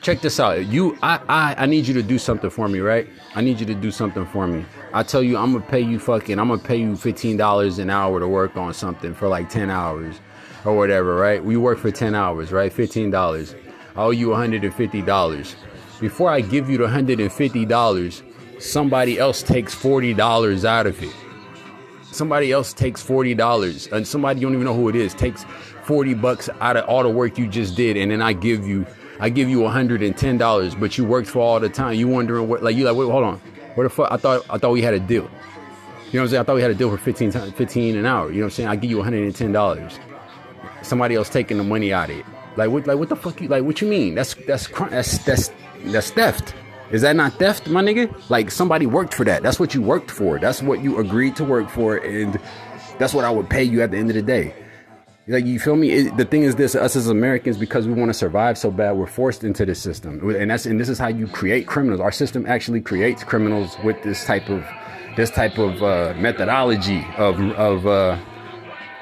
check 0.05 0.21
this 0.21 0.39
out. 0.39 0.67
You, 0.67 0.99
I, 1.03 1.19
I, 1.31 1.55
I 1.63 1.67
need 1.67 1.87
you 1.87 1.95
to 1.95 2.03
do 2.03 2.19
something 2.19 2.51
for 2.51 2.69
me, 2.69 2.81
right? 2.81 3.09
I 3.35 3.41
need 3.41 3.59
you 3.59 3.65
to 3.65 3.75
do 3.75 3.91
something 3.91 4.27
for 4.27 4.47
me. 4.47 4.67
I 4.93 5.03
tell 5.03 5.23
you, 5.23 5.39
I'm 5.39 5.55
gonna 5.55 5.65
pay 5.65 5.81
you 5.81 5.99
fucking, 5.99 6.39
I'm 6.39 6.49
gonna 6.49 6.63
pay 6.63 6.77
you 6.77 6.95
fifteen 6.95 7.39
dollars 7.39 7.79
an 7.79 7.89
hour 7.89 8.21
to 8.21 8.29
work 8.29 8.55
on 8.57 8.75
something 8.75 9.15
for 9.15 9.29
like 9.29 9.49
ten 9.49 9.71
hours, 9.71 10.21
or 10.67 10.77
whatever, 10.77 11.17
right? 11.17 11.43
We 11.43 11.57
work 11.57 11.79
for 11.79 11.91
ten 11.91 12.15
hours, 12.15 12.53
right? 12.53 12.71
Fifteen 12.71 13.11
dollars. 13.11 13.55
I 13.97 14.03
owe 14.03 14.11
you 14.11 14.35
hundred 14.35 14.63
and 14.63 14.75
fifty 14.75 15.01
dollars. 15.01 15.57
Before 16.01 16.31
I 16.31 16.43
give 16.43 16.69
you 16.69 16.77
the 16.77 16.87
hundred 16.87 17.19
and 17.19 17.33
fifty 17.33 17.65
dollars, 17.65 18.23
somebody 18.59 19.19
else 19.19 19.43
takes 19.43 19.73
forty 19.73 20.13
dollars 20.13 20.67
out 20.67 20.87
of 20.87 21.03
it. 21.03 21.15
Somebody 22.13 22.53
else 22.53 22.75
takes 22.75 23.01
forty 23.01 23.35
dollars, 23.35 23.87
and 23.87 24.07
somebody 24.07 24.41
you 24.41 24.47
don't 24.47 24.55
even 24.55 24.67
know 24.67 24.75
who 24.75 24.91
it 24.91 24.97
is 24.97 25.15
takes 25.15 25.45
forty 25.83 26.13
bucks 26.13 26.51
out 26.61 26.77
of 26.77 26.85
all 26.85 27.03
the 27.03 27.09
work 27.09 27.39
you 27.39 27.49
just 27.49 27.75
did, 27.75 27.97
and 27.97 28.11
then 28.11 28.21
I 28.21 28.35
give 28.35 28.67
you 28.69 28.87
I 29.21 29.29
give 29.29 29.49
you 29.49 29.61
$110, 29.61 30.81
but 30.81 30.99
you 30.99 31.05
worked 31.05 31.29
for 31.29 31.41
all 31.41 31.61
the 31.61 31.69
time. 31.69 31.95
You 31.95 32.09
wondering 32.09 32.49
what, 32.49 32.63
like, 32.63 32.77
you 32.77 32.85
like, 32.85 32.97
wait, 32.97 33.11
hold 33.11 33.25
on. 33.25 33.39
What 33.75 33.85
the 33.85 33.91
fuck? 33.91 34.11
I 34.11 34.17
thought, 34.17 34.45
I 34.51 34.59
thought 34.59 34.73
we 34.73 34.83
had 34.83 34.95
a 34.95 35.01
deal. 35.01 35.25
You 35.25 35.29
know 35.29 35.31
what 35.31 36.21
I'm 36.21 36.29
saying? 36.29 36.41
I 36.41 36.45
thought 36.45 36.57
we 36.57 36.63
had 36.63 36.71
a 36.71 36.75
deal 36.75 36.91
for 36.91 36.99
15, 36.99 37.33
15 37.33 37.97
an 37.97 38.07
hour. 38.07 38.29
You 38.29 38.35
know 38.35 38.41
what 38.41 38.45
I'm 38.45 38.51
saying? 38.51 38.69
I 38.69 38.77
give 38.77 38.91
you 38.91 38.99
$110. 38.99 39.99
Somebody 40.83 41.15
else 41.15 41.29
taking 41.29 41.57
the 41.57 41.65
money 41.65 41.93
out 41.93 42.11
of 42.11 42.19
it. 42.19 42.27
Like 42.57 42.71
what? 42.71 42.87
Like 42.87 42.99
what 42.99 43.09
the 43.09 43.17
fuck? 43.17 43.41
You 43.41 43.49
like? 43.49 43.65
What 43.65 43.81
you 43.81 43.89
mean? 43.89 44.15
That's 44.15 44.35
that's 44.47 44.69
that's 44.69 45.19
that's 45.25 45.51
that's 45.87 46.11
theft. 46.11 46.55
Is 46.91 47.03
that 47.03 47.17
not 47.17 47.33
theft, 47.39 47.69
my 47.69 47.83
nigga? 47.83 48.15
Like 48.31 48.51
somebody 48.51 48.87
worked 48.87 49.15
for 49.15 49.25
that. 49.25 49.43
That's 49.43 49.59
what 49.59 49.75
you 49.75 49.83
worked 49.83 50.11
for. 50.11 50.39
That's 50.39 50.63
what 50.63 50.81
you 50.81 50.99
agreed 50.99 51.35
to 51.37 51.45
work 51.45 51.69
for, 51.69 51.97
and 51.97 52.39
that's 52.99 53.13
what 53.13 53.25
I 53.25 53.31
would 53.31 53.51
pay 53.51 53.65
you 53.65 53.83
at 53.83 53.91
the 53.91 53.97
end 53.97 54.11
of 54.11 54.15
the 54.15 54.23
day. 54.23 54.55
Like 55.27 55.47
you 55.47 55.59
feel 55.59 55.77
me? 55.77 55.91
It, 55.91 56.17
the 56.19 56.27
thing 56.27 56.43
is 56.43 56.55
this: 56.57 56.75
us 56.75 56.97
as 56.97 57.09
Americans, 57.09 57.57
because 57.57 57.87
we 57.87 57.95
want 57.95 58.11
to 58.11 58.15
survive 58.15 58.59
so 58.59 58.71
bad, 58.71 58.93
we're 58.93 59.07
forced 59.07 59.43
into 59.43 59.65
this 59.65 59.81
system, 59.81 60.21
and 60.37 60.51
that's 60.51 60.67
and 60.67 60.79
this 60.79 60.91
is 60.91 60.99
how 60.99 61.09
you 61.09 61.27
create 61.27 61.67
criminals. 61.67 62.01
Our 62.01 62.13
system 62.13 62.45
actually 62.47 62.83
creates 62.83 63.25
criminals 63.25 63.75
with 63.83 64.03
this 64.03 64.27
type 64.27 64.51
of 64.51 64.63
this 65.17 65.31
type 65.31 65.57
of 65.59 65.83
uh, 65.83 66.13
methodology 66.19 67.07
of 67.17 67.41
of 67.53 67.87
uh, 67.87 68.19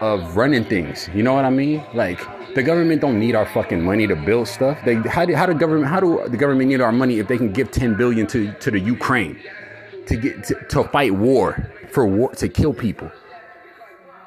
of 0.00 0.36
running 0.36 0.64
things. 0.64 1.08
You 1.12 1.24
know 1.24 1.34
what 1.34 1.44
I 1.44 1.50
mean? 1.50 1.82
Like 1.92 2.20
the 2.54 2.62
government 2.62 3.00
don't 3.00 3.18
need 3.18 3.34
our 3.34 3.46
fucking 3.46 3.82
money 3.82 4.06
to 4.06 4.14
build 4.14 4.46
stuff. 4.46 4.78
They 4.84 4.94
how 4.94 5.24
do 5.24 5.34
how 5.34 5.52
government 5.52 5.88
how 5.88 5.98
do 5.98 6.22
the 6.28 6.36
government 6.36 6.68
need 6.68 6.80
our 6.80 6.92
money 6.92 7.18
if 7.18 7.26
they 7.26 7.36
can 7.36 7.52
give 7.52 7.72
ten 7.72 7.96
billion 7.96 8.28
to 8.28 8.52
to 8.52 8.70
the 8.70 8.78
Ukraine 8.78 9.40
to 10.06 10.16
get 10.16 10.44
to, 10.44 10.54
to 10.68 10.84
fight 10.84 11.14
war 11.14 11.68
for 11.90 12.06
war 12.06 12.32
to 12.36 12.48
kill 12.48 12.74
people? 12.74 13.10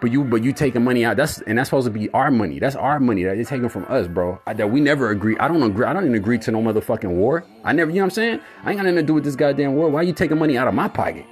But 0.06 0.12
you, 0.12 0.24
but 0.24 0.44
you 0.44 0.54
taking 0.54 0.84
money 0.84 1.04
out. 1.04 1.18
That's 1.18 1.42
and 1.42 1.58
that's 1.58 1.68
supposed 1.68 1.86
to 1.86 1.92
be 1.92 2.12
our 2.12 2.30
money. 2.30 2.60
That's 2.60 2.76
our 2.76 3.00
money 3.00 3.24
that 3.24 3.38
they're 3.38 3.44
taking 3.44 3.70
from 3.70 3.86
us, 3.90 4.08
bro. 4.08 4.40
I, 4.46 4.54
that 4.54 4.70
we 4.70 4.80
never 4.80 5.10
agree. 5.10 5.36
I 5.40 5.48
don't 5.48 5.64
agree. 5.64 5.84
I 5.84 5.94
don't 5.94 6.04
even 6.04 6.14
agree 6.14 6.38
to 6.38 6.52
no 6.52 6.62
motherfucking 6.62 7.10
war. 7.10 7.44
I 7.64 7.74
never. 7.74 7.90
You 7.90 7.96
know 7.96 8.02
what 8.02 8.06
I'm 8.06 8.12
saying? 8.12 8.40
I 8.64 8.70
ain't 8.70 8.78
got 8.78 8.84
nothing 8.84 8.98
to 8.98 9.02
do 9.02 9.16
with 9.16 9.24
this 9.24 9.36
goddamn 9.36 9.74
war. 9.74 9.90
Why 9.90 10.04
you 10.04 10.14
taking 10.14 10.38
money 10.38 10.60
out 10.60 10.68
of 10.68 10.76
my 10.76 10.88
pocket? 10.88 11.26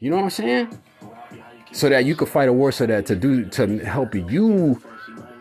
You 0.00 0.10
know 0.10 0.16
what 0.16 0.24
I'm 0.24 0.30
saying? 0.30 0.78
So 1.72 1.88
that 1.88 2.04
you 2.04 2.14
could 2.14 2.28
fight 2.28 2.50
a 2.50 2.52
war, 2.52 2.70
so 2.72 2.84
that 2.84 3.06
to 3.06 3.16
do 3.16 3.46
to 3.46 3.78
help 3.78 4.14
you 4.14 4.82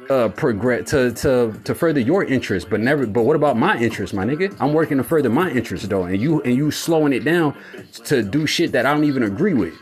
uh 0.10 0.30
progress 0.30 0.89
to 0.91 1.12
to 1.12 1.54
to 1.65 1.76
further 1.76 2.00
your 2.00 2.24
interest 2.24 2.69
but 2.69 2.80
never 2.80 3.06
but 3.06 3.24
what 3.24 3.38
about 3.38 3.56
my 3.58 3.78
interest 3.80 4.13
my 4.13 4.26
nigga 4.26 4.54
i'm 4.60 4.74
working 4.74 4.98
to 4.98 5.04
further 5.04 5.30
my 5.30 5.50
interest 5.52 5.88
though 5.88 6.04
and 6.04 6.22
you 6.22 6.41
and 6.41 6.58
you 6.58 6.72
slowing 6.72 7.13
it 7.13 7.24
down 7.24 7.56
to 8.04 8.22
do 8.22 8.46
shit 8.46 8.74
that 8.74 8.86
i 8.86 8.93
don't 8.93 9.06
even 9.06 9.24
agree 9.24 9.54
with 9.54 9.74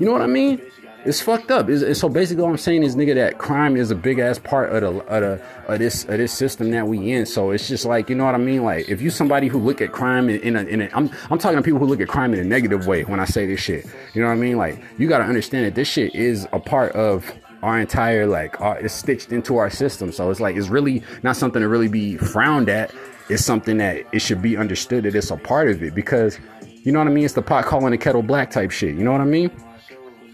you 0.00 0.06
know 0.06 0.10
what 0.10 0.20
i 0.20 0.26
mean 0.26 0.60
it's 1.06 1.20
fucked 1.20 1.50
up. 1.50 1.68
It's, 1.68 2.00
so 2.00 2.08
basically, 2.08 2.42
what 2.42 2.50
I'm 2.50 2.58
saying 2.58 2.82
is, 2.82 2.96
nigga, 2.96 3.14
that 3.14 3.38
crime 3.38 3.76
is 3.76 3.90
a 3.90 3.94
big 3.94 4.18
ass 4.18 4.38
part 4.38 4.72
of 4.72 4.82
the 4.82 5.00
of 5.04 5.22
the 5.22 5.72
of 5.72 5.78
this 5.78 6.04
of 6.04 6.18
this 6.18 6.32
system 6.32 6.70
that 6.72 6.86
we 6.86 7.12
in. 7.12 7.26
So 7.26 7.52
it's 7.52 7.68
just 7.68 7.84
like, 7.84 8.10
you 8.10 8.16
know 8.16 8.24
what 8.24 8.34
I 8.34 8.38
mean? 8.38 8.64
Like, 8.64 8.88
if 8.88 9.00
you 9.00 9.10
somebody 9.10 9.48
who 9.48 9.58
look 9.58 9.80
at 9.80 9.92
crime 9.92 10.28
in, 10.28 10.40
in 10.40 10.56
a, 10.56 10.62
in 10.62 10.82
a 10.82 10.90
I'm 10.92 11.10
I'm 11.30 11.38
talking 11.38 11.56
to 11.56 11.62
people 11.62 11.78
who 11.78 11.86
look 11.86 12.00
at 12.00 12.08
crime 12.08 12.34
in 12.34 12.40
a 12.40 12.44
negative 12.44 12.86
way 12.86 13.04
when 13.04 13.20
I 13.20 13.24
say 13.24 13.46
this 13.46 13.60
shit. 13.60 13.86
You 14.14 14.22
know 14.22 14.28
what 14.28 14.34
I 14.34 14.40
mean? 14.40 14.56
Like, 14.56 14.82
you 14.98 15.08
got 15.08 15.18
to 15.18 15.24
understand 15.24 15.66
that 15.66 15.74
this 15.74 15.88
shit 15.88 16.14
is 16.14 16.46
a 16.52 16.58
part 16.58 16.92
of 16.92 17.32
our 17.62 17.80
entire 17.80 18.26
like 18.26 18.60
our, 18.60 18.78
it's 18.78 18.94
stitched 18.94 19.32
into 19.32 19.56
our 19.56 19.70
system. 19.70 20.12
So 20.12 20.30
it's 20.30 20.40
like 20.40 20.56
it's 20.56 20.68
really 20.68 21.02
not 21.22 21.36
something 21.36 21.62
to 21.62 21.68
really 21.68 21.88
be 21.88 22.16
frowned 22.16 22.68
at. 22.68 22.92
It's 23.28 23.44
something 23.44 23.78
that 23.78 24.02
it 24.12 24.20
should 24.20 24.42
be 24.42 24.56
understood 24.56 25.04
that 25.04 25.14
it's 25.14 25.30
a 25.30 25.36
part 25.36 25.68
of 25.68 25.82
it 25.82 25.94
because 25.94 26.38
you 26.82 26.92
know 26.92 26.98
what 27.00 27.08
I 27.08 27.10
mean. 27.10 27.24
It's 27.24 27.34
the 27.34 27.42
pot 27.42 27.64
calling 27.64 27.90
the 27.90 27.98
kettle 27.98 28.22
black 28.22 28.50
type 28.50 28.70
shit. 28.70 28.94
You 28.94 29.02
know 29.04 29.12
what 29.12 29.20
I 29.20 29.24
mean? 29.24 29.50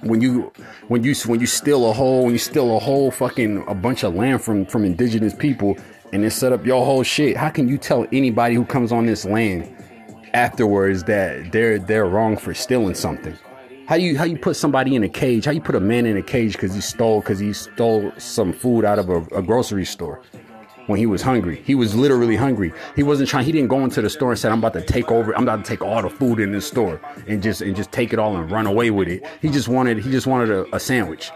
When 0.02 0.20
you 0.20 0.52
when 0.88 1.02
you 1.02 1.14
when 1.26 1.40
you 1.40 1.46
steal 1.46 1.88
a 1.88 1.92
whole 1.92 2.24
when 2.24 2.32
you 2.32 2.38
steal 2.38 2.76
a 2.76 2.78
whole 2.78 3.10
fucking 3.10 3.64
a 3.68 3.74
bunch 3.74 4.02
of 4.02 4.14
land 4.14 4.42
from 4.42 4.66
from 4.66 4.84
indigenous 4.84 5.34
people 5.34 5.76
and 6.12 6.22
then 6.22 6.30
set 6.30 6.52
up 6.52 6.66
your 6.66 6.84
whole 6.84 7.02
shit 7.02 7.36
how 7.36 7.48
can 7.48 7.68
you 7.68 7.78
tell 7.78 8.06
anybody 8.12 8.54
who 8.54 8.64
comes 8.64 8.92
on 8.92 9.06
this 9.06 9.24
land 9.24 9.72
afterwards 10.34 11.04
that 11.04 11.52
they're 11.52 11.78
they're 11.78 12.06
wrong 12.06 12.36
for 12.36 12.54
stealing 12.54 12.94
something. 12.94 13.36
How 13.86 13.96
you 13.96 14.16
how 14.16 14.24
you 14.24 14.38
put 14.38 14.56
somebody 14.56 14.94
in 14.94 15.02
a 15.02 15.08
cage? 15.08 15.44
How 15.44 15.50
you 15.50 15.60
put 15.60 15.74
a 15.74 15.80
man 15.80 16.06
in 16.06 16.16
a 16.16 16.22
cage 16.22 16.52
because 16.52 16.74
he 16.74 16.80
stole 16.80 17.20
because 17.20 17.38
he 17.38 17.52
stole 17.52 18.12
some 18.18 18.52
food 18.52 18.84
out 18.84 18.98
of 18.98 19.08
a, 19.08 19.20
a 19.36 19.42
grocery 19.42 19.84
store? 19.84 20.22
When 20.86 20.98
he 20.98 21.06
was 21.06 21.22
hungry. 21.22 21.62
He 21.64 21.74
was 21.74 21.94
literally 21.94 22.36
hungry. 22.36 22.72
He 22.96 23.02
wasn't 23.02 23.28
trying. 23.28 23.44
He 23.44 23.52
didn't 23.52 23.68
go 23.68 23.84
into 23.84 24.02
the 24.02 24.10
store 24.10 24.30
and 24.30 24.38
said, 24.38 24.52
"I'm 24.52 24.58
about 24.58 24.74
to 24.74 24.82
take 24.82 25.10
over. 25.10 25.34
I'm 25.36 25.44
about 25.44 25.64
to 25.64 25.68
take 25.68 25.82
all 25.82 26.02
the 26.02 26.10
food 26.10 26.40
in 26.40 26.52
this 26.52 26.66
store 26.66 27.00
and 27.26 27.42
just 27.42 27.60
and 27.60 27.74
just 27.76 27.92
take 27.92 28.12
it 28.12 28.18
all 28.18 28.36
and 28.36 28.50
run 28.50 28.66
away 28.66 28.90
with 28.90 29.08
it." 29.08 29.24
He 29.40 29.48
just 29.48 29.68
wanted. 29.68 29.98
He 29.98 30.10
just 30.10 30.26
wanted 30.26 30.50
a, 30.50 30.76
a 30.76 30.80
sandwich 30.80 31.30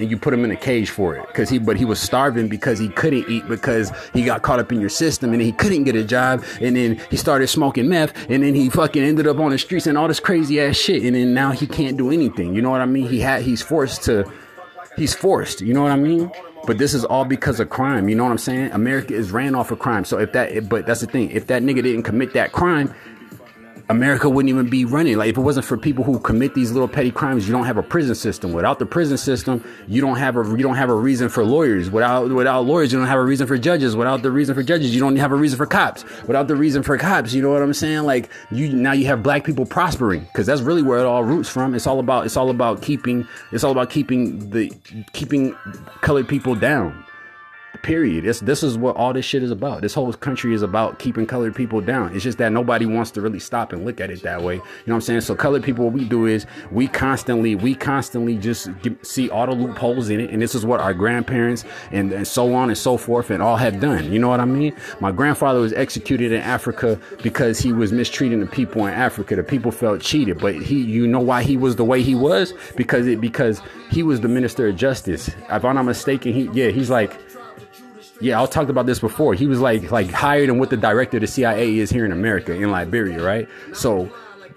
and 0.00 0.10
you 0.10 0.16
put 0.16 0.32
him 0.32 0.44
in 0.44 0.50
a 0.50 0.56
cage 0.56 0.90
for 0.90 1.14
it 1.16 1.26
because 1.28 1.48
he 1.48 1.58
but 1.58 1.76
he 1.76 1.84
was 1.84 2.00
starving 2.00 2.48
because 2.48 2.78
he 2.78 2.88
couldn't 2.88 3.28
eat 3.28 3.46
because 3.48 3.92
he 4.12 4.22
got 4.22 4.42
caught 4.42 4.58
up 4.58 4.72
in 4.72 4.80
your 4.80 4.88
system 4.88 5.32
and 5.32 5.42
he 5.42 5.52
couldn't 5.52 5.84
get 5.84 5.94
a 5.94 6.04
job 6.04 6.44
and 6.60 6.76
then 6.76 7.00
he 7.10 7.16
started 7.16 7.48
smoking 7.48 7.88
meth 7.88 8.14
and 8.30 8.42
then 8.42 8.54
he 8.54 8.70
fucking 8.70 9.02
ended 9.02 9.26
up 9.26 9.38
on 9.38 9.50
the 9.50 9.58
streets 9.58 9.86
and 9.86 9.98
all 9.98 10.08
this 10.08 10.20
crazy 10.20 10.60
ass 10.60 10.76
shit 10.76 11.02
and 11.02 11.14
then 11.14 11.34
now 11.34 11.50
he 11.50 11.66
can't 11.66 11.96
do 11.96 12.10
anything 12.10 12.54
you 12.54 12.62
know 12.62 12.70
what 12.70 12.80
i 12.80 12.86
mean 12.86 13.06
he 13.06 13.20
had 13.20 13.42
he's 13.42 13.62
forced 13.62 14.02
to 14.02 14.30
he's 14.96 15.14
forced 15.14 15.60
you 15.60 15.74
know 15.74 15.82
what 15.82 15.92
i 15.92 15.96
mean? 15.96 16.30
But 16.66 16.76
this 16.76 16.92
is 16.92 17.04
all 17.06 17.24
because 17.24 17.58
of 17.58 17.70
crime 17.70 18.08
you 18.08 18.14
know 18.14 18.24
what 18.24 18.32
i'm 18.32 18.38
saying? 18.38 18.70
America 18.72 19.14
is 19.14 19.30
ran 19.32 19.54
off 19.54 19.70
of 19.70 19.78
crime. 19.78 20.04
So 20.04 20.18
if 20.18 20.32
that 20.32 20.68
but 20.68 20.86
that's 20.86 21.00
the 21.00 21.06
thing. 21.06 21.30
If 21.30 21.46
that 21.46 21.62
nigga 21.62 21.82
didn't 21.82 22.02
commit 22.02 22.34
that 22.34 22.52
crime 22.52 22.94
America 23.90 24.30
wouldn't 24.30 24.48
even 24.48 24.70
be 24.70 24.84
running. 24.84 25.16
Like 25.16 25.30
if 25.30 25.36
it 25.36 25.40
wasn't 25.40 25.66
for 25.66 25.76
people 25.76 26.04
who 26.04 26.20
commit 26.20 26.54
these 26.54 26.70
little 26.70 26.86
petty 26.86 27.10
crimes, 27.10 27.48
you 27.48 27.52
don't 27.52 27.66
have 27.66 27.76
a 27.76 27.82
prison 27.82 28.14
system. 28.14 28.52
Without 28.52 28.78
the 28.78 28.86
prison 28.86 29.18
system, 29.18 29.64
you 29.88 30.00
don't 30.00 30.16
have 30.16 30.36
a 30.36 30.44
you 30.56 30.62
don't 30.62 30.76
have 30.76 30.90
a 30.90 30.94
reason 30.94 31.28
for 31.28 31.44
lawyers. 31.44 31.90
Without 31.90 32.30
without 32.30 32.60
lawyers, 32.66 32.92
you 32.92 33.00
don't 33.00 33.08
have 33.08 33.18
a 33.18 33.24
reason 33.24 33.48
for 33.48 33.58
judges. 33.58 33.96
Without 33.96 34.22
the 34.22 34.30
reason 34.30 34.54
for 34.54 34.62
judges, 34.62 34.94
you 34.94 35.00
don't 35.00 35.16
have 35.16 35.32
a 35.32 35.34
reason 35.34 35.56
for 35.56 35.66
cops. 35.66 36.04
Without 36.28 36.46
the 36.46 36.54
reason 36.54 36.84
for 36.84 36.96
cops, 36.98 37.34
you 37.34 37.42
know 37.42 37.50
what 37.50 37.62
I'm 37.62 37.74
saying? 37.74 38.04
Like 38.04 38.30
you 38.52 38.72
now 38.72 38.92
you 38.92 39.06
have 39.06 39.24
black 39.24 39.42
people 39.42 39.66
prospering 39.66 40.20
because 40.20 40.46
that's 40.46 40.60
really 40.60 40.82
where 40.82 41.00
it 41.00 41.04
all 41.04 41.24
roots 41.24 41.48
from. 41.48 41.74
It's 41.74 41.88
all 41.88 41.98
about 41.98 42.26
it's 42.26 42.36
all 42.36 42.50
about 42.50 42.82
keeping 42.82 43.26
it's 43.50 43.64
all 43.64 43.72
about 43.72 43.90
keeping 43.90 44.50
the 44.50 44.72
keeping 45.12 45.56
colored 46.00 46.28
people 46.28 46.54
down. 46.54 47.04
Period. 47.82 48.24
This 48.24 48.40
this 48.40 48.62
is 48.62 48.76
what 48.76 48.96
all 48.96 49.12
this 49.14 49.24
shit 49.24 49.42
is 49.42 49.50
about. 49.50 49.80
This 49.80 49.94
whole 49.94 50.12
country 50.12 50.52
is 50.52 50.60
about 50.60 50.98
keeping 50.98 51.26
colored 51.26 51.54
people 51.54 51.80
down. 51.80 52.14
It's 52.14 52.24
just 52.24 52.36
that 52.36 52.52
nobody 52.52 52.84
wants 52.84 53.10
to 53.12 53.22
really 53.22 53.38
stop 53.38 53.72
and 53.72 53.86
look 53.86 54.00
at 54.02 54.10
it 54.10 54.22
that 54.22 54.42
way. 54.42 54.56
You 54.56 54.60
know 54.60 54.94
what 54.94 54.94
I'm 54.96 55.00
saying? 55.00 55.22
So 55.22 55.34
colored 55.34 55.62
people, 55.62 55.86
what 55.86 55.94
we 55.94 56.04
do 56.04 56.26
is 56.26 56.44
we 56.70 56.88
constantly 56.88 57.54
we 57.54 57.74
constantly 57.74 58.36
just 58.36 58.68
get, 58.82 59.04
see 59.06 59.30
all 59.30 59.46
the 59.46 59.54
loopholes 59.54 60.10
in 60.10 60.20
it, 60.20 60.28
and 60.30 60.42
this 60.42 60.54
is 60.54 60.66
what 60.66 60.80
our 60.80 60.92
grandparents 60.92 61.64
and, 61.90 62.12
and 62.12 62.28
so 62.28 62.52
on 62.54 62.68
and 62.68 62.76
so 62.76 62.98
forth 62.98 63.30
and 63.30 63.42
all 63.42 63.56
have 63.56 63.80
done. 63.80 64.12
You 64.12 64.18
know 64.18 64.28
what 64.28 64.40
I 64.40 64.44
mean? 64.44 64.76
My 65.00 65.10
grandfather 65.10 65.60
was 65.60 65.72
executed 65.72 66.32
in 66.32 66.42
Africa 66.42 67.00
because 67.22 67.58
he 67.58 67.72
was 67.72 67.92
mistreating 67.92 68.40
the 68.40 68.46
people 68.46 68.86
in 68.86 68.92
Africa. 68.92 69.36
The 69.36 69.42
people 69.42 69.72
felt 69.72 70.02
cheated, 70.02 70.38
but 70.38 70.54
he, 70.54 70.80
you 70.82 71.06
know 71.06 71.20
why 71.20 71.42
he 71.42 71.56
was 71.56 71.76
the 71.76 71.84
way 71.84 72.02
he 72.02 72.14
was 72.14 72.52
because 72.76 73.06
it 73.06 73.22
because 73.22 73.62
he 73.90 74.02
was 74.02 74.20
the 74.20 74.28
minister 74.28 74.68
of 74.68 74.76
justice. 74.76 75.28
If 75.28 75.64
I'm 75.64 75.76
not 75.76 75.84
mistaken, 75.84 76.34
he 76.34 76.50
yeah 76.52 76.68
he's 76.68 76.90
like 76.90 77.18
yeah, 78.20 78.40
I 78.40 78.46
talked 78.46 78.70
about 78.70 78.86
this 78.86 79.00
before. 79.00 79.34
He 79.34 79.46
was 79.46 79.60
like 79.60 79.90
like 79.90 80.10
hired 80.10 80.48
and 80.48 80.58
what 80.60 80.70
the 80.70 80.76
director 80.76 81.16
of 81.16 81.22
the 81.22 81.26
CIA 81.26 81.78
is 81.78 81.90
here 81.90 82.04
in 82.04 82.12
America 82.12 82.54
in 82.54 82.70
Liberia, 82.70 83.22
right? 83.22 83.48
So, 83.72 84.10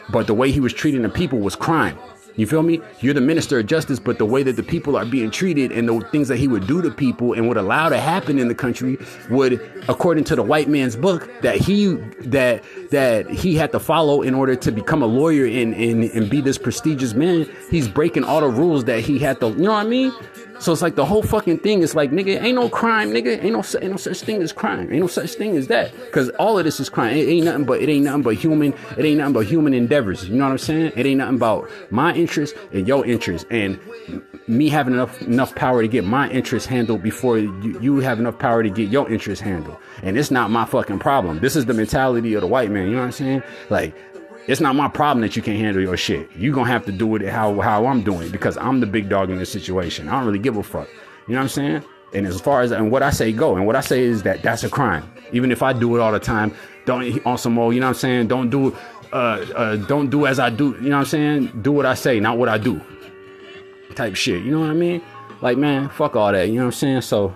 but 0.10 0.28
the 0.28 0.34
way 0.34 0.52
he 0.52 0.60
was 0.60 0.73
treating 0.73 1.02
the 1.02 1.10
people 1.10 1.39
was 1.39 1.56
crime. 1.56 1.97
You 2.36 2.47
feel 2.47 2.63
me? 2.63 2.82
You're 2.99 3.13
the 3.13 3.21
minister 3.21 3.60
of 3.60 3.67
justice, 3.67 3.99
but 3.99 4.17
the 4.17 4.26
way 4.26 4.41
that 4.41 4.56
the 4.56 4.63
people 4.63 4.95
are 4.95 5.06
being 5.06 5.30
treated 5.30 5.71
and 5.71 5.88
the 5.88 5.99
things 6.12 6.28
that 6.30 6.38
he 6.38 6.47
would 6.47 6.65
do 6.65 6.82
to 6.82 6.89
people 6.89 7.34
and 7.34 7.47
would 7.47 7.58
allow 7.58 7.89
to 7.89 7.99
happen 7.99 8.39
in 8.39 8.47
the 8.47 8.56
country 8.56 8.97
would, 9.30 9.62
according 9.88 10.23
to 10.26 10.36
the 10.36 10.41
white 10.41 10.67
man's 10.67 10.95
book, 10.95 11.30
that 11.41 11.58
he 11.58 11.93
that 12.21 12.63
that 12.89 13.30
he 13.30 13.56
had 13.56 13.71
to 13.71 13.80
follow 13.80 14.23
in 14.23 14.34
order 14.34 14.56
to 14.56 14.71
become 14.71 15.04
a 15.04 15.06
lawyer 15.06 15.45
and 15.45 15.76
and, 15.76 16.04
and 16.06 16.30
be 16.30 16.41
this 16.41 16.58
prestigious 16.58 17.13
man. 17.13 17.47
He's 17.69 17.88
breaking 17.88 18.23
all 18.23 18.41
the 18.41 18.49
rules 18.49 18.86
that 18.86 19.02
he 19.02 19.19
had 19.19 19.39
to. 19.41 19.49
You 19.49 19.56
know 19.58 19.73
what 19.73 19.86
I 19.86 19.89
mean? 19.89 20.12
So 20.63 20.71
it's 20.71 20.82
like 20.82 20.95
the 20.95 21.04
whole 21.04 21.23
fucking 21.23 21.60
thing 21.60 21.82
is 21.82 21.93
like, 21.93 22.12
nigga, 22.12 22.41
ain't 22.41 22.56
no 22.56 22.69
crime, 22.69 23.12
nigga. 23.12 23.43
Ain't 23.43 23.52
no, 23.52 23.63
ain't 23.82 23.91
no 23.91 23.97
such 23.97 24.21
thing 24.21 24.41
as 24.41 24.54
crime. 24.54 24.89
Ain't 24.93 25.02
no 25.02 25.08
such 25.08 25.34
thing 25.34 25.58
as 25.58 25.67
that. 25.67 25.91
Cause 26.13 26.30
all 26.39 26.58
of 26.58 26.63
this 26.63 26.80
is 26.80 26.88
crime. 26.88 27.17
It 27.17 27.28
ain't 27.28 27.43
nothing 27.43 27.65
but, 27.65 27.82
it 27.82 27.89
ain't 27.89 28.06
nothing 28.06 28.21
but 28.21 28.36
human, 28.36 28.73
it 28.97 29.04
ain't 29.04 29.17
nothing 29.17 29.34
but 29.34 29.45
human 29.45 29.73
endeavors. 29.73 30.30
You 30.30 30.36
know 30.36 30.45
what 30.45 30.52
I'm 30.52 30.58
saying? 30.58 30.93
It 30.95 31.06
ain't 31.06 31.17
nothing 31.17 31.36
about 31.36 31.69
my 31.91 32.13
interest 32.13 32.56
and 32.71 32.88
your 32.88 33.06
interest. 33.06 33.45
And 33.52 33.78
me 34.47 34.69
having 34.69 34.93
enough, 34.93 35.21
enough 35.23 35.54
power 35.54 35.82
to 35.82 35.88
get 35.89 36.06
my 36.06 36.30
interest 36.30 36.67
handled 36.67 37.04
before 37.04 37.38
you, 37.38 37.78
you 37.82 37.97
have 37.97 38.17
enough 38.19 38.39
power 38.39 38.63
to 38.63 38.69
get 38.69 38.88
your 38.88 39.12
interest 39.12 39.41
handled. 39.41 39.76
And 40.02 40.17
it's 40.17 40.32
not 40.32 40.49
my 40.49 40.63
fucking 40.63 40.99
problem. 40.99 41.39
This 41.39 41.58
is 41.58 41.65
the 41.65 41.73
mentality 41.73 42.36
of 42.36 42.41
the 42.41 42.47
white 42.47 42.71
man. 42.71 42.86
You 42.86 42.91
know 42.91 42.99
what 42.99 43.08
I'm 43.08 43.12
saying? 43.12 43.43
Like, 43.69 43.93
it's 44.47 44.60
not 44.60 44.75
my 44.75 44.88
problem 44.88 45.21
that 45.21 45.36
you 45.36 45.41
can't 45.41 45.60
handle 45.60 45.82
your 45.82 45.95
shit. 45.95 46.29
You're 46.36 46.53
gonna 46.53 46.69
have 46.69 46.86
to 46.86 46.91
do 46.91 47.15
it 47.15 47.21
how 47.29 47.60
how 47.62 47.86
I'm 47.86 48.03
doing 48.03 48.29
because 48.32 48.58
I'm 48.58 48.79
the 48.79 48.86
big 48.86 49.10
dog 49.10 49.29
in 49.29 49.38
this 49.38 49.51
situation. 49.51 50.10
I 50.10 50.13
don't 50.13 50.25
really 50.25 50.39
give 50.39 50.58
a 50.58 50.63
fuck. 50.63 50.89
You 51.27 51.34
know 51.34 51.39
what 51.39 51.43
I'm 51.43 51.49
saying? 51.49 51.84
And 52.13 52.27
as 52.27 52.39
far 52.41 52.62
as 52.62 52.71
and 52.71 52.91
what 52.91 53.03
I 53.03 53.10
say 53.10 53.32
go, 53.32 53.56
and 53.56 53.65
what 53.65 53.75
I 53.75 53.82
say 53.82 54.03
is 54.03 54.23
that 54.23 54.43
that's 54.43 54.63
a 54.63 54.69
crime. 54.69 55.10
Even 55.32 55.51
if 55.51 55.63
I 55.63 55.73
do 55.73 55.95
it 55.95 56.01
all 56.01 56.12
the 56.12 56.19
time, 56.19 56.53
don't 56.86 57.25
on 57.25 57.38
some 57.38 57.58
old, 57.58 57.73
You 57.73 57.79
know 57.79 57.88
what 57.88 57.95
I'm 57.95 57.99
saying? 57.99 58.27
Don't 58.27 58.49
do 58.49 58.75
uh, 59.13 59.15
uh 59.56 59.75
don't 59.77 60.10
do 60.10 60.27
as 60.27 60.39
I 60.39 60.49
do. 60.49 60.71
You 60.82 60.89
know 60.89 60.97
what 60.97 61.01
I'm 61.01 61.06
saying? 61.06 61.62
Do 61.62 61.71
what 61.71 61.86
I 61.86 61.93
say, 61.93 62.19
not 62.19 62.38
what 62.38 62.49
I 62.49 62.58
do. 62.58 62.82
Type 63.95 64.15
shit. 64.15 64.43
You 64.43 64.51
know 64.51 64.62
what 64.62 64.71
I 64.71 64.73
mean? 64.73 65.01
Like 65.41 65.58
man, 65.58 65.89
fuck 65.89 66.15
all 66.15 66.32
that. 66.32 66.49
You 66.49 66.56
know 66.56 66.62
what 66.62 66.65
I'm 66.65 66.71
saying? 66.73 67.01
So 67.01 67.34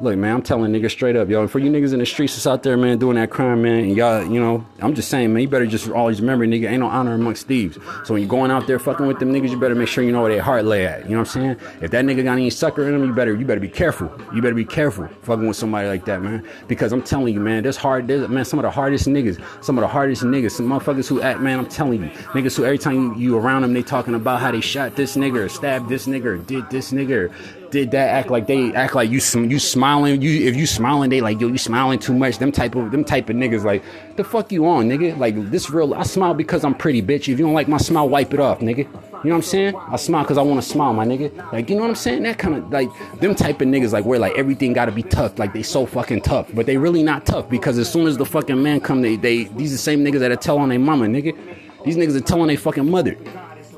Look, 0.00 0.16
man, 0.16 0.32
I'm 0.32 0.42
telling 0.42 0.70
niggas 0.70 0.92
straight 0.92 1.16
up, 1.16 1.28
yo. 1.28 1.48
For 1.48 1.58
you 1.58 1.72
niggas 1.72 1.92
in 1.92 1.98
the 1.98 2.06
streets 2.06 2.34
that's 2.34 2.46
out 2.46 2.62
there, 2.62 2.76
man, 2.76 2.98
doing 2.98 3.16
that 3.16 3.30
crime, 3.30 3.62
man, 3.62 3.80
and 3.80 3.96
y'all, 3.96 4.22
you 4.22 4.38
know, 4.38 4.64
I'm 4.78 4.94
just 4.94 5.08
saying, 5.08 5.32
man, 5.32 5.42
you 5.42 5.48
better 5.48 5.66
just 5.66 5.90
always 5.90 6.20
remember, 6.20 6.46
nigga, 6.46 6.70
ain't 6.70 6.78
no 6.78 6.86
honor 6.86 7.14
amongst 7.14 7.48
thieves. 7.48 7.78
So 8.04 8.14
when 8.14 8.22
you're 8.22 8.30
going 8.30 8.52
out 8.52 8.68
there 8.68 8.78
fucking 8.78 9.08
with 9.08 9.18
them 9.18 9.32
niggas, 9.32 9.50
you 9.50 9.58
better 9.58 9.74
make 9.74 9.88
sure 9.88 10.04
you 10.04 10.12
know 10.12 10.22
where 10.22 10.32
their 10.32 10.40
heart 10.40 10.64
lay 10.64 10.86
at. 10.86 11.02
You 11.02 11.16
know 11.16 11.22
what 11.22 11.34
I'm 11.34 11.56
saying? 11.56 11.56
If 11.82 11.90
that 11.90 12.04
nigga 12.04 12.22
got 12.22 12.34
any 12.34 12.48
sucker 12.48 12.86
in 12.86 12.94
him, 12.94 13.06
you 13.06 13.12
better, 13.12 13.34
you 13.34 13.44
better 13.44 13.60
be 13.60 13.68
careful. 13.68 14.08
You 14.32 14.40
better 14.40 14.54
be 14.54 14.64
careful 14.64 15.08
fucking 15.22 15.48
with 15.48 15.56
somebody 15.56 15.88
like 15.88 16.04
that, 16.04 16.22
man. 16.22 16.48
Because 16.68 16.92
I'm 16.92 17.02
telling 17.02 17.34
you, 17.34 17.40
man, 17.40 17.64
there's 17.64 17.76
hard, 17.76 18.06
there's, 18.06 18.28
man, 18.28 18.44
some 18.44 18.60
of 18.60 18.62
the 18.62 18.70
hardest 18.70 19.08
niggas, 19.08 19.42
some 19.64 19.78
of 19.78 19.82
the 19.82 19.88
hardest 19.88 20.22
niggas, 20.22 20.52
some 20.52 20.68
motherfuckers 20.68 21.08
who 21.08 21.20
act, 21.22 21.40
man, 21.40 21.58
I'm 21.58 21.66
telling 21.66 22.04
you, 22.04 22.10
niggas 22.10 22.56
who 22.56 22.64
every 22.64 22.78
time 22.78 22.94
you, 22.94 23.14
you 23.16 23.36
around 23.36 23.62
them, 23.62 23.72
they 23.72 23.82
talking 23.82 24.14
about 24.14 24.38
how 24.38 24.52
they 24.52 24.60
shot 24.60 24.94
this 24.94 25.16
nigga 25.16 25.46
or 25.46 25.48
stabbed 25.48 25.88
this 25.88 26.06
nigga 26.06 26.24
or 26.26 26.36
did 26.36 26.70
this 26.70 26.92
nigga 26.92 27.34
did 27.70 27.90
that 27.92 28.08
act 28.08 28.30
like 28.30 28.46
they 28.46 28.74
act 28.74 28.94
like 28.94 29.10
you 29.10 29.20
you 29.42 29.58
smiling 29.58 30.20
you 30.22 30.48
if 30.48 30.56
you 30.56 30.66
smiling 30.66 31.10
they 31.10 31.20
like 31.20 31.40
yo 31.40 31.48
you 31.48 31.58
smiling 31.58 31.98
too 31.98 32.14
much. 32.14 32.38
Them 32.38 32.52
type 32.52 32.74
of 32.74 32.90
them 32.90 33.04
type 33.04 33.28
of 33.28 33.36
niggas 33.36 33.64
like 33.64 33.82
the 34.16 34.24
fuck 34.24 34.50
you 34.52 34.66
on 34.66 34.88
nigga? 34.88 35.16
Like 35.18 35.50
this 35.50 35.70
real 35.70 35.94
I 35.94 36.02
smile 36.02 36.34
because 36.34 36.64
I'm 36.64 36.74
pretty 36.74 37.02
bitch. 37.02 37.22
If 37.22 37.28
you 37.28 37.38
don't 37.38 37.54
like 37.54 37.68
my 37.68 37.78
smile 37.78 38.08
wipe 38.08 38.32
it 38.34 38.40
off 38.40 38.60
nigga. 38.60 38.78
You 38.78 38.84
know 39.30 39.30
what 39.30 39.34
I'm 39.36 39.42
saying? 39.42 39.74
I 39.74 39.96
smile 39.96 40.22
because 40.22 40.38
I 40.38 40.42
want 40.42 40.62
to 40.62 40.68
smile 40.68 40.92
my 40.92 41.04
nigga. 41.04 41.52
Like 41.52 41.68
you 41.68 41.76
know 41.76 41.82
what 41.82 41.90
I'm 41.90 41.96
saying? 41.96 42.22
That 42.22 42.38
kind 42.38 42.56
of 42.56 42.70
like 42.70 42.88
them 43.20 43.34
type 43.34 43.60
of 43.60 43.68
niggas 43.68 43.92
like 43.92 44.04
where 44.04 44.18
like 44.18 44.36
everything 44.38 44.72
got 44.72 44.86
to 44.86 44.92
be 44.92 45.02
tough. 45.02 45.38
Like 45.38 45.52
they 45.52 45.62
so 45.62 45.86
fucking 45.86 46.22
tough. 46.22 46.48
But 46.54 46.66
they 46.66 46.76
really 46.76 47.02
not 47.02 47.26
tough 47.26 47.48
because 47.48 47.78
as 47.78 47.90
soon 47.90 48.06
as 48.06 48.16
the 48.16 48.26
fucking 48.26 48.62
man 48.62 48.80
come 48.80 49.02
they 49.02 49.16
they 49.16 49.44
these 49.44 49.72
the 49.72 49.78
same 49.78 50.04
niggas 50.04 50.20
that 50.20 50.30
are 50.30 50.36
telling 50.36 50.68
their 50.68 50.78
mama 50.78 51.06
nigga. 51.06 51.36
These 51.84 51.96
niggas 51.96 52.16
are 52.16 52.20
telling 52.20 52.48
their 52.48 52.58
fucking 52.58 52.88
mother. 52.90 53.16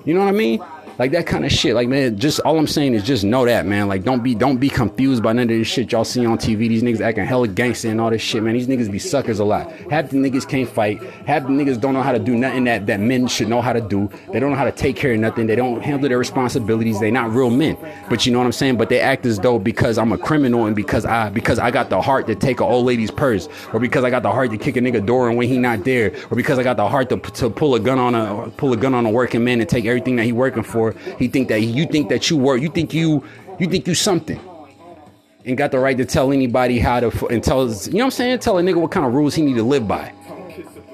You 0.05 0.15
know 0.15 0.21
what 0.21 0.29
I 0.29 0.37
mean 0.37 0.63
like 1.01 1.13
that 1.13 1.27
kind 1.27 1.47
of 1.47 1.51
shit. 1.51 1.75
Like 1.75 1.89
man, 1.89 2.19
just 2.19 2.41
all 2.41 2.59
I'm 2.59 2.67
saying 2.67 2.93
is 2.93 3.03
just 3.03 3.25
know 3.25 3.47
that 3.47 3.65
man. 3.65 3.89
Like 3.89 4.05
don't 4.05 4.23
be 4.23 4.35
don't 4.35 4.59
be 4.59 4.69
confused 4.69 5.23
by 5.23 5.33
none 5.33 5.45
of 5.45 5.49
this 5.49 5.67
shit 5.67 5.91
y'all 5.93 6.05
see 6.05 6.27
on 6.27 6.37
TV. 6.37 6.69
These 6.69 6.83
niggas 6.83 7.01
acting 7.01 7.25
hella 7.25 7.49
gangster 7.49 7.89
and 7.89 7.99
all 7.99 8.11
this 8.11 8.21
shit, 8.21 8.43
man. 8.43 8.53
These 8.53 8.69
niggas 8.69 8.93
be 8.93 8.99
suckers 8.99 9.39
a 9.39 9.45
lot. 9.45 9.73
Half 9.91 10.11
the 10.11 10.19
niggas 10.19 10.47
can't 10.47 10.69
fight. 10.69 11.03
Half 11.27 11.45
the 11.45 11.49
niggas 11.49 11.81
don't 11.81 11.95
know 11.95 12.03
how 12.03 12.13
to 12.13 12.19
do 12.19 12.37
nothing 12.37 12.65
that 12.65 12.85
that 12.85 13.01
men 13.01 13.29
should 13.29 13.49
know 13.49 13.63
how 13.63 13.73
to 13.73 13.81
do. 13.81 14.11
They 14.31 14.41
don't 14.41 14.51
know 14.51 14.59
how 14.59 14.67
to 14.67 14.73
take 14.73 14.95
care 14.95 15.15
of 15.15 15.21
nothing. 15.21 15.47
They 15.47 15.57
don't 15.57 15.81
handle 15.81 16.07
their 16.07 16.19
responsibilities. 16.19 17.01
They 17.01 17.11
not 17.11 17.33
real 17.33 17.49
men. 17.49 17.79
But 18.11 18.27
you 18.27 18.33
know 18.33 18.39
what 18.39 18.45
I'm 18.45 18.53
saying? 18.53 18.77
But 18.77 18.91
they 18.91 19.01
act 19.01 19.25
as 19.25 19.39
though 19.39 19.59
because 19.59 19.97
I'm 19.97 20.13
a 20.13 20.19
criminal 20.19 20.67
and 20.67 20.77
because 20.77 21.07
I 21.07 21.31
because 21.31 21.59
I 21.59 21.71
got 21.71 21.89
the 21.89 22.03
heart 22.03 22.27
to 22.27 22.35
take 22.35 22.61
an 22.61 22.67
old 22.67 22.85
lady's 22.85 23.11
purse, 23.11 23.49
or 23.73 23.81
because 23.81 24.05
I 24.05 24.11
got 24.11 24.23
the 24.23 24.33
heart 24.33 24.51
to 24.51 24.59
kick 24.59 24.77
a 24.77 24.81
nigga 24.81 25.07
door 25.07 25.31
and 25.31 25.39
when 25.39 25.49
he 25.49 25.57
not 25.57 25.83
there, 25.85 26.13
or 26.31 26.37
because 26.37 26.59
I 26.59 26.63
got 26.63 26.77
the 26.77 26.87
heart 26.87 27.09
to 27.09 27.17
to 27.17 27.49
pull 27.49 27.75
a 27.75 27.81
gun 27.81 27.99
on 27.99 28.15
a 28.15 28.51
pull 28.51 28.75
a 28.75 28.77
gun 28.77 28.93
on 28.93 29.07
a 29.07 29.11
working 29.11 29.43
man 29.43 29.61
and 29.61 29.69
take 29.71 29.87
everything 29.87 30.17
that 30.17 30.27
he 30.27 30.33
working 30.33 30.63
for. 30.63 30.90
He 31.19 31.29
think 31.29 31.49
that 31.49 31.61
you 31.61 31.87
think 31.87 32.09
that 32.09 32.31
you 32.31 32.37
work, 32.37 32.61
you 32.61 32.69
think 32.69 32.95
you 32.95 33.25
you 33.59 33.67
think 33.67 33.87
you 33.87 33.95
something. 33.95 34.41
And 35.45 35.57
got 35.57 35.71
the 35.71 35.79
right 35.79 35.97
to 35.97 36.05
tell 36.05 36.33
anybody 36.33 36.79
how 36.79 37.01
to 37.01 37.27
and 37.29 37.43
tell 37.43 37.67
you 37.69 37.93
know 37.93 37.99
what 37.99 38.05
I'm 38.05 38.11
saying? 38.11 38.39
Tell 38.41 38.59
a 38.59 38.63
nigga 38.63 38.77
what 38.77 38.91
kind 38.91 39.07
of 39.07 39.15
rules 39.15 39.35
he 39.35 39.43
need 39.43 39.57
to 39.57 39.63
live 39.63 39.89
by. 39.89 40.13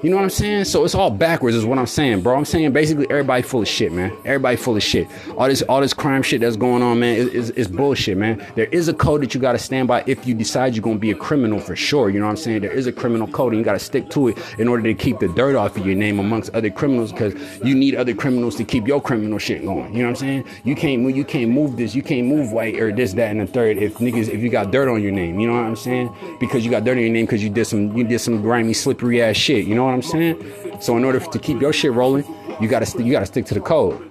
You 0.03 0.11
know 0.11 0.17
what 0.17 0.23
I'm 0.23 0.29
saying? 0.29 0.65
So 0.65 0.85
it's 0.85 0.93
all 0.93 1.09
backwards, 1.09 1.55
is 1.55 1.65
what 1.65 1.79
I'm 1.79 1.87
saying, 1.87 2.21
bro. 2.21 2.37
I'm 2.37 2.45
saying 2.45 2.71
basically 2.71 3.09
everybody 3.09 3.41
full 3.41 3.63
of 3.63 3.67
shit, 3.67 3.91
man. 3.91 4.15
Everybody 4.25 4.55
full 4.55 4.75
of 4.75 4.83
shit. 4.83 5.07
All 5.35 5.47
this, 5.47 5.63
all 5.63 5.81
this 5.81 5.93
crime 5.95 6.21
shit 6.21 6.41
that's 6.41 6.55
going 6.55 6.83
on, 6.83 6.99
man, 6.99 7.17
is, 7.17 7.67
bullshit, 7.67 8.15
man. 8.15 8.45
There 8.55 8.67
is 8.67 8.89
a 8.89 8.93
code 8.93 9.23
that 9.23 9.33
you 9.33 9.41
got 9.41 9.53
to 9.53 9.57
stand 9.57 9.87
by 9.87 10.03
if 10.05 10.27
you 10.27 10.35
decide 10.35 10.75
you're 10.75 10.83
gonna 10.83 10.99
be 10.99 11.09
a 11.09 11.15
criminal 11.15 11.59
for 11.59 11.75
sure. 11.75 12.11
You 12.11 12.19
know 12.19 12.25
what 12.25 12.31
I'm 12.31 12.37
saying? 12.37 12.61
There 12.61 12.71
is 12.71 12.85
a 12.85 12.91
criminal 12.91 13.27
code, 13.27 13.53
and 13.53 13.59
you 13.59 13.65
got 13.65 13.73
to 13.73 13.79
stick 13.79 14.07
to 14.11 14.27
it 14.27 14.37
in 14.59 14.67
order 14.67 14.83
to 14.83 14.93
keep 14.93 15.17
the 15.17 15.29
dirt 15.29 15.55
off 15.55 15.75
of 15.77 15.85
your 15.87 15.95
name 15.95 16.19
amongst 16.19 16.53
other 16.53 16.69
criminals, 16.69 17.11
because 17.11 17.33
you 17.63 17.73
need 17.73 17.95
other 17.95 18.13
criminals 18.13 18.55
to 18.57 18.63
keep 18.63 18.87
your 18.87 19.01
criminal 19.01 19.39
shit 19.39 19.65
going. 19.65 19.93
You 19.93 20.03
know 20.03 20.11
what 20.11 20.21
I'm 20.21 20.43
saying? 20.43 20.45
You 20.63 20.75
can't 20.75 21.01
move, 21.01 21.17
you 21.17 21.25
can't 21.25 21.49
move 21.49 21.75
this, 21.75 21.95
you 21.95 22.03
can't 22.03 22.27
move 22.27 22.51
white 22.51 22.79
or 22.79 22.91
this, 22.91 23.13
that, 23.13 23.31
and 23.31 23.41
the 23.41 23.47
third 23.47 23.77
if 23.77 23.95
niggas 23.95 24.29
if 24.29 24.41
you 24.41 24.49
got 24.49 24.71
dirt 24.71 24.89
on 24.89 25.01
your 25.01 25.11
name. 25.11 25.39
You 25.39 25.47
know 25.47 25.55
what 25.55 25.63
I'm 25.63 25.75
saying? 25.75 26.15
Because 26.39 26.63
you 26.63 26.69
got 26.69 26.83
dirt 26.83 26.97
on 26.97 27.03
your 27.03 27.11
name 27.11 27.25
because 27.25 27.43
you 27.43 27.49
did 27.49 27.65
some 27.65 27.97
you 27.97 28.03
did 28.03 28.19
some 28.19 28.43
grimy, 28.43 28.73
slippery 28.73 29.23
ass 29.23 29.35
shit. 29.35 29.65
You 29.65 29.73
know 29.73 29.86
what 29.87 29.95
I'm 29.95 30.01
saying? 30.01 30.81
So 30.81 30.97
in 30.97 31.03
order 31.03 31.19
to 31.19 31.39
keep 31.39 31.61
your 31.61 31.73
shit 31.73 31.91
rolling, 31.93 32.25
you 32.61 32.67
gotta 32.67 33.03
you 33.03 33.11
gotta 33.11 33.25
stick 33.25 33.45
to 33.47 33.53
the 33.53 33.61
code 33.61 34.07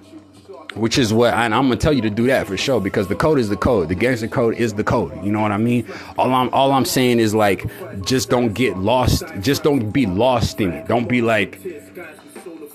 which 0.77 0.97
is 0.97 1.13
what 1.13 1.33
and 1.33 1.53
I'm 1.53 1.63
gonna 1.63 1.77
tell 1.77 1.93
you 1.93 2.01
to 2.03 2.09
do 2.09 2.27
that 2.27 2.47
for 2.47 2.55
sure 2.57 2.79
because 2.79 3.07
the 3.07 3.15
code 3.15 3.39
is 3.39 3.49
the 3.49 3.57
code. 3.57 3.89
The 3.89 3.95
gangster 3.95 4.27
code 4.27 4.55
is 4.55 4.73
the 4.73 4.83
code. 4.83 5.23
You 5.23 5.31
know 5.31 5.41
what 5.41 5.51
I 5.51 5.57
mean? 5.57 5.87
All 6.17 6.33
I'm 6.33 6.49
all 6.53 6.71
I'm 6.71 6.85
saying 6.85 7.19
is 7.19 7.33
like 7.33 7.65
just 8.05 8.29
don't 8.29 8.53
get 8.53 8.77
lost. 8.77 9.23
Just 9.41 9.63
don't 9.63 9.91
be 9.91 10.05
lost 10.05 10.61
in 10.61 10.71
it. 10.71 10.87
Don't 10.87 11.09
be 11.09 11.21
like 11.21 11.59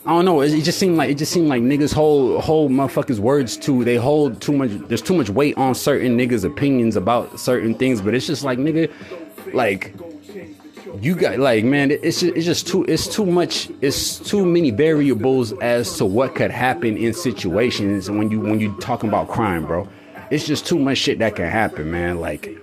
I 0.05 0.11
don't 0.11 0.25
know. 0.25 0.41
It, 0.41 0.53
it 0.53 0.63
just 0.63 0.79
seemed 0.79 0.97
like 0.97 1.11
it 1.11 1.19
just 1.19 1.33
seemed 1.33 1.49
like 1.49 1.63
niggas 1.63 1.93
hold 1.93 2.43
hold 2.43 2.73
motherfuckers 2.73 3.19
words 3.19 3.57
too. 3.57 3.85
They 3.85 3.97
hold 3.97 4.41
too 4.41 4.53
much. 4.53 4.71
There's 4.89 5.03
too 5.03 5.15
much 5.15 5.31
weight 5.31 5.57
on 5.57 5.75
certain 5.75 6.19
niggas' 6.19 6.45
opinions 6.45 6.97
about 6.97 7.39
certain 7.39 7.75
things. 7.75 8.01
But 8.01 8.15
it's 8.15 8.27
just 8.27 8.43
like 8.43 8.59
nigga, 8.59 8.93
like 9.55 9.95
you 11.01 11.15
got 11.15 11.39
like 11.39 11.65
man 11.65 11.91
it's 11.91 12.21
just, 12.21 12.37
it's 12.37 12.45
just 12.45 12.67
too 12.67 12.85
it's 12.85 13.07
too 13.07 13.25
much 13.25 13.71
it's 13.81 14.19
too 14.19 14.45
many 14.45 14.71
variables 14.71 15.53
as 15.61 15.97
to 15.97 16.05
what 16.05 16.35
could 16.35 16.51
happen 16.51 16.97
in 16.97 17.13
situations 17.15 18.11
when 18.11 18.31
you 18.31 18.41
when 18.41 18.61
you 18.61 18.77
talking 18.81 19.09
about 19.09 19.29
crime 19.29 19.67
bro. 19.67 19.89
It's 20.31 20.47
just 20.47 20.67
too 20.67 20.79
much 20.79 20.99
shit 20.99 21.19
that 21.19 21.37
can 21.37 21.51
happen 21.51 21.91
man. 21.91 22.21
Like 22.21 22.59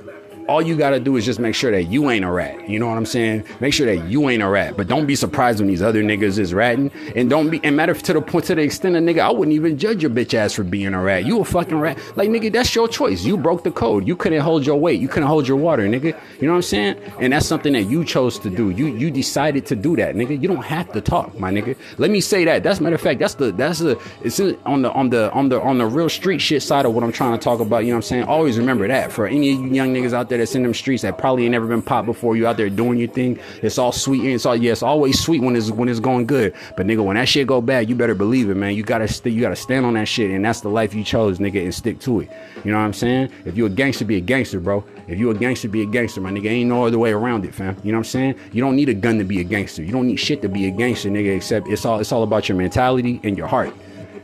all 0.49 0.63
you 0.63 0.75
gotta 0.75 0.99
do 0.99 1.15
is 1.15 1.25
just 1.25 1.39
make 1.39 1.53
sure 1.53 1.69
that 1.69 1.83
you 1.83 2.09
ain't 2.09 2.25
a 2.25 2.31
rat. 2.31 2.67
You 2.67 2.79
know 2.79 2.87
what 2.87 2.97
I'm 2.97 3.05
saying? 3.05 3.43
Make 3.59 3.71
sure 3.71 3.85
that 3.85 4.09
you 4.09 4.27
ain't 4.29 4.41
a 4.41 4.47
rat. 4.47 4.75
But 4.75 4.87
don't 4.87 5.05
be 5.05 5.15
surprised 5.15 5.59
when 5.59 5.67
these 5.67 5.83
other 5.83 6.01
niggas 6.01 6.39
is 6.39 6.55
ratting. 6.55 6.89
And 7.15 7.29
don't 7.29 7.51
be 7.51 7.61
and 7.63 7.77
matter 7.77 7.93
to 7.93 8.13
the 8.13 8.21
point 8.21 8.45
to 8.45 8.55
the 8.55 8.63
extent 8.63 8.95
of 8.95 9.03
nigga, 9.03 9.19
I 9.19 9.29
wouldn't 9.29 9.53
even 9.53 9.77
judge 9.77 10.01
your 10.01 10.09
bitch 10.09 10.33
ass 10.33 10.53
for 10.53 10.63
being 10.63 10.95
a 10.95 11.01
rat. 11.01 11.23
You 11.25 11.39
a 11.39 11.45
fucking 11.45 11.79
rat. 11.79 11.99
Like 12.15 12.29
nigga, 12.29 12.51
that's 12.51 12.73
your 12.73 12.87
choice. 12.87 13.23
You 13.23 13.37
broke 13.37 13.63
the 13.63 13.69
code. 13.69 14.07
You 14.07 14.15
couldn't 14.15 14.41
hold 14.41 14.65
your 14.65 14.77
weight. 14.77 14.99
You 14.99 15.07
couldn't 15.07 15.29
hold 15.29 15.47
your 15.47 15.57
water, 15.57 15.83
nigga. 15.83 16.19
You 16.41 16.47
know 16.47 16.53
what 16.53 16.57
I'm 16.57 16.61
saying? 16.63 16.97
And 17.19 17.31
that's 17.31 17.45
something 17.45 17.73
that 17.73 17.83
you 17.83 18.03
chose 18.03 18.39
to 18.39 18.49
do. 18.49 18.71
You 18.71 18.87
you 18.87 19.11
decided 19.11 19.67
to 19.67 19.75
do 19.75 19.95
that, 19.97 20.15
nigga. 20.15 20.41
You 20.41 20.47
don't 20.47 20.65
have 20.65 20.91
to 20.93 21.01
talk, 21.01 21.37
my 21.37 21.51
nigga. 21.51 21.77
Let 21.99 22.09
me 22.09 22.21
say 22.21 22.43
that. 22.45 22.63
That's 22.63 22.81
matter 22.81 22.95
of 22.95 23.01
fact, 23.01 23.19
that's 23.19 23.35
the 23.35 23.51
that's 23.51 23.77
the 23.77 24.01
it's 24.23 24.39
on 24.39 24.81
the 24.81 24.91
on 24.93 25.11
the 25.11 25.31
on 25.31 25.49
the 25.49 25.61
on 25.61 25.77
the 25.77 25.85
real 25.85 26.09
street 26.09 26.39
shit 26.39 26.63
side 26.63 26.87
of 26.87 26.95
what 26.95 27.03
I'm 27.03 27.11
trying 27.11 27.37
to 27.37 27.43
talk 27.43 27.59
about. 27.59 27.79
You 27.85 27.89
know 27.89 27.97
what 27.97 28.05
I'm 28.05 28.09
saying? 28.09 28.23
Always 28.23 28.57
remember 28.57 28.87
that 28.87 29.11
for 29.11 29.27
any 29.27 29.51
young 29.51 29.93
niggas 29.93 30.11
out 30.11 30.29
there 30.29 30.38
that's 30.39 30.55
in 30.55 30.63
them 30.63 30.73
streets 30.73 31.03
that 31.03 31.17
probably 31.17 31.43
ain't 31.43 31.51
never 31.51 31.67
been 31.67 31.81
popped 31.81 32.05
before. 32.05 32.35
You 32.35 32.47
out 32.47 32.57
there 32.57 32.69
doing 32.69 32.97
your 32.97 33.09
thing. 33.09 33.39
It's 33.61 33.77
all 33.77 33.91
sweet 33.91 34.25
it's 34.25 34.45
all 34.45 34.55
yeah, 34.55 34.71
it's 34.71 34.83
always 34.83 35.19
sweet 35.19 35.41
when 35.41 35.55
it's 35.55 35.71
when 35.71 35.87
it's 35.87 35.99
going 35.99 36.25
good. 36.25 36.53
But 36.75 36.87
nigga, 36.87 37.03
when 37.03 37.15
that 37.15 37.27
shit 37.27 37.47
go 37.47 37.61
bad, 37.61 37.89
you 37.89 37.95
better 37.95 38.15
believe 38.15 38.49
it, 38.49 38.55
man. 38.55 38.75
You 38.75 38.83
gotta 38.83 39.07
st- 39.07 39.35
you 39.35 39.41
gotta 39.41 39.55
stand 39.55 39.85
on 39.85 39.93
that 39.93 40.07
shit, 40.07 40.31
and 40.31 40.43
that's 40.43 40.61
the 40.61 40.69
life 40.69 40.93
you 40.93 41.03
chose, 41.03 41.39
nigga, 41.39 41.63
and 41.63 41.73
stick 41.73 41.99
to 42.01 42.21
it. 42.21 42.29
You 42.63 42.71
know 42.71 42.77
what 42.77 42.85
I'm 42.85 42.93
saying? 42.93 43.31
If 43.45 43.57
you 43.57 43.65
a 43.65 43.69
gangster, 43.69 44.05
be 44.05 44.17
a 44.17 44.21
gangster, 44.21 44.59
bro. 44.59 44.83
If 45.07 45.19
you 45.19 45.29
a 45.29 45.33
gangster, 45.33 45.67
be 45.67 45.81
a 45.81 45.85
gangster, 45.85 46.21
my 46.21 46.31
nigga. 46.31 46.49
Ain't 46.49 46.69
no 46.69 46.85
other 46.85 46.99
way 46.99 47.11
around 47.11 47.45
it, 47.45 47.53
fam. 47.53 47.77
You 47.83 47.91
know 47.91 47.97
what 47.97 48.07
I'm 48.07 48.11
saying? 48.11 48.35
You 48.51 48.61
don't 48.61 48.75
need 48.75 48.89
a 48.89 48.93
gun 48.93 49.17
to 49.17 49.23
be 49.23 49.39
a 49.39 49.43
gangster. 49.43 49.83
You 49.83 49.91
don't 49.91 50.07
need 50.07 50.17
shit 50.17 50.41
to 50.41 50.49
be 50.49 50.67
a 50.67 50.71
gangster, 50.71 51.09
nigga. 51.09 51.35
Except 51.35 51.67
it's 51.67 51.85
all 51.85 51.99
it's 51.99 52.11
all 52.11 52.23
about 52.23 52.49
your 52.49 52.57
mentality 52.57 53.19
and 53.23 53.37
your 53.37 53.47
heart. 53.47 53.73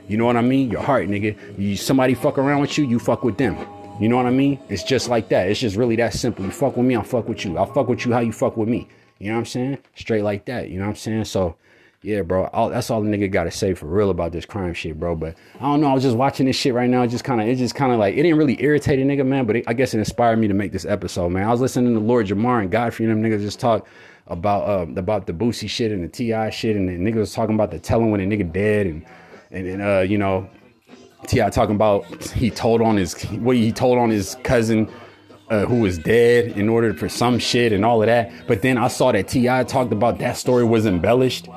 You 0.08 0.18
know 0.18 0.26
what 0.26 0.38
I 0.38 0.42
mean? 0.42 0.70
Your 0.70 0.82
heart, 0.82 1.08
nigga. 1.08 1.36
You 1.58 1.76
somebody 1.76 2.14
fuck 2.14 2.38
around 2.38 2.62
with 2.62 2.78
you, 2.78 2.86
you 2.86 3.00
fuck 3.00 3.24
with 3.24 3.38
them. 3.38 3.58
You 4.00 4.10
know 4.10 4.18
what 4.18 4.26
I 4.26 4.32
mean? 4.32 4.60
It's 4.68 4.84
just 4.84 5.08
like 5.10 5.30
that. 5.30 5.50
It's 5.50 5.60
just 5.60 5.78
really 5.78 5.96
that 5.98 6.14
simple. 6.14 6.44
You 6.44 6.52
fuck 6.52 6.76
with 6.76 6.86
me, 6.86 6.96
I'll 6.96 7.04
fuck 7.04 7.30
with 7.30 7.46
you. 7.46 7.58
I'll 7.58 7.66
fuck 7.66 7.88
with 7.88 8.06
you 8.06 8.12
how 8.12 8.20
you 8.20 8.34
fuck 8.34 8.58
with 8.58 8.68
me. 8.68 8.90
You 9.20 9.28
know 9.28 9.36
what 9.36 9.40
I'm 9.40 9.46
saying? 9.46 9.78
Straight 9.96 10.24
like 10.24 10.46
that. 10.46 10.70
You 10.70 10.78
know 10.78 10.84
what 10.84 10.90
I'm 10.90 10.96
saying? 10.96 11.26
So, 11.26 11.56
yeah, 12.02 12.22
bro. 12.22 12.48
All, 12.48 12.70
that's 12.70 12.90
all 12.90 13.02
the 13.02 13.10
nigga 13.10 13.32
got 13.32 13.46
to 13.46 13.52
say 13.52 13.74
for 13.74 13.86
real 13.86 14.10
about 14.10 14.34
this 14.34 14.46
crime 14.46 14.74
shit, 14.74 15.00
bro. 15.00 15.16
But 15.16 15.36
I 15.60 15.64
don't 15.64 15.80
know. 15.80 15.88
I 15.88 15.94
was 15.94 16.04
just 16.04 16.18
watching 16.18 16.46
this 16.46 16.58
shit 16.58 16.74
right 16.74 16.90
now. 16.90 17.04
It 17.04 17.08
just 17.08 17.24
kind 17.24 17.40
of, 17.40 17.48
it 17.48 17.56
just 17.56 17.74
kind 17.74 17.94
of 17.94 18.00
like, 18.00 18.16
it 18.16 18.24
didn't 18.24 18.38
really 18.38 18.62
irritate 18.62 19.00
a 19.00 19.04
nigga, 19.04 19.26
man. 19.26 19.46
But 19.46 19.56
it, 19.56 19.64
I 19.68 19.74
guess 19.74 19.94
it 19.94 20.00
inspired 20.00 20.38
me 20.40 20.50
to 20.50 20.54
make 20.54 20.74
this 20.74 20.86
episode, 20.86 21.30
man. 21.30 21.48
I 21.48 21.52
was 21.52 21.62
listening 21.62 21.94
to 21.94 22.00
Lord 22.02 22.28
Jamar 22.28 22.62
and 22.62 22.70
Godfrey 22.70 23.06
and 23.06 23.24
them 23.24 23.32
niggas 23.32 23.42
just 23.42 23.62
talk 23.62 23.88
about 24.28 24.68
uh, 24.68 24.92
about 25.00 25.26
the 25.28 25.34
Boosie 25.34 25.70
shit 25.70 25.92
and 25.92 26.04
the 26.04 26.08
T.I. 26.08 26.50
shit, 26.50 26.76
and 26.76 26.90
the 26.90 26.94
nigga 26.94 27.18
was 27.18 27.34
talking 27.34 27.56
about 27.56 27.72
the 27.72 27.80
telling 27.80 28.12
when 28.12 28.20
a 28.20 28.26
nigga 28.26 28.52
dead, 28.52 28.88
and 28.88 29.06
and, 29.52 29.68
and 29.68 29.82
uh, 29.82 30.00
you 30.02 30.18
know, 30.18 30.50
T.I. 31.28 31.50
talking 31.50 31.76
about 31.76 32.06
he 32.32 32.50
told 32.50 32.82
on 32.82 32.98
his 32.98 33.22
what 33.32 33.56
he 33.56 33.72
told 33.72 33.98
on 33.98 34.10
his 34.10 34.38
cousin 34.44 34.90
uh, 35.50 35.66
who 35.66 35.80
was 35.82 35.98
dead 35.98 36.58
in 36.58 36.70
order 36.70 36.94
for 36.94 37.10
some 37.10 37.40
shit 37.40 37.72
and 37.72 37.86
all 37.86 38.02
of 38.02 38.08
that. 38.08 38.32
But 38.48 38.62
then 38.62 38.78
I 38.78 38.88
saw 38.88 39.12
that 39.12 39.28
T.I. 39.28 39.64
talked 39.66 39.92
about 39.92 40.20
that 40.20 40.38
story 40.38 40.64
was 40.64 40.86
embellished. 40.86 41.48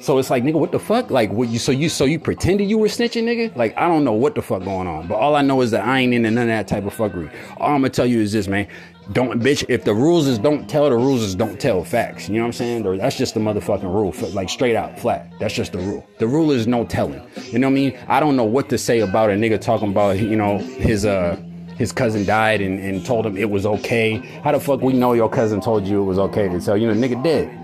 So 0.00 0.18
it's 0.18 0.30
like, 0.30 0.42
nigga, 0.42 0.54
what 0.54 0.72
the 0.72 0.78
fuck? 0.78 1.10
Like, 1.10 1.30
what 1.32 1.48
you? 1.48 1.58
So 1.58 1.72
you, 1.72 1.88
so 1.88 2.04
you 2.04 2.18
pretended 2.18 2.68
you 2.68 2.78
were 2.78 2.86
snitching, 2.88 3.24
nigga? 3.24 3.54
Like, 3.56 3.76
I 3.76 3.86
don't 3.86 4.04
know 4.04 4.12
what 4.12 4.34
the 4.34 4.42
fuck 4.42 4.64
going 4.64 4.86
on. 4.86 5.06
But 5.06 5.16
all 5.16 5.36
I 5.36 5.42
know 5.42 5.60
is 5.60 5.70
that 5.72 5.84
I 5.84 6.00
ain't 6.00 6.14
into 6.14 6.30
none 6.30 6.44
of 6.44 6.48
that 6.48 6.68
type 6.68 6.84
of 6.84 6.94
fuckery. 6.94 7.30
All 7.58 7.74
I'm 7.74 7.80
gonna 7.80 7.90
tell 7.90 8.06
you 8.06 8.20
is 8.20 8.32
this, 8.32 8.48
man. 8.48 8.66
Don't, 9.12 9.40
bitch. 9.40 9.64
If 9.68 9.84
the 9.84 9.94
rules 9.94 10.26
is 10.26 10.38
don't 10.38 10.68
tell, 10.68 10.88
the 10.88 10.96
rules 10.96 11.22
is 11.22 11.34
don't 11.34 11.60
tell 11.60 11.84
facts. 11.84 12.28
You 12.28 12.36
know 12.36 12.42
what 12.42 12.46
I'm 12.46 12.52
saying? 12.52 12.86
Or 12.86 12.96
that's 12.96 13.18
just 13.18 13.34
the 13.34 13.40
motherfucking 13.40 13.82
rule. 13.82 14.14
Like 14.32 14.48
straight 14.48 14.76
out, 14.76 14.98
flat. 14.98 15.30
That's 15.38 15.54
just 15.54 15.72
the 15.72 15.78
rule. 15.78 16.06
The 16.18 16.26
rule 16.26 16.50
is 16.50 16.66
no 16.66 16.84
telling. 16.84 17.22
You 17.50 17.58
know 17.58 17.66
what 17.66 17.72
I 17.72 17.74
mean? 17.74 17.98
I 18.08 18.20
don't 18.20 18.36
know 18.36 18.44
what 18.44 18.68
to 18.70 18.78
say 18.78 19.00
about 19.00 19.30
a 19.30 19.34
nigga 19.34 19.60
talking 19.60 19.90
about, 19.90 20.18
you 20.18 20.36
know, 20.36 20.58
his 20.58 21.04
uh 21.04 21.36
his 21.76 21.92
cousin 21.92 22.24
died 22.24 22.60
and, 22.60 22.78
and 22.78 23.04
told 23.04 23.26
him 23.26 23.36
it 23.36 23.50
was 23.50 23.66
okay. 23.66 24.16
How 24.42 24.52
the 24.52 24.60
fuck 24.60 24.80
we 24.80 24.92
know 24.92 25.12
your 25.12 25.28
cousin 25.28 25.60
told 25.60 25.86
you 25.86 26.00
it 26.00 26.04
was 26.04 26.18
okay 26.18 26.48
to 26.48 26.60
tell 26.60 26.76
you 26.76 26.86
know 26.86 26.94
nigga 26.94 27.22
dead? 27.22 27.60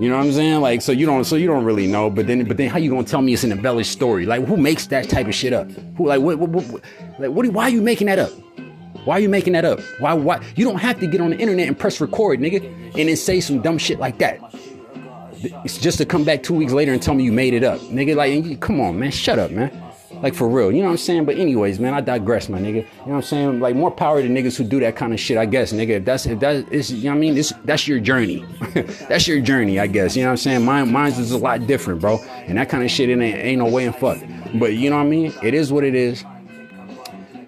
You 0.00 0.08
know 0.08 0.16
what 0.16 0.24
I'm 0.24 0.32
saying? 0.32 0.60
Like, 0.60 0.80
so 0.80 0.90
you 0.90 1.06
don't, 1.06 1.24
so 1.24 1.36
you 1.36 1.46
don't 1.46 1.64
really 1.64 1.86
know. 1.86 2.08
But 2.08 2.26
then, 2.26 2.44
but 2.48 2.56
then, 2.56 2.70
how 2.70 2.78
you 2.78 2.90
gonna 2.90 3.04
tell 3.04 3.20
me 3.20 3.34
it's 3.34 3.44
an 3.44 3.52
embellished 3.52 3.92
story? 3.92 4.26
Like, 4.26 4.44
who 4.46 4.56
makes 4.56 4.86
that 4.86 5.08
type 5.08 5.28
of 5.28 5.34
shit 5.34 5.52
up? 5.52 5.70
Who, 5.96 6.08
like, 6.08 6.20
what, 6.20 6.38
what, 6.38 6.48
what 6.50 6.82
like, 7.18 7.30
what? 7.30 7.46
Why 7.48 7.64
are 7.64 7.70
you 7.70 7.82
making 7.82 8.06
that 8.06 8.18
up? 8.18 8.32
Why 9.04 9.16
are 9.16 9.20
you 9.20 9.28
making 9.28 9.54
that 9.54 9.64
up? 9.64 9.80
Why, 9.98 10.12
why? 10.14 10.44
You 10.54 10.64
don't 10.64 10.78
have 10.78 11.00
to 11.00 11.06
get 11.06 11.20
on 11.20 11.30
the 11.30 11.38
internet 11.38 11.66
and 11.66 11.78
press 11.78 12.00
record, 12.00 12.40
nigga, 12.40 12.64
and 12.98 13.08
then 13.08 13.16
say 13.16 13.40
some 13.40 13.60
dumb 13.60 13.78
shit 13.78 13.98
like 13.98 14.18
that. 14.18 14.40
It's 15.64 15.78
just 15.78 15.98
to 15.98 16.06
come 16.06 16.22
back 16.24 16.42
two 16.44 16.54
weeks 16.54 16.72
later 16.72 16.92
and 16.92 17.02
tell 17.02 17.14
me 17.14 17.24
you 17.24 17.32
made 17.32 17.52
it 17.52 17.64
up, 17.64 17.80
nigga. 17.80 18.14
Like, 18.14 18.60
come 18.60 18.80
on, 18.80 18.98
man, 18.98 19.10
shut 19.10 19.38
up, 19.38 19.50
man. 19.50 19.76
Like 20.22 20.34
for 20.34 20.48
real, 20.48 20.70
you 20.70 20.78
know 20.82 20.84
what 20.84 20.92
I'm 20.92 20.98
saying? 20.98 21.24
But 21.24 21.36
anyways, 21.36 21.80
man, 21.80 21.94
I 21.94 22.00
digress, 22.00 22.48
my 22.48 22.60
nigga. 22.60 22.74
You 22.74 22.82
know 22.82 22.86
what 23.06 23.14
I'm 23.16 23.22
saying? 23.22 23.60
Like 23.60 23.74
more 23.74 23.90
power 23.90 24.22
to 24.22 24.28
niggas 24.28 24.56
who 24.56 24.62
do 24.62 24.78
that 24.78 24.94
kind 24.94 25.12
of 25.12 25.18
shit, 25.18 25.36
I 25.36 25.46
guess, 25.46 25.72
nigga. 25.72 25.96
If 25.96 26.04
that's 26.04 26.26
if 26.26 26.38
that 26.40 26.72
is 26.72 26.92
you 26.92 27.04
know 27.04 27.10
what 27.10 27.16
I 27.16 27.20
mean, 27.20 27.34
this 27.34 27.52
that's 27.64 27.88
your 27.88 27.98
journey. 27.98 28.44
that's 29.08 29.26
your 29.26 29.40
journey, 29.40 29.80
I 29.80 29.88
guess. 29.88 30.14
You 30.14 30.22
know 30.22 30.28
what 30.28 30.32
I'm 30.32 30.36
saying? 30.36 30.64
Mine 30.64 30.92
mine's 30.92 31.18
is 31.18 31.32
a 31.32 31.38
lot 31.38 31.66
different, 31.66 32.00
bro. 32.00 32.18
And 32.46 32.56
that 32.56 32.68
kind 32.68 32.84
of 32.84 32.90
shit 32.90 33.08
ain't 33.08 33.20
ain't 33.20 33.58
no 33.58 33.66
way 33.66 33.84
in 33.84 33.92
fuck. 33.92 34.18
But 34.54 34.74
you 34.74 34.90
know 34.90 34.98
what 34.98 35.06
I 35.06 35.08
mean? 35.08 35.34
It 35.42 35.54
is 35.54 35.72
what 35.72 35.82
it 35.82 35.96
is 35.96 36.24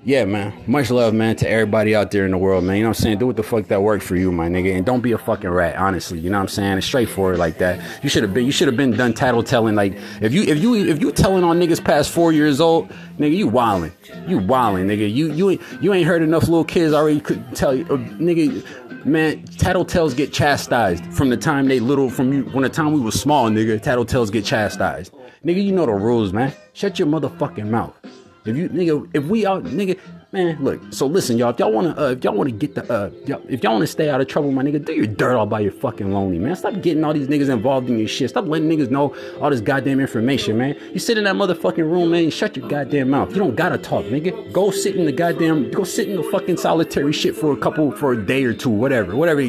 yeah, 0.04 0.26
man. 0.26 0.52
Much 0.66 0.90
love, 0.90 1.14
man, 1.14 1.34
to 1.36 1.48
everybody 1.48 1.94
out 1.94 2.10
there 2.10 2.26
in 2.26 2.30
the 2.30 2.38
world, 2.38 2.62
man. 2.64 2.76
You 2.76 2.82
know 2.82 2.90
what 2.90 2.98
I'm 2.98 3.02
saying? 3.02 3.18
Do 3.18 3.26
what 3.26 3.36
the 3.36 3.42
fuck 3.42 3.68
that 3.68 3.82
worked 3.82 4.04
for 4.04 4.16
you, 4.16 4.30
my 4.30 4.48
nigga. 4.48 4.76
And 4.76 4.84
don't 4.84 5.00
be 5.00 5.12
a 5.12 5.18
fucking 5.18 5.48
rat, 5.48 5.76
honestly. 5.76 6.18
You 6.18 6.28
know 6.28 6.36
what 6.36 6.42
I'm 6.42 6.48
saying? 6.48 6.78
It's 6.78 6.86
straightforward 6.86 7.38
like 7.38 7.56
that. 7.58 7.80
You 8.02 8.10
should 8.10 8.22
have 8.22 8.34
been 8.34 8.44
you 8.44 8.52
should 8.52 8.68
have 8.68 8.76
been 8.76 8.90
done 8.90 9.14
tattle 9.14 9.42
telling. 9.42 9.74
Like 9.74 9.96
if 10.20 10.34
you 10.34 10.42
if 10.42 10.62
you 10.62 10.74
if 10.74 11.00
you 11.00 11.10
telling 11.10 11.42
on 11.42 11.58
niggas 11.58 11.82
past 11.82 12.10
four 12.10 12.32
years 12.32 12.60
old, 12.60 12.90
nigga, 13.18 13.34
you 13.34 13.50
wildin'. 13.50 13.92
You 14.28 14.40
wildin', 14.40 14.86
nigga. 14.86 15.12
You 15.12 15.32
you 15.32 15.58
you 15.80 15.94
ain't 15.94 16.06
heard 16.06 16.22
enough 16.22 16.42
little 16.42 16.64
kids 16.64 16.92
already 16.92 17.20
could 17.20 17.42
tell 17.56 17.74
you 17.74 17.84
uh, 17.84 17.96
nigga 17.96 18.62
man, 19.06 19.42
tattletales 19.42 20.16
get 20.16 20.32
chastised 20.32 21.04
from 21.12 21.30
the 21.30 21.36
time 21.36 21.68
they 21.68 21.80
little 21.80 22.10
from 22.10 22.32
you 22.32 22.44
when 22.44 22.62
the 22.62 22.68
time 22.68 22.92
we 22.92 23.00
was 23.00 23.18
small, 23.18 23.48
nigga. 23.50 23.80
Tattletales 23.80 24.30
get 24.30 24.44
chastised. 24.44 25.14
Nigga, 25.44 25.62
you 25.62 25.72
know 25.72 25.86
the 25.86 25.92
rules, 25.92 26.32
man. 26.32 26.52
Shut 26.72 26.98
your 26.98 27.08
motherfucking 27.08 27.68
mouth. 27.68 27.94
If 28.44 28.56
you 28.58 28.68
nigga, 28.68 29.10
if 29.14 29.24
we 29.24 29.46
all 29.46 29.62
nigga, 29.62 29.98
man, 30.30 30.62
look. 30.62 30.80
So 30.90 31.06
listen, 31.06 31.38
y'all. 31.38 31.48
If 31.50 31.58
y'all 31.58 31.72
wanna, 31.72 31.94
uh, 31.98 32.10
if 32.10 32.22
y'all 32.22 32.34
wanna 32.34 32.50
get 32.50 32.74
the, 32.74 32.92
uh, 32.92 33.10
y'all, 33.24 33.40
if 33.48 33.62
y'all 33.62 33.72
wanna 33.72 33.86
stay 33.86 34.10
out 34.10 34.20
of 34.20 34.28
trouble, 34.28 34.52
my 34.52 34.62
nigga, 34.62 34.84
do 34.84 34.92
your 34.92 35.06
dirt 35.06 35.34
all 35.34 35.46
by 35.46 35.60
your 35.60 35.72
fucking 35.72 36.12
lonely, 36.12 36.38
man. 36.38 36.54
Stop 36.54 36.74
getting 36.82 37.02
all 37.04 37.14
these 37.14 37.28
niggas 37.28 37.48
involved 37.48 37.88
in 37.88 37.98
your 37.98 38.06
shit. 38.06 38.28
Stop 38.28 38.46
letting 38.46 38.68
niggas 38.68 38.90
know 38.90 39.16
all 39.40 39.48
this 39.48 39.62
goddamn 39.62 39.98
information, 39.98 40.58
man. 40.58 40.76
You 40.92 40.98
sit 40.98 41.16
in 41.16 41.24
that 41.24 41.36
motherfucking 41.36 41.78
room, 41.78 42.10
man. 42.10 42.28
shut 42.28 42.54
your 42.54 42.68
goddamn 42.68 43.08
mouth. 43.08 43.30
You 43.30 43.36
don't 43.36 43.56
gotta 43.56 43.78
talk, 43.78 44.04
nigga. 44.06 44.52
Go 44.52 44.70
sit 44.70 44.94
in 44.94 45.06
the 45.06 45.12
goddamn, 45.12 45.70
go 45.70 45.84
sit 45.84 46.10
in 46.10 46.16
the 46.16 46.22
fucking 46.24 46.58
solitary 46.58 47.14
shit 47.14 47.34
for 47.34 47.52
a 47.52 47.56
couple, 47.56 47.92
for 47.92 48.12
a 48.12 48.22
day 48.22 48.44
or 48.44 48.52
two, 48.52 48.68
whatever, 48.68 49.16
whatever. 49.16 49.40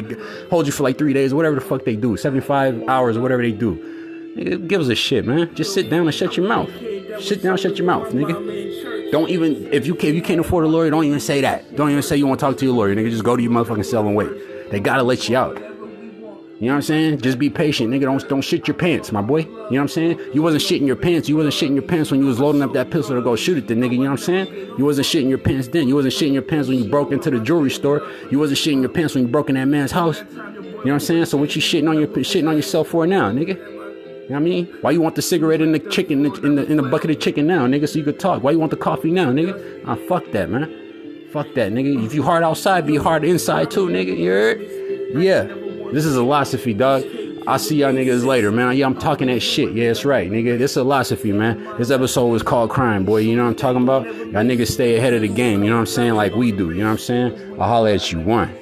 hold 0.48 0.64
you 0.64 0.72
for 0.72 0.84
like 0.84 0.96
three 0.96 1.12
days, 1.12 1.34
whatever 1.34 1.56
the 1.56 1.60
fuck 1.60 1.84
they 1.84 1.96
do, 1.96 2.16
seventy-five 2.16 2.88
hours 2.88 3.18
or 3.18 3.20
whatever 3.20 3.42
they 3.42 3.52
do. 3.52 3.76
Nigga, 4.36 4.66
give 4.68 4.80
us 4.80 4.88
a 4.88 4.94
shit, 4.94 5.26
man. 5.26 5.54
Just 5.54 5.74
sit 5.74 5.90
down 5.90 6.06
and 6.06 6.14
shut 6.14 6.36
your 6.38 6.46
mouth. 6.46 6.70
Sit 7.20 7.42
down, 7.42 7.56
shut 7.56 7.76
your 7.78 7.86
mouth, 7.86 8.12
nigga. 8.12 9.10
Don't 9.10 9.30
even 9.30 9.72
if 9.72 9.86
you 9.86 9.94
can 9.94 10.10
if 10.10 10.14
you 10.14 10.22
can't 10.22 10.40
afford 10.40 10.64
a 10.64 10.68
lawyer, 10.68 10.90
don't 10.90 11.04
even 11.04 11.20
say 11.20 11.40
that. 11.40 11.76
Don't 11.76 11.90
even 11.90 12.02
say 12.02 12.16
you 12.16 12.26
want 12.26 12.40
to 12.40 12.46
talk 12.46 12.56
to 12.58 12.64
your 12.64 12.74
lawyer, 12.74 12.94
nigga. 12.94 13.10
Just 13.10 13.24
go 13.24 13.36
to 13.36 13.42
your 13.42 13.52
motherfucking 13.52 13.84
cell 13.84 14.06
and 14.06 14.16
wait. 14.16 14.70
They 14.70 14.80
gotta 14.80 15.02
let 15.02 15.28
you 15.28 15.36
out. 15.36 15.56
You 16.58 16.68
know 16.68 16.72
what 16.72 16.76
I'm 16.76 16.82
saying? 16.82 17.20
Just 17.20 17.38
be 17.38 17.50
patient, 17.50 17.90
nigga. 17.90 18.02
Don't 18.02 18.28
don't 18.28 18.40
shit 18.40 18.66
your 18.66 18.76
pants, 18.76 19.12
my 19.12 19.20
boy. 19.20 19.40
You 19.40 19.46
know 19.46 19.66
what 19.68 19.80
I'm 19.80 19.88
saying? 19.88 20.18
You 20.32 20.42
wasn't 20.42 20.62
shitting 20.62 20.86
your 20.86 20.96
pants. 20.96 21.28
You 21.28 21.36
wasn't 21.36 21.54
shitting 21.54 21.74
your 21.74 21.82
pants 21.82 22.10
when 22.10 22.20
you 22.20 22.26
was 22.26 22.40
loading 22.40 22.62
up 22.62 22.72
that 22.72 22.90
pistol 22.90 23.14
to 23.14 23.20
go 23.20 23.36
shoot 23.36 23.58
at 23.58 23.68
the 23.68 23.74
nigga. 23.74 23.92
You 23.92 24.04
know 24.04 24.12
what 24.12 24.20
I'm 24.20 24.46
saying? 24.46 24.74
You 24.78 24.84
wasn't 24.84 25.06
shitting 25.06 25.28
your 25.28 25.38
pants 25.38 25.68
then. 25.68 25.86
You 25.86 25.94
wasn't 25.94 26.14
shitting 26.14 26.32
your 26.32 26.42
pants 26.42 26.68
when 26.68 26.78
you 26.78 26.88
broke 26.90 27.12
into 27.12 27.30
the 27.30 27.40
jewelry 27.40 27.70
store. 27.70 28.08
You 28.30 28.38
wasn't 28.38 28.58
shitting 28.58 28.80
your 28.80 28.88
pants 28.88 29.14
when 29.14 29.24
you 29.24 29.30
broke 29.30 29.50
in 29.50 29.56
that 29.56 29.66
man's 29.66 29.92
house. 29.92 30.20
You 30.20 30.32
know 30.32 30.76
what 30.76 30.92
I'm 30.92 31.00
saying? 31.00 31.26
So 31.26 31.36
what 31.36 31.54
you 31.54 31.60
shitting 31.60 31.90
on 31.90 31.98
your 31.98 32.08
shitting 32.08 32.48
on 32.48 32.56
yourself 32.56 32.88
for 32.88 33.06
now, 33.06 33.30
nigga? 33.30 33.75
You 34.26 34.32
know 34.32 34.40
what 34.40 34.46
I 34.46 34.50
mean? 34.50 34.66
Why 34.80 34.90
you 34.90 35.00
want 35.00 35.14
the 35.14 35.22
cigarette 35.22 35.60
in 35.60 35.70
the 35.70 35.78
chicken 35.78 36.26
in 36.26 36.56
the 36.56 36.66
in 36.66 36.76
the 36.78 36.82
bucket 36.82 37.10
of 37.10 37.20
chicken 37.20 37.46
now, 37.46 37.64
nigga? 37.64 37.88
So 37.88 37.96
you 38.00 38.04
could 38.04 38.18
talk. 38.18 38.42
Why 38.42 38.50
you 38.50 38.58
want 38.58 38.72
the 38.72 38.76
coffee 38.76 39.12
now, 39.12 39.30
nigga? 39.30 39.84
Ah, 39.86 39.94
fuck 40.08 40.32
that, 40.32 40.50
man. 40.50 41.28
Fuck 41.30 41.54
that, 41.54 41.70
nigga. 41.70 42.04
If 42.04 42.12
you 42.12 42.24
hard 42.24 42.42
outside, 42.42 42.88
be 42.88 42.96
hard 42.96 43.22
inside 43.22 43.70
too, 43.70 43.86
nigga. 43.86 44.18
You 44.18 44.30
heard? 44.30 44.60
Yeah. 45.14 45.44
This 45.92 46.04
is 46.04 46.16
Illosophy, 46.16 46.76
dog. 46.76 47.04
I'll 47.46 47.60
see 47.60 47.76
y'all 47.76 47.92
niggas 47.92 48.24
later, 48.26 48.50
man. 48.50 48.76
Yeah, 48.76 48.86
I'm 48.86 48.98
talking 48.98 49.28
that 49.28 49.38
shit. 49.38 49.72
Yeah, 49.72 49.90
it's 49.90 50.04
right, 50.04 50.28
nigga. 50.28 50.58
This 50.58 50.72
is 50.72 50.78
Illosophy, 50.78 51.32
man. 51.32 51.76
This 51.78 51.92
episode 51.92 52.26
was 52.26 52.42
called 52.42 52.70
Crime, 52.70 53.04
boy. 53.04 53.18
You 53.18 53.36
know 53.36 53.44
what 53.44 53.50
I'm 53.50 53.54
talking 53.54 53.82
about? 53.84 54.06
Y'all 54.06 54.42
niggas 54.42 54.72
stay 54.72 54.96
ahead 54.96 55.14
of 55.14 55.20
the 55.20 55.28
game. 55.28 55.62
You 55.62 55.70
know 55.70 55.76
what 55.76 55.82
I'm 55.82 55.86
saying? 55.86 56.14
Like 56.14 56.34
we 56.34 56.50
do. 56.50 56.72
You 56.72 56.80
know 56.80 56.86
what 56.86 56.92
I'm 56.92 56.98
saying? 56.98 57.60
I'll 57.60 57.68
holler 57.68 57.90
at 57.90 58.10
you. 58.10 58.18
One. 58.18 58.52